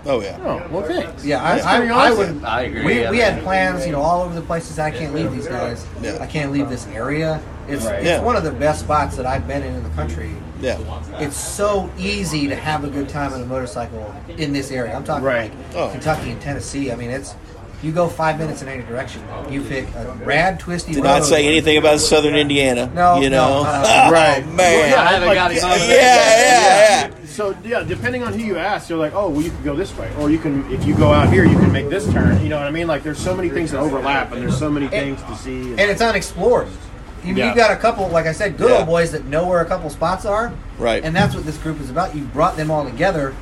Oh 0.06 0.20
yeah. 0.20 0.38
Oh, 0.44 0.66
well, 0.70 0.82
thanks. 0.86 1.24
Yeah, 1.24 1.42
I, 1.42 1.76
I, 1.76 1.76
pretty 1.78 1.92
I 1.92 2.10
would. 2.10 2.44
I 2.44 2.60
agree, 2.62 2.84
We, 2.84 3.00
yeah, 3.00 3.10
we 3.10 3.18
had 3.18 3.42
plans, 3.42 3.86
you 3.86 3.92
know, 3.92 4.02
all 4.02 4.22
over 4.22 4.34
the 4.34 4.42
places. 4.42 4.78
I 4.78 4.90
can't 4.90 5.14
leave 5.14 5.32
these 5.32 5.46
guys. 5.48 5.86
Yeah. 6.02 6.18
I 6.20 6.26
can't 6.26 6.52
leave 6.52 6.68
this 6.68 6.86
area. 6.88 7.40
It's, 7.68 7.86
Right. 7.86 7.94
it's 8.00 8.04
Yeah. 8.06 8.20
one 8.20 8.36
of 8.36 8.44
the 8.44 8.50
best 8.52 8.80
spots 8.80 9.16
that 9.16 9.24
I've 9.24 9.48
been 9.48 9.62
in 9.62 9.74
in 9.74 9.82
the 9.82 9.88
country. 9.90 10.30
Yeah. 10.60 10.78
It's 11.20 11.38
so 11.38 11.90
easy 11.96 12.46
to 12.48 12.54
have 12.54 12.84
a 12.84 12.88
good 12.88 13.08
time 13.08 13.32
on 13.32 13.40
a 13.42 13.46
motorcycle 13.46 14.14
in 14.36 14.52
this 14.52 14.70
area. 14.70 14.94
I'm 14.94 15.04
talking 15.04 15.24
Right. 15.24 15.50
like 15.50 15.76
Oh. 15.76 15.88
Kentucky 15.90 16.32
and 16.32 16.40
Tennessee. 16.40 16.92
I 16.92 16.96
mean, 16.96 17.10
it's 17.10 17.34
you 17.84 17.92
go 17.92 18.08
five 18.08 18.38
minutes 18.38 18.62
in 18.62 18.68
any 18.68 18.82
direction. 18.82 19.22
You 19.50 19.62
pick 19.62 19.86
a 19.94 20.12
rad, 20.24 20.58
twisty. 20.58 20.94
Did 20.94 21.04
not 21.04 21.20
road. 21.20 21.24
say 21.26 21.46
anything 21.46 21.76
about 21.76 22.00
Southern 22.00 22.34
Indiana. 22.34 22.90
No, 22.94 23.20
you 23.20 23.28
no, 23.30 23.62
know. 23.62 23.64
uh, 23.66 24.08
Right. 24.12 24.42
Oh, 24.46 24.50
man. 24.52 24.94
I 24.94 25.12
haven't 25.12 25.34
got 25.34 25.50
him 25.52 25.58
yeah, 25.58 25.76
yeah, 25.88 27.08
yeah, 27.08 27.26
So 27.26 27.54
yeah, 27.64 27.82
depending 27.84 28.22
on 28.22 28.32
who 28.32 28.40
you 28.44 28.56
ask, 28.56 28.88
you're 28.88 28.98
like, 28.98 29.14
oh, 29.14 29.28
well, 29.28 29.42
you 29.42 29.50
can 29.50 29.62
go 29.62 29.76
this 29.76 29.96
way, 29.98 30.10
or 30.18 30.30
you 30.30 30.38
can, 30.38 30.70
if 30.72 30.84
you 30.84 30.96
go 30.96 31.12
out 31.12 31.32
here, 31.32 31.44
you 31.44 31.58
can 31.58 31.70
make 31.72 31.90
this 31.90 32.10
turn. 32.12 32.42
You 32.42 32.48
know 32.48 32.58
what 32.58 32.66
I 32.66 32.70
mean? 32.70 32.86
Like, 32.86 33.02
there's 33.02 33.18
so 33.18 33.36
many 33.36 33.50
things 33.50 33.70
that 33.72 33.80
overlap, 33.80 34.32
and 34.32 34.42
there's 34.42 34.58
so 34.58 34.70
many 34.70 34.88
things 34.88 35.20
to 35.22 35.36
see. 35.36 35.70
and 35.72 35.80
it's 35.80 36.00
unexplored. 36.00 36.68
You, 37.24 37.34
Yeah. 37.34 37.46
You've 37.46 37.56
got 37.56 37.70
a 37.70 37.76
couple, 37.76 38.06
like 38.08 38.26
I 38.26 38.32
said, 38.32 38.58
good 38.58 38.70
Yeah. 38.70 38.78
old 38.78 38.86
boys 38.86 39.12
that 39.12 39.24
know 39.24 39.46
where 39.46 39.60
a 39.60 39.64
couple 39.64 39.88
spots 39.90 40.26
are. 40.26 40.52
Right. 40.78 41.02
And 41.02 41.16
that's 41.16 41.34
what 41.34 41.46
this 41.46 41.56
group 41.58 41.80
is 41.80 41.88
about. 41.88 42.14
You 42.14 42.22
brought 42.22 42.56
them 42.58 42.70
all 42.70 42.84
together 42.84 43.34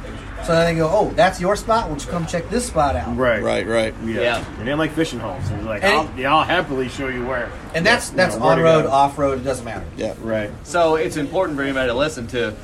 so 0.45 0.53
that 0.53 0.65
they 0.67 0.75
go, 0.75 0.89
oh, 0.93 1.11
that's 1.15 1.41
your 1.41 1.57
spot? 1.57 1.89
Well, 1.89 1.99
you 1.99 2.07
come 2.07 2.27
check 2.27 2.49
this 2.51 2.67
spot 2.67 2.97
out. 2.97 3.17
right, 3.17 3.43
Right, 3.43 3.67
right. 3.67 3.95
Yeah. 4.05 4.21
Yeah. 4.21 4.59
And 4.59 4.67
then 4.69 4.79
like 4.79 4.93
fishing 4.93 5.19
holes, 5.21 5.49
and 5.51 5.65
like, 5.67 5.83
And- 5.85 5.93
I'll, 6.09 6.19
yeah, 6.19 6.35
I'll 6.35 6.45
happily 6.45 6.89
show 6.89 7.09
you 7.09 7.25
where. 7.27 7.51
And 7.75 7.85
that's 7.87 8.11
that's 8.11 8.35
Yeah, 8.37 8.43
where 8.43 8.53
on 8.53 8.59
to 8.59 8.65
road, 8.65 8.83
go. 8.85 8.91
off 8.91 9.19
road, 9.19 9.39
it 9.39 9.45
doesn't 9.45 9.65
matter. 9.65 9.85
Yeah. 9.97 10.15
Right. 10.21 10.51
So 10.65 10.97
it's 10.97 11.17
important 11.17 11.57
for 11.57 11.63
anybody 11.63 11.89
to 11.89 11.95
listen 11.95 12.27
to 12.29 12.55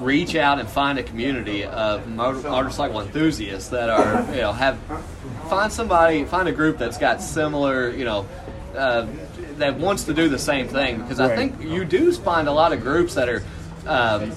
reach 0.00 0.36
out 0.36 0.60
and 0.60 0.68
find 0.68 0.96
a 0.98 1.02
community 1.02 1.64
of 1.64 2.06
motor, 2.06 2.48
motorcycle 2.48 3.00
enthusiasts 3.00 3.70
that 3.70 3.90
are 3.90 4.24
you 4.32 4.40
know 4.40 4.52
have 4.52 4.78
find 5.48 5.72
somebody 5.72 6.24
find 6.24 6.48
a 6.48 6.52
group 6.52 6.78
that's 6.78 6.98
got 6.98 7.20
similar 7.20 7.90
you 7.90 8.04
know 8.04 8.24
uh, 8.76 9.06
that 9.56 9.76
wants 9.76 10.04
to 10.04 10.14
do 10.14 10.28
the 10.28 10.38
same 10.38 10.68
thing 10.68 10.98
because 11.02 11.18
I 11.18 11.26
Right. 11.28 11.36
think 11.36 11.60
you 11.62 11.84
do 11.84 12.12
find 12.12 12.46
a 12.46 12.52
lot 12.52 12.72
of 12.72 12.80
groups 12.80 13.14
that 13.14 13.28
are 13.28 13.42
um, 13.88 14.30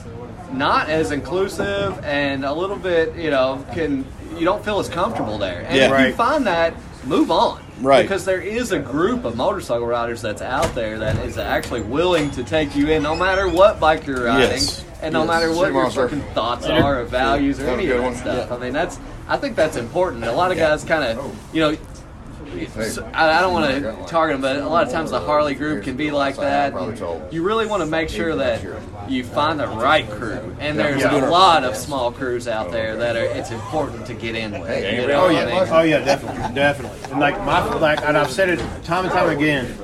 not 0.53 0.89
as 0.89 1.11
inclusive 1.11 1.99
and 2.03 2.43
a 2.45 2.53
little 2.53 2.75
bit 2.75 3.15
you 3.15 3.29
know 3.29 3.63
can 3.73 4.05
you 4.37 4.45
don't 4.45 4.63
feel 4.63 4.79
as 4.79 4.89
comfortable 4.89 5.37
there 5.37 5.65
and 5.67 5.75
Yeah. 5.77 6.01
if 6.01 6.07
you 6.09 6.13
find 6.13 6.45
that 6.47 6.73
move 7.05 7.31
on 7.31 7.61
Right. 7.81 8.03
because 8.03 8.25
there 8.25 8.39
is 8.41 8.71
a 8.71 8.79
group 8.79 9.25
of 9.25 9.35
motorcycle 9.35 9.87
riders 9.87 10.21
that's 10.21 10.41
out 10.41 10.75
there 10.75 10.99
that 10.99 11.17
is 11.25 11.37
actually 11.37 11.81
willing 11.81 12.29
to 12.31 12.43
take 12.43 12.75
you 12.75 12.87
in 12.89 13.01
no 13.01 13.15
matter 13.15 13.47
what 13.49 13.79
bike 13.79 14.05
you're 14.05 14.25
riding 14.25 14.49
Yes. 14.51 14.85
and 15.01 15.13
no 15.13 15.21
Yes. 15.21 15.27
matter 15.27 15.51
what 15.51 15.65
Same 15.65 15.73
your 15.75 15.89
fucking 15.89 16.23
thoughts 16.35 16.67
are 16.67 17.01
or 17.01 17.03
values 17.05 17.59
or 17.59 17.67
any 17.69 17.89
of 17.89 17.97
that 17.97 18.03
one. 18.03 18.15
stuff. 18.15 18.51
I 18.51 18.57
mean, 18.57 18.73
that's 18.73 18.99
I 19.27 19.37
think 19.37 19.55
that's 19.55 19.77
important. 19.77 20.25
A 20.25 20.31
lot 20.31 20.51
of 20.51 20.57
guys 20.57 20.83
kind 20.83 21.03
of, 21.05 21.33
you 21.53 21.61
know, 21.61 21.77
it's- 22.55 22.99
I 23.13 23.37
I 23.37 23.41
don't 23.41 23.53
want 23.53 23.71
to 23.81 23.95
target 24.07 24.35
them, 24.35 24.41
but 24.41 24.57
a 24.57 24.67
lot 24.67 24.85
of 24.85 24.91
times 24.93 25.11
the 25.11 25.19
Harley 25.19 25.55
group 25.55 25.83
can 25.83 25.95
be 25.95 26.11
like 26.11 26.35
that. 26.37 26.73
You 27.31 27.43
really 27.43 27.65
want 27.65 27.81
to 27.81 27.85
make 27.87 28.09
sure 28.09 28.35
that 28.35 28.61
you 29.07 29.23
find 29.23 29.59
the 29.59 29.67
right 29.67 30.09
crew, 30.09 30.55
and 30.59 30.77
there's 30.77 31.03
a 31.03 31.27
lot 31.29 31.63
of 31.63 31.75
small 31.75 32.11
crews 32.11 32.47
out 32.47 32.71
there 32.71 32.95
that 32.97 33.15
are. 33.15 33.23
It's 33.23 33.51
important 33.51 34.05
to 34.07 34.13
get 34.13 34.35
in 34.35 34.51
with. 34.59 34.69
You 35.01 35.07
know 35.07 35.21
Oh 35.25 35.27
I 35.27 35.31
yeah, 35.31 35.45
mean? 35.45 35.67
oh 35.71 35.81
yeah, 35.81 35.99
definitely, 36.03 36.53
definitely. 36.55 36.99
And 37.11 37.19
like 37.19 37.37
my 37.45 37.61
like, 37.75 38.01
and 38.03 38.17
I've 38.17 38.31
said 38.31 38.49
it 38.49 38.59
time 38.83 39.05
and 39.05 39.13
time 39.13 39.29
again. 39.29 39.75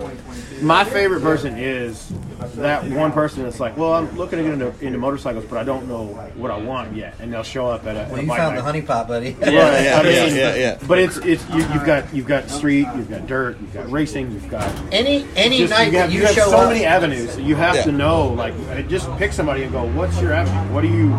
My 0.62 0.84
favorite 0.84 1.22
person 1.22 1.55
is 1.58 2.12
that 2.55 2.84
one 2.91 3.12
person 3.12 3.43
that's 3.43 3.60
like, 3.60 3.78
well, 3.78 3.93
I'm 3.93 4.16
looking 4.18 4.38
to 4.39 4.43
get 4.43 4.53
into, 4.53 4.86
into 4.86 4.97
motorcycles, 4.97 5.45
but 5.45 5.58
I 5.58 5.64
don't 5.64 5.88
know 5.88 6.05
what 6.36 6.51
I 6.51 6.58
want 6.58 6.95
yet, 6.95 7.16
and 7.20 7.32
they'll 7.32 7.43
show 7.43 7.68
up 7.68 7.86
at 7.86 7.95
a, 7.95 8.01
at 8.01 8.08
Well, 8.10 8.20
a 8.20 8.22
you 8.24 8.28
bike 8.28 8.38
found 8.38 8.58
the 8.58 8.62
night. 8.64 8.86
honeypot, 8.86 9.08
buddy. 9.08 9.34
Right, 9.34 9.53
Yeah, 9.53 9.99
I 9.99 10.03
mean, 10.03 10.14
yeah, 10.14 10.26
yeah, 10.36 10.55
yeah. 10.55 10.80
But 10.88 10.99
it's 10.99 11.18
it's 11.18 11.47
you, 11.49 11.58
you've 11.58 11.86
got 11.86 12.14
you've 12.14 12.28
got 12.28 12.49
street, 12.49 12.88
you've 12.95 13.10
got 13.10 13.28
dirt, 13.28 13.60
you've 13.62 13.74
got 13.74 13.91
racing, 13.91 14.32
you've 14.32 14.49
got 14.49 14.64
Any 14.91 15.26
any 15.36 15.60
just, 15.60 15.72
night 15.72 15.86
you 15.86 15.91
that 15.93 15.97
have, 15.99 16.12
you, 16.14 16.20
you 16.22 16.26
have 16.26 16.36
so 16.36 16.58
up, 16.58 16.70
many 16.70 16.86
avenues. 16.86 17.36
that 17.36 17.43
You 17.43 17.55
have 17.55 17.76
Yeah. 17.76 17.84
to 17.84 17.91
know, 17.91 18.28
like, 18.30 18.53
uh, 18.72 18.82
just 18.84 19.10
pick 19.18 19.34
somebody 19.34 19.64
and 19.64 19.72
go, 19.72 19.86
"What's 19.93 20.20
your 20.22 20.34
avenue? 20.34 20.74
What 20.74 20.82
do 20.82 20.88
you, 20.88 21.10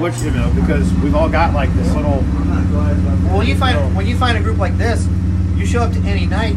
what 0.00 0.16
you 0.22 0.30
know?" 0.30 0.50
Because 0.54 0.92
we've 0.94 1.14
all 1.14 1.28
got 1.28 1.52
like 1.54 1.72
this 1.74 1.92
little. 1.94 2.22
when 2.22 3.46
you 3.46 3.56
find 3.56 3.94
when 3.96 4.06
you 4.06 4.16
find 4.16 4.38
a 4.38 4.40
group 4.40 4.58
like 4.58 4.76
this, 4.78 5.06
you 5.56 5.66
show 5.66 5.82
up 5.82 5.92
to 5.92 6.00
any 6.00 6.26
night. 6.26 6.56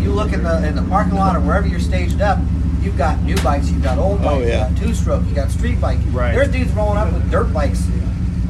You 0.00 0.12
look 0.12 0.32
in 0.32 0.42
the 0.42 0.66
in 0.66 0.74
the 0.76 0.82
parking 0.82 1.14
lot 1.14 1.36
or 1.36 1.40
wherever 1.40 1.66
you're 1.66 1.80
staged 1.80 2.20
up. 2.20 2.38
you've 2.80 2.98
got 2.98 3.20
new 3.22 3.36
bikes, 3.42 3.70
you've 3.70 3.82
got 3.82 3.98
old 3.98 4.20
oh, 4.20 4.24
bikes, 4.24 4.34
Oh, 4.34 4.40
yeah. 4.40 4.68
you 4.68 4.74
got 4.74 4.82
two 4.86 4.94
stroke, 4.94 5.24
you 5.28 5.34
got 5.34 5.50
street 5.50 5.80
bike. 5.80 5.98
Right. 6.10 6.34
There's 6.34 6.48
dudes 6.48 6.72
rolling 6.72 6.98
up 6.98 7.12
with 7.12 7.30
dirt 7.30 7.52
bikes, 7.52 7.86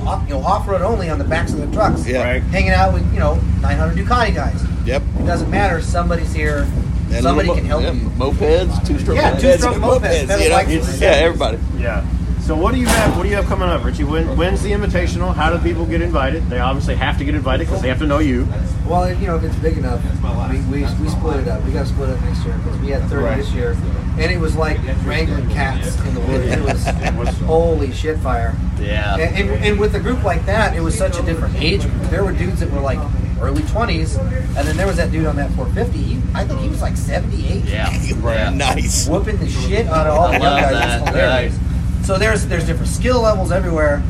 off, 0.01 0.22
you 0.28 0.35
know, 0.35 0.41
off 0.43 0.66
road 0.66 0.80
only 0.83 1.11
on 1.11 1.18
the 1.18 1.24
backs 1.24 1.53
of 1.53 1.59
their 1.59 1.70
trucks. 1.70 2.07
Yeah. 2.07 2.22
Right. 2.24 2.43
Hanging 2.45 2.70
out 2.70 2.93
with 2.95 3.05
you 3.12 3.18
know 3.20 3.35
900 3.61 3.97
Ducati 3.97 4.35
guys. 4.35 4.64
Yep. 4.87 5.03
It 5.20 5.26
doesn't 5.26 5.51
matter. 5.51 5.80
Somebody's 5.83 6.33
here. 6.33 6.66
And 7.12 7.22
Somebody 7.22 7.49
little 7.49 7.57
can 7.57 7.66
help 7.66 7.83
mo- 7.83 7.93
you. 7.93 8.09
Mopeds, 8.33 8.87
two 8.87 8.99
stroke 8.99 9.16
Yeah, 9.18 9.33
mopeds, 9.35 9.41
two-stroke 9.43 9.76
mopeds, 9.76 10.26
pedal 10.26 10.41
you 10.41 10.49
know? 10.49 10.57
bikes. 10.57 11.01
Yeah, 11.01 11.09
everybody. 11.09 11.59
Yeah. 11.76 12.09
So 12.41 12.57
what 12.57 12.72
do 12.74 12.80
you 12.80 12.87
have? 12.87 13.16
What 13.18 13.24
do 13.24 13.28
you 13.28 13.37
have 13.37 13.45
coming 13.45 13.68
up, 13.68 13.85
Richie? 13.85 14.05
When, 14.05 14.35
when's 14.37 14.62
the 14.62 14.72
invitational? 14.72 15.35
How 15.35 15.55
do 15.55 15.62
people 15.62 15.85
get 15.85 16.01
invited? 16.01 16.49
They 16.49 16.59
obviously 16.59 16.97
have 16.97 17.18
to 17.18 17.24
get 17.24 17.35
invited 17.35 17.66
because 17.66 17.83
they 17.83 17.89
have 17.89 17.99
to 18.01 18.07
know 18.07 18.18
you. 18.18 18.49
Well, 18.87 19.12
you 19.14 19.26
know, 19.26 19.37
if 19.37 19.45
it's 19.45 19.57
big 19.57 19.78
enough, 19.78 20.03
we, 20.51 20.59
we, 20.62 20.83
we 21.01 21.09
split 21.09 21.41
it 21.41 21.49
up. 21.49 21.62
We 21.64 21.72
got 21.72 21.87
to 21.87 21.93
split 21.93 22.11
up 22.11 22.20
next 22.22 22.45
year 22.45 22.57
because 22.59 22.78
we 22.80 22.89
had 22.89 23.03
30 23.09 23.22
Right. 23.24 23.37
this 23.39 23.51
year, 23.53 23.72
and 24.18 24.20
it 24.33 24.39
was 24.41 24.57
like 24.57 24.78
wrangling 25.05 25.49
cats 25.51 25.99
in 26.05 26.14
the 26.14 26.20
woods. 26.20 26.47
It 26.53 27.14
was, 27.14 27.39
holy 27.47 27.93
shit 27.93 28.18
fire. 28.18 28.57
Yeah. 28.80 29.16
And, 29.16 29.51
and, 29.51 29.64
and 29.64 29.80
with 29.80 29.95
a 29.95 30.01
group 30.01 30.24
like 30.24 30.45
that, 30.47 30.76
it 30.76 30.80
was 30.80 30.97
such 30.99 31.18
a 31.18 31.22
different 31.22 31.57
age 31.57 31.83
group. 31.83 32.03
There 32.11 32.24
were 32.24 32.33
dudes 32.33 32.61
that 32.61 32.70
were 32.70 32.80
like 32.80 32.99
early 33.41 33.62
20s, 33.62 34.18
and 34.20 34.66
then 34.68 34.76
there 34.76 34.87
was 34.87 34.97
that 34.97 35.11
dude 35.12 35.26
on 35.26 35.37
that 35.37 35.51
450. 35.53 35.99
He, 35.99 36.20
I 36.35 36.45
think 36.45 36.61
he 36.61 36.68
was 36.68 36.83
like 36.83 36.97
78. 36.97 37.64
Yeah. 37.64 37.91
yeah. 38.03 38.51
Nice. 38.51 39.09
Whooping 39.09 39.39
the 39.39 39.49
shit 39.49 39.87
out 39.87 40.07
of 40.09 40.14
all 40.18 40.28
the 40.28 40.35
I 40.35 40.39
young 40.39 40.61
guys. 40.61 40.72
that. 40.72 41.01
It's 41.03 41.09
hilarious. 41.11 41.59
So 42.07 42.18
there's 42.18 42.47
there's 42.47 42.66
different 42.66 42.89
skill 42.91 43.20
levels 43.22 43.53
everywhere. 43.53 44.03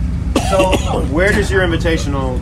So 0.51 0.73
Where 1.12 1.31
does 1.31 1.51
your 1.51 1.61
invitational? 1.61 2.41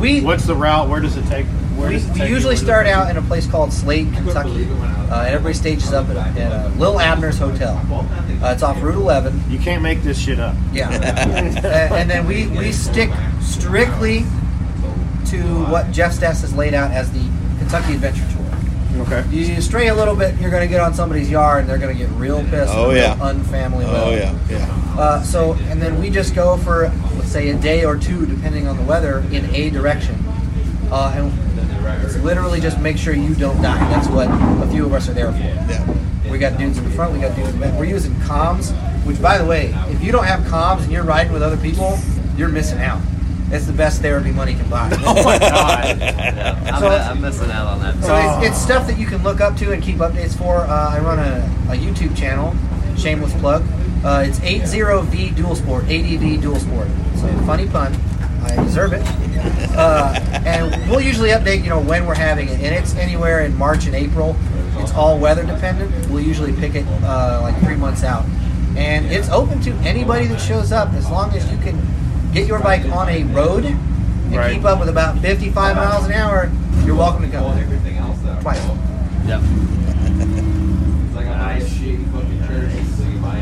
we 0.00 0.20
What's 0.20 0.46
the 0.46 0.54
route? 0.54 0.88
Where 0.88 1.00
does 1.00 1.16
it 1.16 1.26
take? 1.26 1.46
We, 1.82 1.88
we 1.88 1.96
usually 1.96 2.20
Where 2.20 2.40
does 2.40 2.62
it 2.62 2.64
start 2.64 2.86
out 2.86 3.10
in 3.10 3.16
a 3.16 3.22
place 3.22 3.46
called 3.46 3.72
Slade, 3.72 4.12
Kentucky. 4.14 4.66
Uh, 4.70 5.24
and 5.26 5.34
everybody 5.34 5.54
stages 5.54 5.92
up 5.92 6.08
at, 6.08 6.16
at 6.38 6.52
uh, 6.52 6.68
Lil 6.76 6.98
Abner's 7.00 7.38
Hotel. 7.38 7.76
Uh, 7.90 8.52
it's 8.52 8.62
off 8.62 8.80
Route 8.82 8.94
11. 8.94 9.42
you? 9.50 9.58
Can't 9.58 9.82
make 9.82 10.02
this 10.02 10.18
shit 10.18 10.40
up. 10.40 10.56
Yeah. 10.72 10.88
And 11.92 12.10
then 12.10 12.26
we, 12.26 12.46
we 12.48 12.72
stick 12.72 13.10
strictly 13.40 14.20
to 15.26 15.64
what 15.66 15.90
Jeff 15.92 16.12
Stess 16.12 16.40
has 16.40 16.54
laid 16.54 16.74
out 16.74 16.90
as 16.90 17.10
the 17.12 17.20
Kentucky 17.58 17.94
Adventure 17.94 18.26
Tour. 18.32 18.42
Okay. 19.02 19.24
You 19.30 19.60
stray 19.60 19.88
a 19.88 19.94
little 19.94 20.14
bit, 20.14 20.38
you're 20.38 20.50
going 20.50 20.62
to 20.62 20.68
get 20.68 20.80
on 20.80 20.92
somebody's 20.94 21.30
yard, 21.30 21.60
and 21.60 21.70
they're 21.70 21.78
going 21.78 21.96
to 21.96 21.98
get 21.98 22.10
real 22.16 22.42
pissed. 22.44 22.72
Oh, 22.74 22.90
yeah. 22.90 23.16
unfamily 23.16 23.84
Oh 23.86 24.10
yeah, 24.10 24.38
yeah. 24.50 24.94
Uh, 24.98 25.22
so, 25.22 25.54
and 25.54 25.80
then 25.80 25.98
we 25.98 26.10
just 26.10 26.34
go 26.34 26.58
for, 26.58 26.92
let's 27.16 27.32
say, 27.32 27.48
a 27.50 27.56
day 27.56 27.84
or 27.84 27.96
two, 27.96 28.26
depending 28.26 28.66
on 28.66 28.76
the 28.76 28.82
weather, 28.82 29.20
in 29.32 29.46
a 29.54 29.70
direction. 29.70 30.16
Uh, 30.90 31.14
and 31.16 31.51
it's 32.04 32.16
literally 32.18 32.60
just 32.60 32.78
make 32.80 32.96
sure 32.96 33.14
you 33.14 33.34
don't 33.34 33.60
die. 33.62 33.78
That's 33.90 34.08
what 34.08 34.28
a 34.28 34.70
few 34.70 34.86
of 34.86 34.92
us 34.94 35.08
are 35.08 35.14
there 35.14 35.32
for. 35.32 35.38
Yeah. 35.38 36.30
We 36.30 36.38
got 36.38 36.58
dudes 36.58 36.78
in 36.78 36.84
the 36.84 36.90
front, 36.90 37.12
we 37.12 37.20
got 37.20 37.34
dudes 37.36 37.50
in 37.50 37.60
the 37.60 37.66
back. 37.66 37.78
We're 37.78 37.84
using 37.84 38.12
comms, 38.14 38.72
which, 39.04 39.20
by 39.20 39.36
the 39.38 39.44
way, 39.44 39.74
if 39.88 40.02
you 40.02 40.12
don't 40.12 40.24
have 40.24 40.40
comms 40.40 40.82
and 40.84 40.92
you're 40.92 41.04
riding 41.04 41.32
with 41.32 41.42
other 41.42 41.56
people, 41.58 41.98
you're 42.36 42.48
missing 42.48 42.78
out. 42.80 43.00
It's 43.50 43.66
the 43.66 43.72
best 43.74 44.00
therapy 44.00 44.30
money 44.32 44.54
can 44.54 44.68
buy. 44.70 44.88
Oh 45.04 45.22
my 45.24 45.38
god. 45.38 45.98
Yeah. 45.98 46.58
I'm, 46.72 46.80
So- 46.80 46.88
I'm 46.88 47.20
missing 47.20 47.50
out 47.50 47.66
on 47.66 47.80
that. 47.80 48.02
So 48.02 48.16
it's, 48.16 48.48
it's 48.48 48.62
stuff 48.62 48.86
that 48.86 48.98
you 48.98 49.06
can 49.06 49.22
look 49.22 49.40
up 49.42 49.56
to 49.58 49.72
and 49.72 49.82
keep 49.82 49.96
updates 49.96 50.34
for. 50.36 50.58
Uh, 50.60 50.90
I 50.90 51.00
run 51.00 51.18
a, 51.18 51.44
a 51.70 51.76
YouTube 51.76 52.16
channel, 52.16 52.54
shameless 52.96 53.34
plug. 53.34 53.62
Uh, 54.02 54.24
it's 54.26 54.38
80V 54.40 55.36
Dual 55.36 55.54
Sport, 55.54 55.84
ADV 55.84 56.40
Dual 56.40 56.56
Sport. 56.56 56.88
So 57.16 57.28
funny 57.44 57.68
pun. 57.68 57.94
I 58.42 58.56
deserve 58.64 58.94
it. 58.94 59.02
Uh, 59.76 60.18
and 60.44 60.90
we'll 60.90 61.00
usually 61.00 61.30
update, 61.30 61.62
you 61.62 61.68
know, 61.70 61.80
when 61.80 62.06
we're 62.06 62.14
having 62.14 62.48
it, 62.48 62.60
and 62.60 62.74
it's 62.74 62.94
anywhere 62.96 63.40
in 63.40 63.56
March 63.56 63.86
and 63.86 63.94
April. 63.94 64.36
It's 64.78 64.92
all 64.92 65.18
weather 65.18 65.44
dependent. 65.44 65.90
We'll 66.10 66.22
usually 66.22 66.52
pick 66.52 66.74
it 66.74 66.86
uh, 67.04 67.40
like 67.42 67.58
three 67.60 67.76
months 67.76 68.04
out, 68.04 68.24
and 68.76 69.06
it's 69.06 69.28
open 69.30 69.60
to 69.62 69.72
anybody 69.86 70.26
that 70.26 70.40
shows 70.40 70.72
up 70.72 70.92
as 70.94 71.08
long 71.10 71.32
as 71.34 71.50
you 71.50 71.56
can 71.58 71.80
get 72.32 72.46
your 72.46 72.58
bike 72.60 72.84
on 72.86 73.08
a 73.08 73.24
road 73.24 73.64
and 73.64 74.34
Right. 74.36 74.54
keep 74.54 74.64
up 74.64 74.80
with 74.80 74.88
about 74.88 75.18
55 75.18 75.76
miles 75.76 76.06
an 76.06 76.12
hour. 76.12 76.50
You're 76.86 76.96
welcome 76.96 77.22
to 77.22 77.36
come. 77.36 77.58
Twice. 78.40 78.64
Yep. 79.26 79.40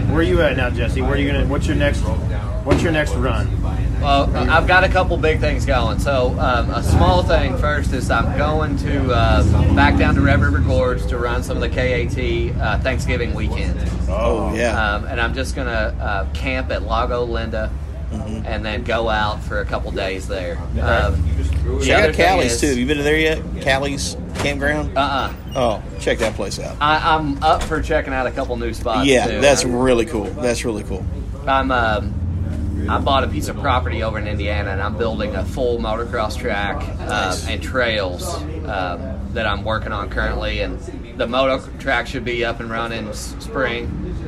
Where 0.08 0.18
are 0.18 0.22
you 0.22 0.42
at 0.42 0.56
now, 0.56 0.70
Jesse? 0.70 1.00
Where 1.02 1.12
are 1.12 1.16
you 1.16 1.30
gonna? 1.30 1.46
What's 1.46 1.66
your 1.66 1.76
next? 1.76 2.00
What's 2.00 2.82
your 2.82 2.92
next 2.92 3.14
run? 3.14 3.46
Well, 4.00 4.34
I've 4.50 4.66
got 4.66 4.82
a 4.84 4.88
couple 4.88 5.16
big 5.16 5.40
things 5.40 5.66
going. 5.66 5.98
So, 5.98 6.28
um, 6.38 6.70
a 6.70 6.82
small 6.82 7.22
thing 7.22 7.56
first 7.58 7.92
is 7.92 8.10
I'm 8.10 8.36
going 8.38 8.76
to 8.78 9.12
uh, 9.12 9.74
back 9.74 9.98
down 9.98 10.14
to 10.14 10.20
Red 10.22 10.40
River 10.40 10.58
Gorge 10.60 11.06
to 11.08 11.18
run 11.18 11.42
some 11.42 11.56
of 11.56 11.62
the 11.62 11.68
KAT 11.68 12.58
uh, 12.60 12.78
Thanksgiving 12.80 13.34
weekend. 13.34 13.78
Oh 14.08 14.54
yeah. 14.54 14.94
Um, 14.94 15.04
and 15.04 15.20
I'm 15.20 15.34
just 15.34 15.54
going 15.54 15.66
to 15.66 15.72
uh, 16.02 16.32
camp 16.32 16.70
at 16.70 16.82
Lago 16.82 17.24
Linda 17.24 17.70
and 18.10 18.64
then 18.64 18.82
go 18.82 19.08
out 19.08 19.40
for 19.42 19.60
a 19.60 19.64
couple 19.64 19.90
days 19.92 20.26
there. 20.26 20.58
Um, 20.80 21.22
the 21.64 21.84
Check 21.84 22.08
out 22.08 22.14
thing 22.16 22.26
Callie's 22.26 22.52
is- 22.54 22.60
too. 22.60 22.80
You 22.80 22.86
been 22.86 22.98
there 22.98 23.18
yet? 23.18 23.40
Callie's 23.62 24.16
campground. 24.36 24.96
Uh-uh. 24.98 25.32
Oh, 25.54 25.82
check 26.00 26.18
that 26.18 26.34
place 26.34 26.58
out. 26.58 26.76
I, 26.80 27.14
I'm 27.16 27.40
up 27.42 27.62
for 27.62 27.80
checking 27.80 28.12
out 28.12 28.26
a 28.26 28.32
couple 28.32 28.56
new 28.56 28.72
spots. 28.74 29.06
Yeah, 29.06 29.26
too. 29.28 29.40
that's 29.40 29.64
I'm- 29.64 29.76
really 29.76 30.06
cool. 30.06 30.24
That's 30.24 30.64
really 30.64 30.82
cool. 30.84 31.04
I'm 31.46 31.70
um, 31.70 32.14
I 32.88 32.98
bought 32.98 33.24
a 33.24 33.28
piece 33.28 33.48
of 33.48 33.56
property 33.58 34.02
over 34.02 34.18
in 34.18 34.26
Indiana, 34.26 34.70
and 34.70 34.80
I'm 34.82 34.96
building 34.96 35.34
a 35.36 35.44
full 35.44 35.78
motocross 35.78 36.36
track 36.38 36.76
uh, 37.00 37.36
and 37.48 37.62
trails 37.62 38.34
um, 38.66 39.18
that 39.32 39.46
I'm 39.46 39.64
working 39.64 39.92
on 39.92 40.08
currently. 40.10 40.60
And 40.60 40.78
the 41.18 41.26
moto 41.26 41.64
track 41.78 42.06
should 42.06 42.24
be 42.24 42.44
up 42.44 42.60
and 42.60 42.70
running 42.70 43.08
s- 43.08 43.34
spring. 43.40 43.86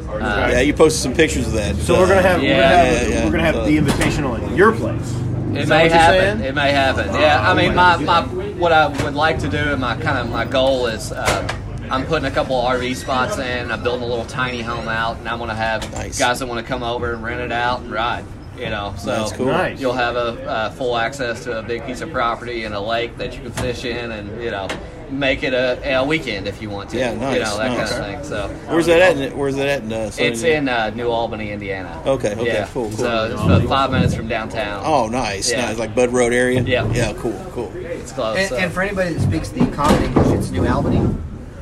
Uh, 0.09 0.49
Yeah, 0.53 0.61
you 0.61 0.75
posted 0.75 1.03
some 1.03 1.15
pictures 1.15 1.47
of 1.47 1.55
that. 1.55 1.77
So 1.77 1.99
we're 1.99 2.09
gonna 2.09 2.23
have, 2.23 2.43
Yeah. 2.43 2.51
we're 2.51 2.61
gonna 2.61 2.77
have, 2.77 3.09
Yeah, 3.09 3.09
yeah. 3.19 3.25
we're 3.25 3.31
gonna 3.31 3.45
have 3.45 3.65
the 3.67 3.79
invitational 3.79 4.41
at 4.51 4.57
your 4.57 4.73
place. 4.73 5.15
It 5.53 5.63
Is 5.63 5.69
that 5.69 5.83
may 5.85 5.89
happen. 5.89 6.43
It 6.43 6.55
may 6.55 6.73
happen. 6.73 7.15
Yeah, 7.15 7.51
I 7.51 7.55
mean, 7.55 7.75
my, 7.75 7.97
my 7.97 8.23
what 8.23 8.73
I 8.73 8.87
would 9.05 9.15
like 9.15 9.39
to 9.41 9.49
do, 9.49 9.59
and 9.59 9.81
my 9.81 9.97
kind 9.97 10.19
of 10.19 10.31
my 10.31 10.45
goal 10.45 10.87
is, 10.87 11.13
uh, 11.13 11.49
I'm 11.91 12.07
putting 12.07 12.25
a 12.27 12.31
couple 12.31 12.57
RV 12.57 12.95
spots 12.97 13.37
in. 13.39 13.71
I'm 13.71 13.83
building 13.83 14.03
a 14.03 14.07
little 14.07 14.25
tiny 14.25 14.63
home 14.63 14.89
out, 14.89 15.19
and 15.19 15.29
I'm 15.29 15.37
going 15.39 15.51
to 15.51 15.55
have 15.57 15.93
Nice. 15.93 16.19
guys 16.19 16.39
that 16.39 16.47
want 16.47 16.59
to 16.59 16.67
come 16.67 16.83
over 16.83 17.13
and 17.13 17.23
rent 17.23 17.41
it 17.43 17.53
out 17.53 17.81
and 17.81 17.91
ride. 17.93 18.25
You 18.59 18.69
know, 18.71 18.95
so 18.99 19.07
That's 19.07 19.33
cool. 19.33 19.47
Nice. 19.47 19.81
you'll 19.81 19.93
have 19.95 20.15
a 20.15 20.47
uh, 20.49 20.71
full 20.73 20.97
access 20.97 21.43
to 21.45 21.59
a 21.59 21.63
big 21.63 21.85
piece 21.87 22.01
of 22.03 22.11
property 22.13 22.65
and 22.65 22.75
a 22.75 22.81
lake 22.81 23.17
that 23.19 23.35
you 23.35 23.41
can 23.43 23.53
fish 23.53 23.85
in, 23.85 24.13
and 24.13 24.43
you 24.43 24.51
know, 24.51 24.69
make 25.11 25.43
it 25.43 25.53
a, 25.55 25.95
a 25.97 26.05
weekend 26.05 26.47
if 26.47 26.61
you 26.63 26.69
want 26.71 26.91
to. 26.91 26.99
Yeah, 26.99 27.13
You 27.13 27.19
nice, 27.19 27.41
know 27.41 27.59
that 27.59 27.77
nice. 27.77 27.93
kind 27.93 28.15
of 28.17 28.21
thing. 28.21 28.25
So 28.29 28.49
Where's 28.71 28.87
that 28.87 29.01
at? 29.03 29.17
in- 29.17 29.37
Where's 29.39 29.57
that 29.57 29.69
at? 29.69 29.83
In, 29.83 29.93
uh, 29.93 30.11
it's 30.19 30.43
in 30.43 30.69
uh, 30.69 30.91
New 30.91 31.09
Albany, 31.09 31.51
Indiana. 31.51 32.03
Okay, 32.07 32.33
okay, 32.35 32.47
yeah. 32.47 32.67
cool, 32.73 32.89
cool. 32.91 32.99
So 32.99 33.25
it's 33.33 33.43
about 33.43 33.63
five 33.65 33.91
minutes 33.91 34.15
from 34.15 34.29
downtown. 34.29 34.83
Oh, 34.85 35.09
nice, 35.09 35.51
Yeah. 35.51 35.67
nice. 35.67 35.79
Like 35.79 35.95
Bud 35.95 36.11
Road 36.13 36.33
area. 36.33 36.61
Yeah. 36.63 36.91
Yeah. 36.93 37.15
Cool. 37.15 37.33
Cool. 37.53 37.73
it's 37.75 38.13
close. 38.13 38.37
And, 38.39 38.49
so. 38.49 38.57
and 38.57 38.71
for 38.73 38.83
anybody 38.83 39.15
that 39.15 39.21
speaks 39.23 39.49
the 39.49 39.67
common 39.73 40.03
English, 40.05 40.39
it's 40.39 40.51
New 40.51 40.67
Albany. 40.67 40.99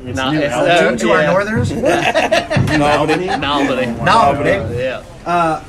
It's 0.04 0.16
Not- 0.16 0.32
new 0.34 0.40
it's, 0.40 0.54
Albany. 0.54 0.72
uh, 0.74 0.90
to 0.90 0.96
to 0.98 1.06
yeah. 1.06 1.12
our 1.14 1.32
northerners. 1.32 1.70
New 1.72 1.84
Albany. 2.84 3.28
Albany. 3.30 4.08
Albany. 4.10 4.76
Yeah. 4.78 5.04
Uh, 5.24 5.62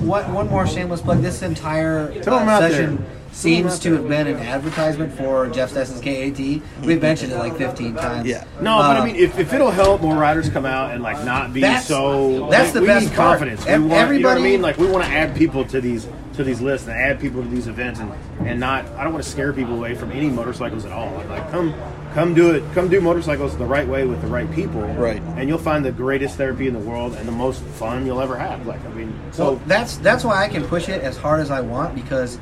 one, 0.00 0.32
one 0.32 0.48
more 0.48 0.66
shameless 0.66 1.00
plug. 1.02 1.20
This 1.20 1.42
entire 1.42 2.10
uh, 2.26 2.58
session 2.58 3.04
seems 3.32 3.78
to 3.78 3.94
have 3.94 4.08
been 4.08 4.26
an 4.26 4.36
advertisement 4.36 5.12
for 5.14 5.48
Jeff 5.48 5.70
Stess's 5.70 6.00
KAT. 6.00 6.38
We've 6.84 7.00
mentioned 7.00 7.32
it 7.32 7.38
like 7.38 7.56
15 7.56 7.94
times. 7.94 8.28
Yeah. 8.28 8.44
No, 8.60 8.78
but 8.78 8.96
I 8.98 9.04
mean, 9.04 9.16
if, 9.16 9.38
if 9.38 9.52
it'll 9.52 9.70
help 9.70 10.02
more 10.02 10.16
riders 10.16 10.48
come 10.50 10.66
out 10.66 10.92
and 10.92 11.02
like 11.02 11.24
not 11.24 11.52
be 11.52 11.60
That's- 11.60 11.86
so, 11.86 12.48
that's 12.50 12.66
like, 12.66 12.72
the 12.74 12.80
we 12.82 12.86
best 12.86 13.06
need 13.06 13.16
part. 13.16 13.38
confidence. 13.38 13.66
We 13.66 13.78
want, 13.78 14.12
you 14.12 14.20
know 14.20 14.28
what 14.28 14.38
I 14.38 14.42
mean? 14.42 14.62
Like 14.62 14.76
we 14.76 14.86
want 14.86 15.04
to 15.04 15.10
add 15.10 15.34
people 15.36 15.64
to 15.66 15.80
these 15.80 16.06
to 16.34 16.44
these 16.44 16.60
lists 16.62 16.88
and 16.88 16.96
add 16.96 17.20
people 17.20 17.42
to 17.42 17.48
these 17.48 17.66
events 17.66 18.00
and 18.00 18.12
and 18.40 18.58
not. 18.60 18.86
I 18.92 19.04
don't 19.04 19.12
want 19.12 19.24
to 19.24 19.30
scare 19.30 19.52
people 19.52 19.74
away 19.74 19.94
from 19.94 20.12
any 20.12 20.28
motorcycles 20.28 20.84
at 20.84 20.92
all. 20.92 21.12
Like 21.28 21.50
come 21.50 21.74
come 22.14 22.34
do 22.34 22.50
it. 22.52 22.62
Come 22.74 22.88
do 22.88 23.00
motorcycles 23.00 23.56
the 23.56 23.64
right 23.64 23.86
way 23.86 24.04
with 24.04 24.20
the 24.20 24.26
right 24.28 24.50
people. 24.52 24.82
Right. 24.82 25.20
And 25.36 25.48
you'll 25.48 25.58
find 25.58 25.84
the 25.84 25.92
greatest 25.92 26.36
therapy 26.36 26.66
in 26.68 26.74
the 26.74 26.80
world 26.80 27.14
and 27.14 27.26
the 27.26 27.32
most 27.32 27.62
fun 27.62 28.06
you'll 28.06 28.20
ever 28.20 28.36
have. 28.36 28.66
Like 28.66 28.84
I 28.84 28.88
mean, 28.90 29.18
so 29.32 29.56
So 29.56 29.60
that's 29.66 29.96
that's 29.98 30.24
why 30.24 30.44
I 30.44 30.48
can 30.48 30.64
push 30.64 30.88
it 30.88 31.02
as 31.02 31.16
hard 31.16 31.40
as 31.40 31.50
I 31.50 31.60
want 31.60 31.94
because 31.94 32.38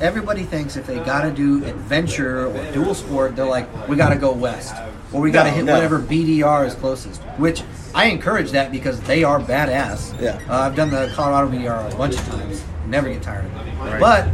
everybody 0.00 0.42
thinks 0.42 0.76
if 0.76 0.86
they 0.86 0.96
got 1.00 1.22
to 1.22 1.30
do 1.30 1.64
adventure 1.64 2.46
or 2.48 2.72
dual 2.72 2.94
sport, 2.94 3.36
they're 3.36 3.46
like, 3.46 3.68
we 3.88 3.96
got 3.96 4.08
to 4.10 4.16
go 4.16 4.32
west 4.32 4.74
or 5.12 5.20
we 5.20 5.30
got 5.30 5.44
to 5.44 5.50
No, 5.50 5.56
hit 5.56 5.64
no. 5.66 5.74
whatever 5.74 5.98
BDR 6.00 6.66
is 6.66 6.74
closest. 6.74 7.20
Which 7.38 7.62
I 7.94 8.06
encourage 8.06 8.50
that 8.52 8.72
because 8.72 9.00
they 9.02 9.22
are 9.22 9.38
badass. 9.38 10.20
Yeah. 10.20 10.40
uh, 10.48 10.60
I've 10.62 10.74
done 10.74 10.90
the 10.90 11.12
Colorado 11.14 11.50
BDR 11.50 11.92
a 11.92 11.96
bunch 11.96 12.14
of 12.14 12.26
times. 12.26 12.64
Never 12.86 13.08
get 13.10 13.22
tired 13.22 13.44
of 13.44 13.52
it. 13.66 13.74
Right. 13.78 14.00
But 14.00 14.26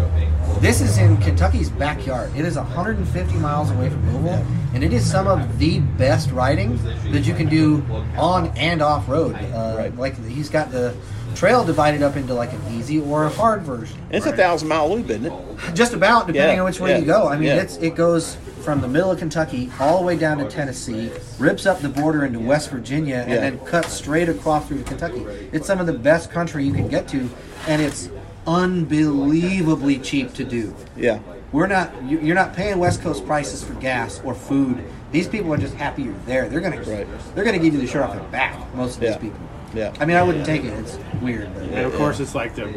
this 0.61 0.81
is 0.81 0.99
in 0.99 1.17
Kentucky's 1.19 1.71
backyard. 1.71 2.35
It 2.37 2.45
is 2.45 2.57
150 2.57 3.35
miles 3.35 3.71
away 3.71 3.91
from 3.91 4.05
Louisville, 4.13 4.45
and 4.75 4.83
it 4.83 4.93
is 4.93 5.09
some 5.09 5.27
of 5.27 5.59
the 5.59 5.79
best 5.81 6.31
riding 6.33 6.77
that 7.13 7.27
you 7.27 7.35
can 7.35 7.49
do 7.49 7.85
on 8.17 8.49
and 8.57 8.83
off 8.83 9.09
road. 9.09 9.35
Uh, 9.37 9.91
Like 9.97 10.23
he's 10.27 10.49
got 10.49 10.71
the 10.71 10.95
trail 11.35 11.65
divided 11.65 12.03
up 12.03 12.17
into 12.17 12.35
like 12.35 12.53
an 12.53 12.61
easy 12.73 13.01
or 13.01 13.25
a 13.25 13.29
hard 13.29 13.63
version. 13.63 13.97
It's 14.11 14.27
a 14.27 14.33
thousand 14.37 14.69
mile 14.69 14.91
loop, 14.91 15.09
isn't 15.11 15.27
it? 15.27 15.33
Just 15.75 15.93
about, 15.93 16.27
depending 16.27 16.57
Yeah, 16.57 16.63
on 16.63 16.67
which 16.67 16.81
way 16.81 16.91
yeah, 16.91 16.99
you 16.99 17.05
go. 17.07 17.29
I 17.29 17.37
mean, 17.37 17.49
yeah. 17.49 17.63
it's 17.63 17.77
it 17.77 17.95
goes 17.95 18.37
from 18.65 18.81
the 18.81 18.89
middle 18.89 19.11
of 19.11 19.19
Kentucky 19.19 19.71
all 19.79 20.01
the 20.01 20.05
way 20.05 20.17
down 20.17 20.39
to 20.39 20.45
Tennessee, 20.51 21.11
rips 21.39 21.65
up 21.65 21.81
the 21.81 21.89
border 21.89 22.25
into 22.25 22.41
West 22.41 22.71
Virginia, 22.71 23.25
and 23.27 23.39
then 23.43 23.59
cuts 23.61 23.93
straight 23.93 24.29
across 24.29 24.67
through 24.67 24.83
Kentucky. 24.83 25.25
It's 25.53 25.67
some 25.67 25.79
of 25.81 25.87
the 25.87 25.93
best 25.93 26.31
country 26.31 26.65
you 26.65 26.73
can 26.73 26.89
get 26.89 27.07
to, 27.09 27.31
and 27.67 27.81
it's 27.81 28.11
unbelievably 28.49 29.99
cheap 29.99 30.35
to 30.35 30.45
do. 30.45 30.75
Yeah. 30.97 31.19
We're 31.53 31.67
not. 31.67 31.93
you- 32.05 32.21
You're 32.21 32.35
not 32.35 32.55
paying 32.55 32.79
West 32.79 33.03
Coast 33.03 33.27
prices 33.27 33.63
for 33.63 33.75
gas 33.75 34.21
or 34.25 34.35
food. 34.35 34.79
These 35.13 35.29
people 35.29 35.53
are 35.55 35.57
just 35.59 35.75
happy 35.75 36.03
you're 36.03 36.15
there. 36.27 36.49
They're 36.49 36.61
gonna. 36.61 36.77
Right. 36.83 37.07
They're 37.35 37.45
gonna 37.45 37.59
give 37.59 37.75
you 37.75 37.81
the 37.81 37.87
shirt 37.87 38.03
off 38.03 38.13
their 38.13 38.23
back. 38.25 38.55
Most 38.75 38.97
of 38.99 39.03
Yeah. 39.03 39.11
these 39.11 39.19
people. 39.19 39.39
Yeah. 39.75 39.93
I 40.01 40.05
mean, 40.05 40.17
I 40.17 40.23
wouldn't 40.23 40.45
take 40.45 40.65
it. 40.65 40.73
It's 40.79 40.99
weird. 41.23 41.49
But 41.55 41.63
And 41.65 41.87
of 41.87 41.95
course, 41.95 42.21
it's 42.21 42.35
like 42.35 42.55
the 42.55 42.69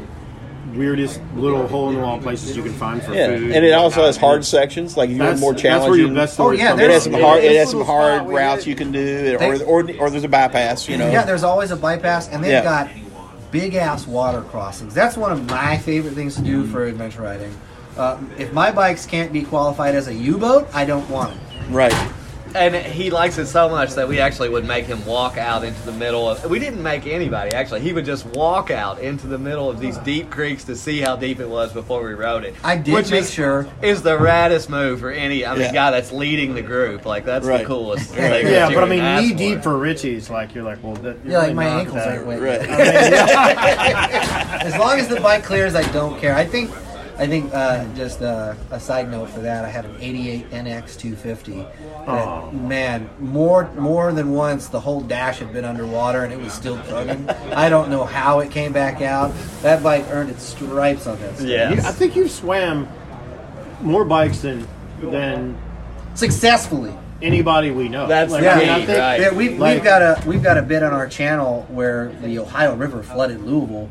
weirdest 0.74 1.20
little 1.36 1.68
hole 1.68 1.90
in 1.90 1.96
the 1.96 2.02
wall 2.02 2.18
places 2.20 2.56
you 2.56 2.64
can 2.64 2.72
find 2.74 3.04
for 3.04 3.14
Yeah, 3.14 3.28
food. 3.36 3.52
and 3.52 3.66
it 3.66 3.74
also 3.74 4.06
has 4.06 4.16
hard 4.16 4.46
sections. 4.46 4.96
Like 4.96 5.10
if 5.10 5.18
you 5.18 5.22
want 5.24 5.40
more 5.40 5.52
That's 5.52 5.64
where 5.64 5.72
challenging. 5.80 6.06
your 6.08 6.16
best 6.16 6.40
Oh, 6.40 6.52
yeah, 6.52 6.74
it 6.74 6.78
there's- 6.78 6.94
has 6.94 7.04
some 7.04 7.14
hard. 7.14 7.44
It 7.44 7.58
has 7.58 7.70
some 7.70 7.84
hard 7.84 8.28
routes 8.30 8.66
you- 8.66 8.70
you 8.72 8.76
can 8.78 8.92
do, 8.94 9.38
or, 9.42 9.56
or 9.64 9.90
or 10.00 10.10
there's 10.10 10.24
a 10.24 10.30
bypass. 10.30 10.88
You 10.88 10.98
know. 10.98 11.12
Yeah, 11.12 11.24
there's 11.24 11.44
always 11.44 11.72
a 11.72 11.76
bypass, 11.76 12.30
and 12.32 12.42
they've 12.42 12.52
Yeah. 12.54 12.64
got 12.64 12.88
big 13.52 13.76
ass 13.76 14.08
water 14.08 14.42
crossings. 14.42 14.94
That's 14.94 15.18
one 15.18 15.32
of 15.32 15.50
my 15.50 15.78
favorite 15.78 16.14
things 16.14 16.36
to 16.36 16.42
do 16.42 16.66
for 16.66 16.86
adventure 16.86 17.22
riding. 17.22 17.56
Uh, 17.98 18.18
if 18.38 18.54
my 18.54 18.72
bikes 18.72 19.06
can't 19.06 19.34
be 19.34 19.44
qualified 19.44 19.96
as 19.96 20.08
a 20.08 20.14
U-boat, 20.14 20.68
I 20.74 20.86
don't 20.86 21.08
want 21.10 21.34
them. 21.34 21.74
Right. 21.74 22.14
And 22.56 22.76
he 22.76 23.10
likes 23.10 23.38
it 23.38 23.48
so 23.48 23.70
much 23.70 23.92
that 23.96 24.08
we 24.08 24.20
actually 24.20 24.50
would 24.50 24.66
make 24.66 24.86
him 24.86 25.04
walk 25.06 25.38
out 25.38 25.64
into 25.64 25.82
the 25.84 25.92
middle 25.92 26.30
of. 26.30 26.44
We 26.50 26.60
didn't 26.60 26.84
make 26.84 27.08
anybody 27.08 27.52
actually. 27.56 27.82
He 27.82 27.94
would 27.94 28.06
just 28.06 28.26
walk 28.28 28.72
out 28.72 29.00
into 29.00 29.28
the 29.28 29.38
middle 29.38 29.70
of 29.70 29.80
these 29.80 29.98
deep 30.00 30.30
creeks 30.30 30.64
to 30.66 30.76
see 30.76 31.00
how 31.02 31.16
deep 31.16 31.40
it 31.40 31.48
was 31.50 31.72
before 31.74 32.04
we 32.04 32.14
rode 32.14 32.44
it. 32.44 32.56
I 32.64 32.78
did 32.78 32.94
which 32.94 33.12
make 33.12 33.22
is, 33.22 33.32
sure. 33.34 33.68
is 33.82 34.02
the 34.02 34.18
raddest 34.18 34.70
move 34.70 35.00
for 35.00 35.12
any. 35.12 35.46
I 35.46 35.54
mean, 35.54 35.62
Yeah. 35.62 35.72
guy 35.74 35.92
that's 35.92 36.12
leading 36.12 36.54
the 36.56 36.62
group. 36.62 37.06
Like 37.06 37.26
that's 37.26 37.46
Right. 37.46 37.60
the 37.60 37.66
coolest. 37.66 38.10
thing 38.12 38.46
Yeah, 38.48 38.68
Yeah, 38.70 38.74
but 38.74 38.84
I 38.84 38.88
mean, 38.88 39.16
knee 39.18 39.32
for. 39.32 39.38
deep 39.38 39.64
for 39.64 39.78
Richie's, 39.78 40.30
like 40.30 40.54
you're 40.54 40.64
like, 40.64 40.84
well, 40.84 40.94
that, 40.96 41.18
you're 41.24 41.32
Yeah, 41.34 41.38
like 41.40 41.44
really 41.48 41.54
my 41.56 41.66
ankles 41.68 41.96
that- 41.96 42.08
aren't 42.18 42.28
wet. 42.28 42.42
Right. 42.42 42.62
As 44.62 44.78
long 44.78 45.00
as 45.00 45.08
the 45.08 45.20
bike 45.20 45.44
clears, 45.44 45.76
I 45.76 45.84
don't 45.92 46.20
care. 46.20 46.36
I 46.36 46.46
think, 46.46 46.70
I 47.22 47.28
think, 47.28 47.54
uh, 47.54 47.86
just 47.94 48.24
uh, 48.24 48.56
a 48.72 48.80
side 48.80 49.12
note 49.12 49.30
for 49.30 49.42
that, 49.42 49.64
I 49.64 49.70
had 49.70 49.86
an 49.86 49.96
'88 50.00 50.50
NX 50.50 50.98
250. 50.98 51.52
that, 51.54 51.68
Oh. 52.08 52.50
Man, 52.52 53.08
more 53.20 53.70
more 53.78 54.12
than 54.12 54.32
once, 54.32 54.68
the 54.70 54.80
whole 54.80 55.02
dash 55.02 55.38
had 55.38 55.54
been 55.54 55.64
underwater 55.64 56.24
and 56.24 56.34
it 56.34 56.40
was 56.40 56.52
still 56.52 56.78
tugging. 56.90 57.30
I 57.54 57.70
don't 57.70 57.92
know 57.92 58.06
how 58.06 58.40
it 58.40 58.50
came 58.50 58.74
back 58.74 59.04
out. 59.04 59.32
That 59.62 59.84
bike 59.84 60.06
earned 60.10 60.32
its 60.32 60.42
stripes 60.44 61.06
on 61.06 61.20
that. 61.20 61.40
Yeah. 61.42 61.70
I 61.86 61.92
think 61.92 62.16
you've 62.16 62.32
swam 62.32 62.88
more 63.82 64.04
bikes 64.04 64.40
than 64.40 64.68
than 65.00 65.56
successfully. 66.16 66.94
anybody 67.22 67.70
we 67.70 67.88
know. 67.88 68.08
That's 68.08 68.32
Like, 68.32 68.42
the 68.42 68.50
I 68.52 68.56
mean, 68.56 68.66
key, 68.66 68.72
I 68.72 68.86
think- 68.88 68.98
right. 68.98 69.22
Yeah, 69.22 69.32
we've, 69.32 69.60
Like- 69.60 69.76
we've 69.76 69.84
got 69.84 70.02
a 70.02 70.24
we've 70.26 70.42
got 70.42 70.58
a 70.58 70.64
bit 70.64 70.82
on 70.82 70.92
our 70.92 71.06
channel 71.08 71.68
where 71.70 72.12
the 72.24 72.40
Ohio 72.40 72.74
River 72.76 73.04
flooded 73.04 73.44
Louisville, 73.46 73.90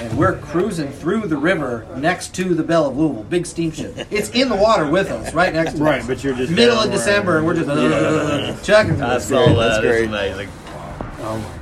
and 0.00 0.16
we're 0.18 0.36
cruising 0.38 0.90
through 0.90 1.22
the 1.22 1.36
river 1.36 1.86
next 1.96 2.34
to 2.36 2.54
the 2.54 2.62
Belle 2.62 2.86
of 2.86 2.96
Louisville, 2.96 3.24
big 3.24 3.46
steamship. 3.46 3.94
It's 4.10 4.30
in 4.30 4.48
the 4.48 4.56
water 4.56 4.88
with 4.88 5.10
us, 5.10 5.34
right 5.34 5.52
next 5.52 5.74
to 5.74 5.82
Right, 5.82 6.00
us. 6.00 6.06
but 6.06 6.22
you're 6.22 6.34
just 6.34 6.52
middle 6.52 6.78
of 6.78 6.90
December, 6.90 7.38
and 7.38 7.46
we're 7.46 7.54
just 7.54 7.68
uh, 7.68 8.56
chugging 8.62 8.96
through. 8.96 9.04
I 9.06 9.18
saw 9.18 9.46
that. 9.46 9.54
That's 9.56 9.76
It's 9.78 9.86
great. 9.86 10.08
amazing. 10.08 10.48
Oh 11.20 11.36
my 11.38 11.42
god. 11.42 11.57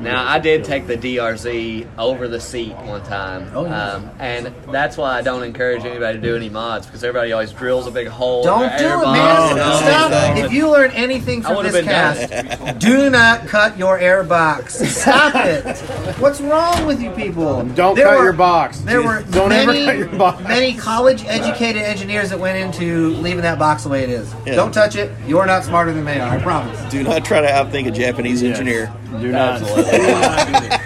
Now 0.00 0.26
I 0.28 0.38
did 0.40 0.64
take 0.64 0.86
the 0.86 0.96
DRZ 0.96 1.86
over 1.98 2.26
the 2.26 2.40
seat 2.40 2.74
one 2.78 3.02
time, 3.04 3.50
Oh, 3.54 3.64
yeah. 3.64 3.92
um, 3.92 4.10
and 4.18 4.52
that's 4.70 4.96
why 4.96 5.16
I 5.18 5.22
don't 5.22 5.42
encourage 5.44 5.84
anybody 5.84 6.18
to 6.18 6.22
do 6.22 6.34
any 6.36 6.48
mods 6.48 6.84
because 6.86 7.04
everybody 7.04 7.32
always 7.32 7.52
drills 7.52 7.86
a 7.86 7.90
big 7.92 8.08
hole. 8.08 8.42
Don't 8.42 8.76
do 8.76 8.84
air 8.84 8.94
it, 8.98 9.02
man! 9.02 9.52
and 9.52 9.60
all 9.60 9.78
Stop! 9.78 10.34
these. 10.34 10.44
If 10.46 10.52
you 10.52 10.68
learn 10.70 10.90
anything 10.90 11.42
from 11.42 11.62
this 11.62 11.84
cast, 11.84 12.78
do 12.80 13.08
not 13.08 13.46
cut 13.46 13.78
your 13.78 13.98
air 13.98 14.24
box. 14.24 14.74
Stop 14.74 15.34
it! 15.36 15.78
What's 16.18 16.40
wrong 16.40 16.86
with 16.86 17.00
you 17.00 17.10
people? 17.12 17.62
Don't 17.74 17.94
There 17.94 18.06
cut 18.06 18.18
were- 18.18 18.24
your 18.24 18.32
box. 18.32 18.80
There 18.80 19.02
were 19.02 19.22
Don't 19.30 19.50
many, 19.50 19.82
ever 19.82 19.86
cut 19.92 19.98
your 19.98 20.18
box. 20.18 20.42
many 20.42 20.74
college-educated 20.74 21.80
engineers 21.80 22.30
that 22.30 22.40
went 22.40 22.58
into 22.58 23.10
leaving 23.10 23.42
that 23.42 23.58
box 23.60 23.84
the 23.84 23.90
way 23.90 24.02
it 24.02 24.10
is. 24.10 24.34
Yeah. 24.44 24.56
Don't 24.56 24.72
touch 24.74 24.96
it. 24.96 25.12
You're 25.26 25.46
not 25.46 25.62
smarter 25.64 25.92
than 25.92 26.04
they 26.04 26.18
are. 26.20 26.36
I 26.36 26.42
promise. 26.42 26.80
Do 26.90 27.02
not 27.04 27.24
try 27.24 27.40
to 27.40 27.46
outthink 27.48 27.86
a 27.86 27.90
Japanese 27.92 28.42
Yes. 28.42 28.58
engineer. 28.58 28.92
Do 29.20 29.30
not. 29.30 29.62
Absolutely. 29.84 30.06
do 30.06 30.12
not 30.12 30.46
do 30.46 30.52
that. 30.52 30.80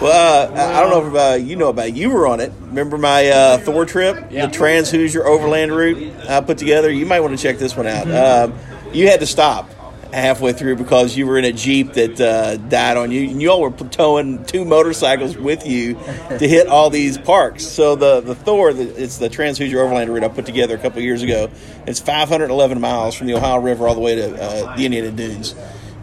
Well, 0.00 0.52
uh, 0.52 0.54
I 0.54 0.78
I 0.78 0.80
don't 0.80 0.90
know 0.90 1.06
if 1.08 1.32
uh, 1.32 1.34
you 1.36 1.56
know 1.56 1.68
about 1.70 1.88
it. 1.88 1.94
You 1.96 2.10
were 2.10 2.26
on 2.26 2.40
it. 2.40 2.52
Remember 2.60 2.98
my 2.98 3.28
uh, 3.28 3.58
Thor 3.58 3.84
trip, 3.86 4.26
Yeah. 4.30 4.46
the 4.46 4.52
Trans 4.52 4.90
Hoosier 4.90 5.26
Overland 5.26 5.74
route 5.74 6.14
I 6.28 6.40
put 6.40 6.58
together. 6.58 6.90
You 6.90 7.06
might 7.06 7.20
want 7.20 7.36
to 7.36 7.42
check 7.42 7.58
this 7.58 7.76
one 7.76 7.86
out. 7.86 8.10
Um, 8.10 8.54
you 8.92 9.08
had 9.08 9.20
to 9.20 9.26
stop 9.26 9.70
halfway 10.12 10.52
through 10.52 10.76
because 10.76 11.16
you 11.16 11.26
were 11.26 11.36
in 11.38 11.44
a 11.44 11.52
jeep 11.52 11.94
that 11.94 12.20
uh, 12.20 12.56
died 12.56 12.96
on 12.96 13.10
you, 13.10 13.28
and 13.30 13.42
you 13.42 13.50
all 13.50 13.60
were 13.60 13.70
towing 13.70 14.44
two 14.44 14.64
motorcycles 14.64 15.36
with 15.36 15.66
you 15.66 15.94
to 15.94 16.46
hit 16.48 16.68
all 16.68 16.88
these 16.90 17.18
parks. 17.18 17.64
So 17.66 17.96
the 17.96 18.20
the 18.20 18.34
Thor, 18.34 18.72
the, 18.72 19.02
it's 19.02 19.18
the 19.18 19.28
Trans 19.28 19.58
Hoosier 19.58 19.80
Overland 19.80 20.12
route 20.12 20.24
I 20.24 20.28
put 20.28 20.46
together 20.46 20.76
a 20.76 20.78
couple 20.78 21.00
years 21.02 21.22
ago. 21.22 21.50
It's 21.86 22.00
511 22.00 22.80
miles 22.80 23.14
from 23.14 23.26
the 23.26 23.34
Ohio 23.34 23.58
River 23.60 23.88
all 23.88 23.94
the 23.94 24.00
way 24.00 24.14
to 24.14 24.42
uh, 24.42 24.76
the 24.76 24.84
Indiana 24.84 25.10
Dunes, 25.10 25.54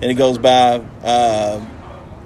and 0.04 0.12
it 0.12 0.16
goes 0.16 0.38
by. 0.38 0.82
Uh, 1.02 1.66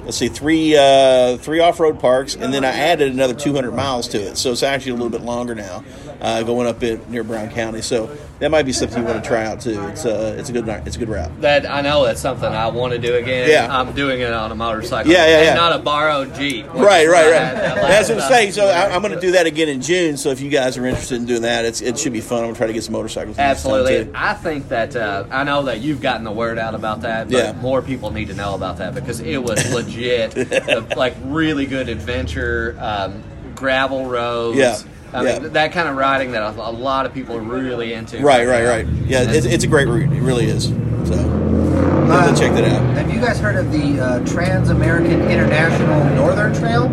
let's 0.03 0.17
see, 0.17 0.29
three 0.29 0.75
uh, 0.75 1.37
three 1.37 1.59
off 1.59 1.79
road 1.79 1.99
parks, 1.99 2.33
and 2.35 2.51
then 2.51 2.65
I 2.65 2.69
added 2.69 3.13
another 3.13 3.35
200 3.35 3.71
miles 3.71 4.07
to 4.09 4.17
it. 4.17 4.37
So 4.37 4.51
it's 4.51 4.63
actually 4.63 4.93
a 4.93 4.95
little 4.95 5.11
bit 5.11 5.21
longer 5.21 5.53
now, 5.53 5.83
uh, 6.19 6.41
going 6.41 6.67
up 6.67 6.81
it 6.81 7.07
near 7.07 7.23
Brown 7.23 7.51
County. 7.51 7.83
So 7.83 8.17
that 8.39 8.51
might 8.51 8.63
be 8.63 8.71
something 8.71 8.99
you 8.99 9.05
want 9.07 9.23
to 9.23 9.27
try 9.27 9.45
out 9.45 9.61
too. 9.61 9.81
It's 9.87 10.05
uh, 10.05 10.35
it's 10.37 10.49
a 10.49 10.53
good 10.53 10.67
it's 10.67 10.95
a 10.95 10.99
good 10.99 11.09
route. 11.09 11.41
That 11.41 11.65
I 11.69 11.81
know 11.81 12.05
that's 12.05 12.21
something 12.21 12.51
I 12.51 12.67
want 12.67 12.93
to 12.93 12.99
do 12.99 13.15
again. 13.15 13.49
Yeah. 13.49 13.67
I'm 13.75 13.93
doing 13.93 14.21
it 14.21 14.31
on 14.31 14.51
a 14.51 14.55
motorcycle. 14.55 15.11
Yeah, 15.11 15.25
yeah, 15.25 15.37
and 15.37 15.45
yeah. 15.45 15.53
not 15.55 15.73
a 15.73 15.79
borrowed 15.79 16.35
Jeep. 16.35 16.65
Right, 16.73 17.07
right, 17.07 17.07
right. 17.07 17.31
that 17.31 17.75
That's 17.75 18.09
what 18.09 18.21
I'm 18.21 18.29
saying. 18.29 18.51
So 18.51 18.67
I, 18.67 18.93
I'm 18.93 19.01
going 19.01 19.13
to 19.13 19.19
do 19.19 19.31
that 19.31 19.47
again 19.47 19.69
in 19.69 19.81
June. 19.81 20.17
So 20.17 20.29
if 20.29 20.41
you 20.41 20.49
guys 20.49 20.77
are 20.77 20.85
interested 20.85 21.15
in 21.15 21.25
doing 21.25 21.41
that, 21.41 21.65
it's, 21.65 21.81
it 21.81 21.97
should 21.97 22.13
be 22.13 22.21
fun. 22.21 22.39
I'm 22.39 22.43
going 22.45 22.53
to 22.53 22.57
try 22.59 22.67
to 22.67 22.73
get 22.73 22.83
some 22.83 22.93
motorcycles. 22.93 23.39
Absolutely. 23.39 24.11
I 24.13 24.33
think 24.33 24.69
that 24.69 24.95
uh, 24.95 25.25
I 25.31 25.43
know 25.43 25.63
that 25.63 25.79
you've 25.79 26.01
gotten 26.01 26.23
the 26.23 26.31
word 26.31 26.57
out 26.59 26.75
about 26.75 27.01
that, 27.01 27.29
but 27.29 27.37
Yeah. 27.37 27.51
more 27.53 27.81
people 27.81 28.11
need 28.11 28.27
to 28.27 28.35
know 28.35 28.53
about 28.55 28.77
that 28.77 28.93
because 28.93 29.19
it 29.19 29.37
was 29.37 29.73
legit, 29.73 30.95
like 30.97 31.15
really 31.23 31.65
good 31.65 31.89
adventure, 31.89 32.75
um, 32.79 33.23
gravel 33.55 34.05
roads. 34.05 34.57
Yeah. 34.57 34.77
I 35.13 35.23
Yeah. 35.23 35.39
mean, 35.39 35.53
that 35.53 35.71
kind 35.71 35.87
of 35.87 35.95
riding 35.95 36.31
that 36.33 36.41
a, 36.41 36.49
a 36.59 36.71
lot 36.71 37.05
of 37.05 37.13
people 37.13 37.37
are 37.37 37.41
really 37.41 37.93
into. 37.93 38.19
Right, 38.21 38.47
right, 38.47 38.63
now. 38.63 38.69
right. 38.69 38.85
Yeah, 39.07 39.21
it's, 39.31 39.45
it's 39.45 39.63
a 39.63 39.67
great 39.67 39.87
route. 39.87 40.11
It 40.11 40.21
really 40.21 40.45
is. 40.45 40.65
So 40.65 40.73
Uh, 41.13 42.07
definitely 42.25 42.39
check 42.39 42.53
that 42.55 42.63
out. 42.65 42.81
Have 42.97 43.13
you 43.13 43.19
guys 43.21 43.39
heard 43.39 43.55
of 43.55 43.71
the 43.71 43.99
uh, 43.99 44.25
Trans-American 44.25 45.29
International 45.29 46.03
Northern 46.15 46.53
Trail? 46.53 46.91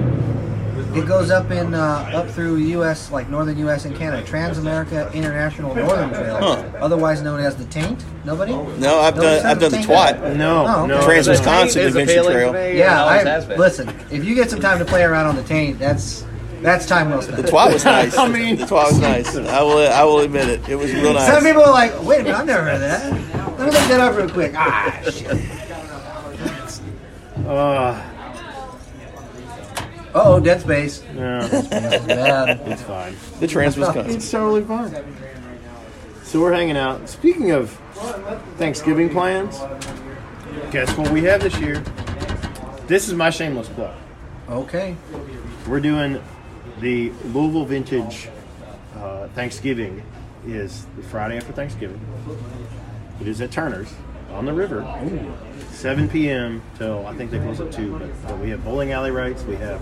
It 0.96 1.06
goes 1.08 1.32
up 1.32 1.50
in 1.50 1.74
uh, 1.74 2.08
up 2.14 2.30
through 2.30 2.56
U.S. 2.58 3.10
like 3.10 3.28
northern 3.28 3.58
U.S. 3.58 3.84
and 3.84 3.96
Canada. 3.96 4.24
Trans-America 4.24 5.10
International 5.12 5.74
Northern 5.74 6.10
Trail, 6.10 6.36
Huh. 6.38 6.62
otherwise 6.80 7.20
known 7.20 7.40
as 7.40 7.56
the 7.56 7.64
Taint. 7.64 8.04
Nobody? 8.24 8.52
No, 8.52 9.00
I've 9.00 9.16
Nobody's 9.16 9.42
done 9.42 9.46
I've 9.50 9.58
done 9.60 9.70
the 9.72 9.78
of 9.80 9.84
twat. 9.86 10.36
No, 10.36 10.66
Oh, 10.68 10.86
no. 10.86 11.02
Trans 11.02 11.26
Wisconsin 11.28 11.82
Taint 11.82 11.96
Adventure 11.96 12.22
Trail. 12.30 12.52
to 12.52 12.58
me, 12.58 12.68
and 12.70 12.78
Yeah, 12.78 13.04
I, 13.04 13.56
listen. 13.56 13.88
If 14.12 14.24
you 14.24 14.36
get 14.36 14.50
some 14.50 14.60
time 14.60 14.78
to 14.78 14.84
play 14.84 15.02
around 15.02 15.26
on 15.26 15.34
the 15.34 15.42
Taint, 15.42 15.80
that's 15.80 16.24
that's 16.64 16.86
time 16.86 17.10
well 17.10 17.20
spent. 17.22 17.36
The 17.36 17.42
twat 17.44 17.72
was 17.74 17.84
nice. 17.84 18.16
I 18.18 18.26
mean- 18.26 18.56
the 18.56 18.64
twat 18.64 18.86
was 18.90 18.98
nice. 18.98 19.36
I 19.36 19.62
will 19.62 19.86
I 19.86 20.02
will 20.02 20.20
admit 20.20 20.48
it. 20.48 20.68
It 20.68 20.76
was 20.76 20.92
real 20.92 21.12
nice. 21.12 21.26
Some 21.30 21.44
people 21.44 21.62
are 21.62 21.70
like, 21.72 21.92
wait 22.02 22.20
a 22.20 22.22
minute, 22.24 22.38
I've 22.38 22.46
never 22.46 22.62
heard 22.64 22.80
that. 22.80 23.12
Let 23.12 23.58
me 23.58 23.64
look 23.66 23.88
that 23.88 24.00
up 24.00 24.16
real 24.16 24.30
quick. 24.30 24.52
Ah, 24.56 25.00
shit. 25.04 25.38
Uh, 27.46 28.10
Oh, 30.16 30.38
Dead 30.38 30.60
Space. 30.60 31.02
Yeah. 31.16 31.48
it's 32.66 32.82
fine. 32.82 33.16
the 33.40 33.48
Trans 33.48 33.76
Wisconsin. 33.76 34.14
It's 34.16 34.30
totally 34.30 34.62
fine. 34.62 34.94
So 36.22 36.40
we're 36.40 36.52
hanging 36.52 36.76
out. 36.76 37.08
Speaking 37.08 37.50
of 37.50 37.70
Thanksgiving 38.56 39.10
plans, 39.10 39.58
guess 40.70 40.96
what 40.96 41.10
we 41.10 41.24
have 41.24 41.42
this 41.42 41.58
year? 41.58 41.80
This 42.86 43.08
is 43.08 43.14
my 43.14 43.30
shameless 43.30 43.68
plug. 43.68 43.96
Okay. 44.48 44.96
We're 45.66 45.80
doing 45.80 46.22
the 46.84 47.10
Louisville 47.32 47.64
Vintage 47.64 48.28
uh, 48.96 49.26
Thanksgiving 49.28 50.02
is 50.46 50.86
the 50.96 51.02
Friday 51.02 51.38
after 51.38 51.50
Thanksgiving. 51.50 51.98
It 53.22 53.26
is 53.26 53.40
at 53.40 53.50
Turner's 53.50 53.90
on 54.32 54.44
the 54.44 54.52
river, 54.52 54.82
7 55.70 56.10
p.m. 56.10 56.60
till 56.76 57.06
I 57.06 57.14
think 57.14 57.30
they 57.30 57.38
close 57.38 57.58
at 57.60 57.72
2. 57.72 57.98
But, 57.98 58.22
but 58.26 58.38
we 58.38 58.50
have 58.50 58.62
bowling 58.64 58.92
alley 58.92 59.12
rights. 59.12 59.42
We 59.44 59.56
have. 59.56 59.80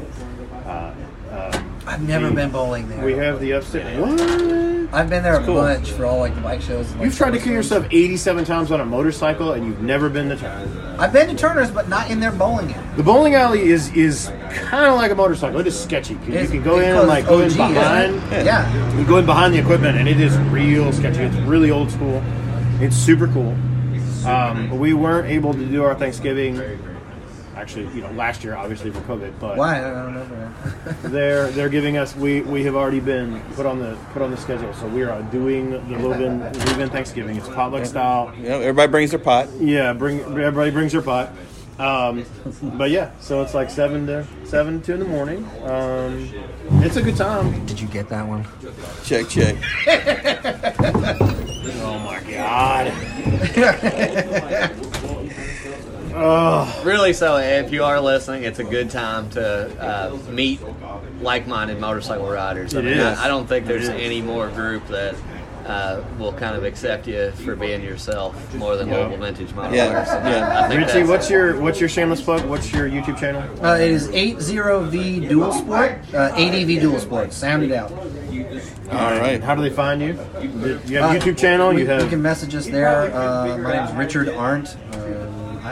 Uh, 0.65 0.95
um, 1.33 1.81
I've 1.87 2.03
never 2.03 2.29
the- 2.29 2.35
been 2.35 2.51
bowling 2.51 2.89
there. 2.89 3.05
We 3.05 3.15
have 3.15 3.41
the 3.41 3.53
upstairs. 3.53 3.99
What? 3.99 4.21
I've 4.95 5.09
been 5.09 5.23
there 5.23 5.41
a 5.41 5.45
cool. 5.45 5.55
bunch 5.55 5.91
for 5.93 6.05
all 6.05 6.19
like 6.19 6.35
the 6.35 6.43
bike 6.43 6.61
shows. 6.61 6.91
And, 6.91 7.01
like, 7.01 7.07
You've 7.07 7.17
tried 7.17 7.31
to 7.31 7.39
kill 7.39 7.55
yourself 7.55 7.87
87 7.91 8.45
times 8.45 8.71
on 8.71 8.81
a 8.81 8.85
motorcycle, 8.85 9.53
and 9.55 9.65
you've 9.67 9.81
never 9.81 10.11
been 10.11 10.29
to 10.29 10.37
Turner's. 10.37 10.69
I've 11.01 11.15
been 11.15 11.29
to 11.29 11.35
Turner's, 11.35 11.71
but 11.71 11.89
not 11.89 12.11
in 12.11 12.21
their 12.21 12.31
bowling 12.31 12.73
alley. 12.75 12.87
The 12.97 13.03
bowling 13.03 13.35
alley 13.35 13.63
is 13.71 13.91
is 13.97 14.31
kind 14.53 14.85
of 14.85 14.97
like 14.97 15.11
a 15.11 15.15
motorcycle. 15.15 15.59
It 15.61 15.67
is 15.67 15.81
sketchy. 15.81 16.17
'cause 16.17 16.29
You 16.29 16.35
It's- 16.35 16.51
can 16.51 16.63
go 16.63 16.79
in 16.79 16.95
and 16.95 17.09
like 17.09 17.27
go 17.27 17.39
in 17.39 17.45
OG, 17.47 17.47
isn't 17.53 17.75
behind. 17.75 18.23
Yeah. 18.31 18.99
You 18.99 19.05
go 19.05 19.17
in 19.17 19.25
behind 19.25 19.55
the 19.55 19.59
equipment, 19.59 19.97
and 19.97 20.07
it 20.09 20.21
is 20.21 20.37
real 20.51 20.93
sketchy. 20.93 21.21
It's 21.23 21.37
really 21.39 21.71
old 21.71 21.91
school. 21.91 22.23
It's 22.81 22.95
super 22.97 23.29
cool. 23.29 23.57
Um, 24.27 24.69
but 24.69 24.77
we 24.79 24.93
weren't 24.93 25.29
able 25.29 25.55
to 25.55 25.65
do 25.65 25.83
our 25.85 25.95
Thanksgiving. 25.95 26.61
Actually, 27.63 27.95
you 27.95 28.03
know, 28.03 28.11
last 28.11 28.43
year 28.43 28.57
obviously 28.57 28.91
for 28.91 28.99
COVID, 29.03 29.39
but 29.39 29.57
Why? 29.57 29.79
I 29.79 29.83
don't 29.89 30.07
remember. 30.07 30.53
they're 31.09 31.49
they're 31.53 31.69
giving 31.69 31.97
us. 31.97 32.17
We 32.17 32.41
we 32.41 32.65
have 32.65 32.75
already 32.75 32.99
been 32.99 33.41
put 33.55 33.67
on 33.67 33.79
the 33.79 33.97
put 34.13 34.21
on 34.21 34.33
the 34.33 34.37
schedule, 34.37 34.75
so 34.75 34.89
we 34.89 35.05
are 35.05 35.23
doing 35.31 35.71
the 35.71 35.79
Leuven 35.79 36.53
Leuven 36.53 36.91
Thanksgiving. 36.91 37.37
It's 37.37 37.49
potluck 37.49 37.87
style. 37.87 38.35
You 38.37 38.49
know, 38.49 38.59
everybody 38.59 38.91
brings 38.91 39.11
their 39.13 39.21
pot. 39.21 39.49
Yeah, 39.61 39.93
bring 39.93 40.23
everybody 40.23 40.73
brings 40.73 40.91
their 40.91 41.03
pot. 41.03 41.31
Um, 41.79 42.25
but 42.77 42.91
yeah, 42.91 43.13
so 43.21 43.43
it's 43.43 43.55
like 43.55 43.71
seven 43.71 44.09
to 44.09 44.27
seven 44.45 44.83
to 44.83 44.95
in 44.95 44.99
the 44.99 45.07
morning. 45.07 45.49
Um, 45.63 46.29
it's 46.83 46.97
a 46.97 47.03
good 47.03 47.17
time. 47.17 47.65
Did 47.67 47.79
you 47.79 47.87
get 47.87 48.09
that 48.09 48.27
one? 48.27 48.45
Check, 49.05 49.29
check. 49.29 49.57
Oh 51.85 51.99
my 52.01 52.21
god. 52.29 52.93
Really, 56.13 57.13
so 57.13 57.37
if 57.39 57.73
you 57.73 57.85
are 57.85 58.01
listening, 58.01 58.45
it's 58.45 58.59
a 58.59 58.65
good 58.65 58.91
time 58.91 59.31
to 59.31 59.83
uh, 59.83 60.17
meet 60.31 60.61
like-minded 61.21 61.81
motorcycle 61.81 62.29
riders. 62.29 62.75
I 62.75 62.81
It 62.81 62.85
mean, 62.85 62.95
is. 62.99 63.19
I, 63.19 63.25
I 63.25 63.29
don't 63.29 63.47
think 63.47 63.67
there's 63.67 63.89
any 63.89 64.21
more 64.21 64.49
group 64.49 64.87
that 64.89 65.15
uh, 65.67 66.03
will 66.19 66.33
kind 66.33 66.57
of 66.57 66.65
accept 66.65 67.07
you 67.07 67.31
for 67.31 67.55
being 67.55 67.83
yourself 67.83 68.53
more 68.57 68.75
than 68.77 68.89
Yeah. 68.89 68.97
Louisville 69.07 69.19
Vintage 69.19 69.51
Motorworks. 69.51 69.75
Yeah, 69.77 70.17
And 70.17 70.27
I- 70.27 70.31
yeah. 70.31 70.69
I 70.69 70.75
Richie, 70.75 71.05
what's 71.05 71.31
your 71.31 71.61
what's 71.61 71.79
your 71.79 71.89
shameless 71.89 72.21
plug? 72.21 72.45
What's 72.47 72.73
your 72.73 72.89
YouTube 72.91 73.17
channel? 73.17 73.43
Uh, 73.65 73.77
it 73.77 73.93
is 73.93 74.09
80V 74.09 75.29
Dual 75.29 75.53
Sport, 75.53 76.01
uh, 76.13 76.33
ADV 76.35 76.81
Dual 76.81 76.99
Sport. 76.99 77.33
Sound 77.33 77.63
it 77.63 77.71
out. 77.71 77.93
All 77.93 79.13
right. 79.21 79.41
How 79.41 79.55
do 79.55 79.63
they 79.63 79.71
find 79.71 80.03
you? 80.03 80.19
You 80.41 80.99
have 80.99 81.15
a 81.15 81.17
Uh, 81.17 81.21
YouTube 81.21 81.39
channel. 81.39 81.73
You 81.73 81.87
have 81.87 82.03
You 82.03 82.09
can 82.09 82.21
message 82.23 82.57
us 82.57 82.67
there. 82.67 83.15
Uh, 83.15 83.57
my 83.59 83.75
name's 83.77 83.93
Richard 83.93 84.31
Arndt. 84.31 84.77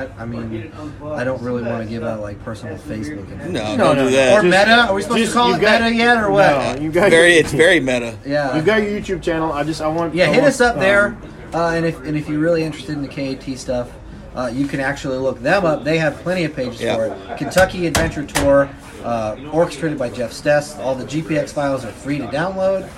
I, 0.01 0.23
I 0.23 0.25
mean, 0.27 0.73
I 1.05 1.25
don't 1.25 1.43
really 1.43 1.63
want 1.63 1.83
to 1.83 1.89
give 1.89 2.03
out 2.03 2.21
like 2.21 2.43
personal 2.45 2.77
Facebook 2.79 3.31
info. 3.31 3.49
No, 3.49 3.77
No, 3.77 3.77
don't 3.77 3.97
no, 3.97 4.05
do 4.05 4.11
no. 4.11 4.11
that. 4.17 4.39
Or 4.39 4.43
meta? 4.43 4.87
Are 4.89 4.95
we 4.95 5.03
supposed 5.03 5.21
just- 5.21 5.33
to 5.33 5.39
call 5.39 5.55
it 5.55 5.61
got- 5.61 5.83
meta 5.83 5.95
yet, 5.95 6.17
or 6.23 6.31
what? 6.31 6.77
No, 6.77 6.83
you 6.83 6.91
got 6.93 7.11
very, 7.11 7.35
it's 7.35 7.53
very 7.53 7.81
meta. 7.81 8.17
Yeah. 8.25 8.57
You've 8.57 8.65
got 8.67 8.83
your 8.83 8.91
YouTube 9.01 9.23
channel. 9.23 9.53
I 9.53 9.63
just 9.65 9.81
I 9.81 9.89
want 9.89 10.15
Yeah, 10.15 10.25
I 10.25 10.29
hit 10.29 10.37
want, 10.43 10.47
us 10.49 10.61
up 10.61 10.75
um, 10.75 10.81
there. 10.81 11.17
Uh, 11.53 11.71
and 11.71 11.85
if 11.85 11.99
and 12.05 12.17
if 12.17 12.29
you're 12.29 12.39
really 12.41 12.63
interested 12.63 12.93
in 12.93 13.03
the 13.03 13.09
KAT 13.09 13.59
stuff, 13.59 13.91
uh, 14.37 14.51
you 14.53 14.67
can 14.67 14.81
actually 14.81 15.19
look 15.19 15.41
them 15.43 15.65
up. 15.67 15.83
They 15.85 15.99
have 15.99 16.17
plenty 16.23 16.45
of 16.45 16.55
pages 16.55 16.81
Yeah. 16.81 16.95
for 16.97 17.07
it. 17.07 17.39
Kentucky 17.39 17.87
Adventure 17.89 18.25
Tour, 18.25 18.69
uh, 19.05 19.37
orchestrated 19.53 19.99
by 19.99 20.09
Jeff 20.11 20.33
Stess. 20.33 20.79
All 20.79 20.95
the 20.95 21.05
GPX 21.05 21.53
files 21.53 21.85
are 21.85 21.91
free 21.93 22.19
to 22.19 22.27
download. 22.29 22.89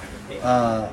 Uh, 0.43 0.89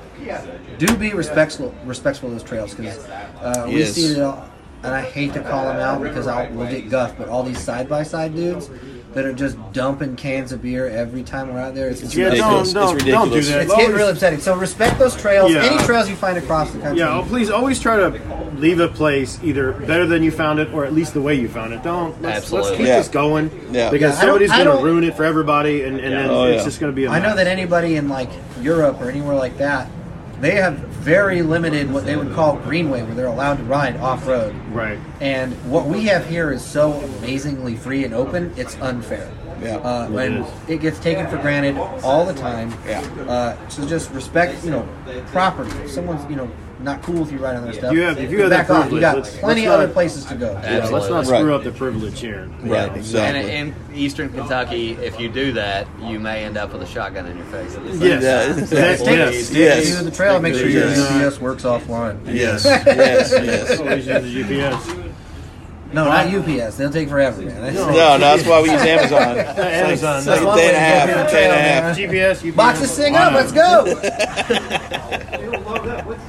do 0.77 0.95
be 0.95 1.11
respectful 1.13 1.73
respectful 1.85 2.27
of 2.29 2.35
those 2.35 2.43
trails 2.43 2.73
because 2.73 2.97
uh, 3.41 3.65
we 3.67 3.79
Yes. 3.79 3.93
see 3.93 4.05
it 4.13 4.21
all. 4.21 4.48
And 4.83 4.93
I 4.93 5.01
hate 5.01 5.33
to 5.33 5.41
call 5.41 5.65
them 5.65 5.77
out 5.77 6.01
because 6.01 6.25
I'll 6.27 6.49
we'll 6.53 6.69
get 6.69 6.89
guffed, 6.89 7.17
but 7.17 7.27
all 7.27 7.43
these 7.43 7.59
side 7.59 7.89
by 7.89 8.03
side 8.03 8.33
dudes 8.33 8.69
that 9.13 9.25
are 9.25 9.33
just 9.33 9.57
dumping 9.73 10.15
cans 10.15 10.51
of 10.51 10.61
beer 10.61 10.87
every 10.87 11.23
time 11.23 11.51
we're 11.51 11.59
out 11.59 11.73
there. 11.73 11.89
It's, 11.89 12.13
Yeah, 12.15 12.25
ridiculous. 12.25 12.71
don't, 12.73 12.95
It's 12.95 13.03
don't, 13.03 13.11
don't 13.11 13.29
do 13.31 13.41
that. 13.41 13.61
it's 13.63 13.75
getting 13.75 13.95
real 13.95 14.07
upsetting. 14.07 14.39
So 14.39 14.55
respect 14.55 14.99
those 14.99 15.17
trails. 15.19 15.51
Yeah. 15.51 15.63
Any 15.63 15.83
trails 15.83 16.07
you 16.09 16.15
find 16.15 16.37
across 16.37 16.71
the 16.71 16.79
country. 16.79 16.99
Yeah, 16.99 17.17
oh, 17.17 17.23
please 17.25 17.49
always 17.49 17.79
try 17.79 17.97
to 17.97 18.51
leave 18.57 18.79
a 18.79 18.87
place 18.87 19.39
either 19.43 19.73
better 19.73 20.05
than 20.05 20.21
you 20.23 20.29
found 20.31 20.59
it 20.59 20.71
or 20.71 20.85
at 20.85 20.93
least 20.93 21.13
the 21.15 21.21
way 21.21 21.33
you 21.33 21.49
found 21.49 21.73
it. 21.73 21.81
Don't 21.83 22.21
let's, 22.21 22.51
let's 22.51 22.69
keep 22.69 22.81
Yeah. 22.81 22.97
this 22.99 23.07
going. 23.09 23.49
Yeah. 23.71 23.89
Because 23.89 24.13
Yeah, 24.13 24.21
somebody's 24.21 24.51
going 24.51 24.77
to 24.77 24.83
ruin 24.83 25.03
it 25.03 25.17
for 25.17 25.23
everybody, 25.25 25.83
and, 25.83 25.99
and 25.99 26.13
then 26.13 26.29
Oh, 26.29 26.43
it's 26.45 26.59
yeah. 26.59 26.65
just 26.65 26.79
going 26.79 26.91
to 26.91 26.95
be. 26.95 27.07
I 27.07 27.19
know 27.19 27.35
that 27.35 27.47
anybody 27.47 27.95
in 27.95 28.07
like 28.09 28.29
Europe 28.61 29.01
or 29.01 29.09
anywhere 29.09 29.35
like 29.35 29.57
that, 29.57 29.89
they 30.41 30.55
have 30.55 30.77
very 30.77 31.41
limited 31.41 31.91
what 31.91 32.05
they 32.05 32.15
would 32.15 32.33
call 32.33 32.57
greenway, 32.57 33.03
where 33.03 33.15
they're 33.15 33.27
allowed 33.27 33.57
to 33.57 33.63
ride 33.63 33.97
off 33.97 34.27
road. 34.27 34.55
Right. 34.71 34.99
And 35.21 35.53
what 35.69 35.85
we 35.85 36.05
have 36.05 36.27
here 36.27 36.51
is 36.51 36.63
so 36.63 36.93
amazingly 36.93 37.75
free 37.75 38.05
and 38.05 38.13
open, 38.13 38.53
it's 38.55 38.75
unfair. 38.81 39.31
Yeah. 39.61 39.77
Uh, 39.77 40.09
It 40.11 40.31
and 40.31 40.45
it 40.69 40.77
gets 40.81 40.99
taken 40.99 41.27
for 41.27 41.37
granted 41.37 41.77
all 42.03 42.25
the 42.25 42.33
time. 42.33 42.73
Yeah. 42.87 43.01
Uh, 43.27 43.69
so 43.69 43.85
just 43.85 44.11
respect, 44.11 44.63
you 44.63 44.71
know, 44.71 44.87
property. 45.27 45.71
If 45.79 45.91
someone's, 45.91 46.29
you 46.29 46.37
know, 46.37 46.49
not 46.81 47.01
cool 47.01 47.21
with 47.21 47.31
you 47.31 47.37
riding 47.39 47.59
on 47.59 47.65
their 47.65 47.73
stuff, 47.73 47.93
You 47.93 48.01
have- 48.03 48.17
if 48.17 48.31
you 48.31 48.39
have 48.41 48.49
that 48.51 48.67
back 48.67 48.85
off. 48.85 48.91
You 48.91 48.99
got 49.01 49.17
let's- 49.17 49.35
plenty 49.37 49.61
let's 49.63 49.73
other 49.73 49.87
not- 49.87 49.93
places 49.93 50.23
to 50.25 50.35
go. 50.35 50.51
Yeah, 50.51 50.57
Absolutely. 50.59 50.93
let's 50.93 51.09
not 51.09 51.25
Right. 51.33 51.39
screw 51.41 51.55
up 51.55 51.63
the 51.65 51.71
privilege 51.71 52.19
here. 52.21 52.47
Right, 52.63 52.87
And 52.87 52.97
exactly. 52.97 53.51
in 53.55 53.75
eastern 53.93 54.29
Kentucky, 54.29 54.97
if 55.03 55.19
you 55.19 55.27
do 55.29 55.51
that, 55.53 55.87
you 56.01 56.19
may 56.19 56.45
end 56.45 56.57
up 56.57 56.71
with 56.71 56.81
a 56.81 56.85
shotgun 56.87 57.25
in 57.25 57.35
your 57.37 57.45
face. 57.47 57.75
At 57.75 57.83
the 57.85 57.91
same 57.97 58.01
Yes. 58.01 58.23
Yeah, 58.23 58.53
That- 58.53 58.59
exactly. 58.59 59.13
yes. 59.17 59.51
Yes. 59.51 59.77
If 59.83 59.89
you 59.89 59.97
do 59.97 60.03
the 60.05 60.11
trail, 60.11 60.39
make 60.39 60.55
sure 60.55 60.67
your 60.67 60.87
GPS 60.87 61.39
works 61.41 61.63
offline. 61.63 62.15
Yes, 62.25 62.63
yes, 62.65 63.33
yes. 63.33 63.79
Always 63.79 64.07
use 64.07 64.23
the 64.23 64.43
GPS. 64.43 64.95
No, 65.91 66.05
not 66.05 66.27
UPS. 66.27 66.75
They'll 66.77 66.91
take 66.91 67.09
forever, 67.09 67.41
man. 67.41 67.61
That's- 67.61 67.73
No, 67.75 67.87
no, 67.89 68.17
that's 68.19 68.45
why 68.45 68.61
we 68.61 68.69
use 68.71 68.79
Amazon. 68.81 69.37
Amazon. 69.57 70.17
It's 70.19 70.27
like 70.27 70.39
a 70.41 70.55
day 70.55 70.67
and 70.67 70.75
a 70.75 70.79
half, 70.79 71.07
get 71.07 71.15
day 71.15 71.19
and 71.19 71.27
a 71.27 71.31
trail, 71.31 71.51
half. 71.51 71.83
man. 71.83 71.95
GPS. 71.95 72.43
UPS. 72.45 72.55
Box 72.55 72.79
this 72.79 72.95
thing 72.95 73.15
up. 73.15 73.33
Let's 73.33 73.51
go. 73.51 73.85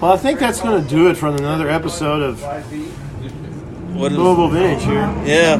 Well, 0.01 0.13
I 0.13 0.17
think 0.17 0.39
that's 0.41 0.61
going 0.61 0.83
to 0.83 0.89
do 0.89 1.09
it 1.11 1.17
for 1.17 1.29
another 1.29 1.69
episode 1.69 2.23
of 2.23 2.43
What 3.95 4.13
is, 4.13 4.19
Louisville 4.19 4.49
Vintage 4.49 4.85
here. 4.85 5.01
yeah. 5.25 5.55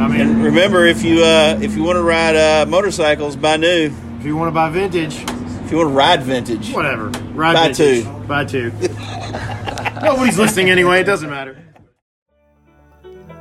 I 0.00 0.08
mean, 0.08 0.42
Remember, 0.42 0.84
if 0.86 1.02
you 1.04 1.22
uh, 1.22 1.58
if 1.62 1.74
you 1.76 1.82
want 1.82 1.96
to 1.96 2.02
ride 2.02 2.36
uh, 2.36 2.66
motorcycles, 2.66 3.36
buy 3.36 3.56
new. 3.56 3.94
if 4.18 4.24
you 4.24 4.36
want 4.36 4.48
to 4.48 4.52
buy 4.52 4.68
vintage, 4.70 5.16
If 5.18 5.70
you 5.70 5.78
want 5.78 5.88
to 5.90 5.94
ride 5.94 6.22
vintage, 6.22 6.72
whatever. 6.72 7.08
Ride 7.34 7.54
Buy 7.54 7.68
vintage. 7.72 8.04
two. 8.04 8.10
Buy 8.26 8.44
two. 8.44 8.70
Nobody's 10.02 10.38
listening 10.38 10.70
anyway. 10.70 11.00
It 11.00 11.04
doesn't 11.04 11.30
matter. 11.30 11.58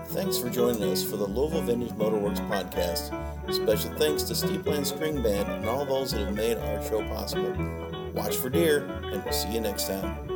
Thanks 0.07 0.37
for 0.37 0.49
joining 0.49 0.83
us 0.83 1.03
for 1.03 1.17
the 1.17 1.25
Louisville 1.25 1.61
Vintage 1.63 1.89
Motorworks 1.93 2.39
podcast. 2.47 3.09
Special 3.53 3.91
thanks 3.97 4.23
to 4.23 4.33
Steepland 4.33 4.85
String 4.85 5.21
Band 5.23 5.49
and 5.49 5.65
all 5.67 5.85
those 5.85 6.11
that 6.11 6.19
have 6.21 6.35
made 6.35 6.57
our 6.57 6.83
show 6.83 7.01
possible. 7.07 7.51
Watch 8.13 8.37
for 8.37 8.49
deer, 8.49 8.85
and 9.11 9.23
we'll 9.23 9.33
see 9.33 9.49
you 9.49 9.59
next 9.59 9.87
time. 9.87 10.32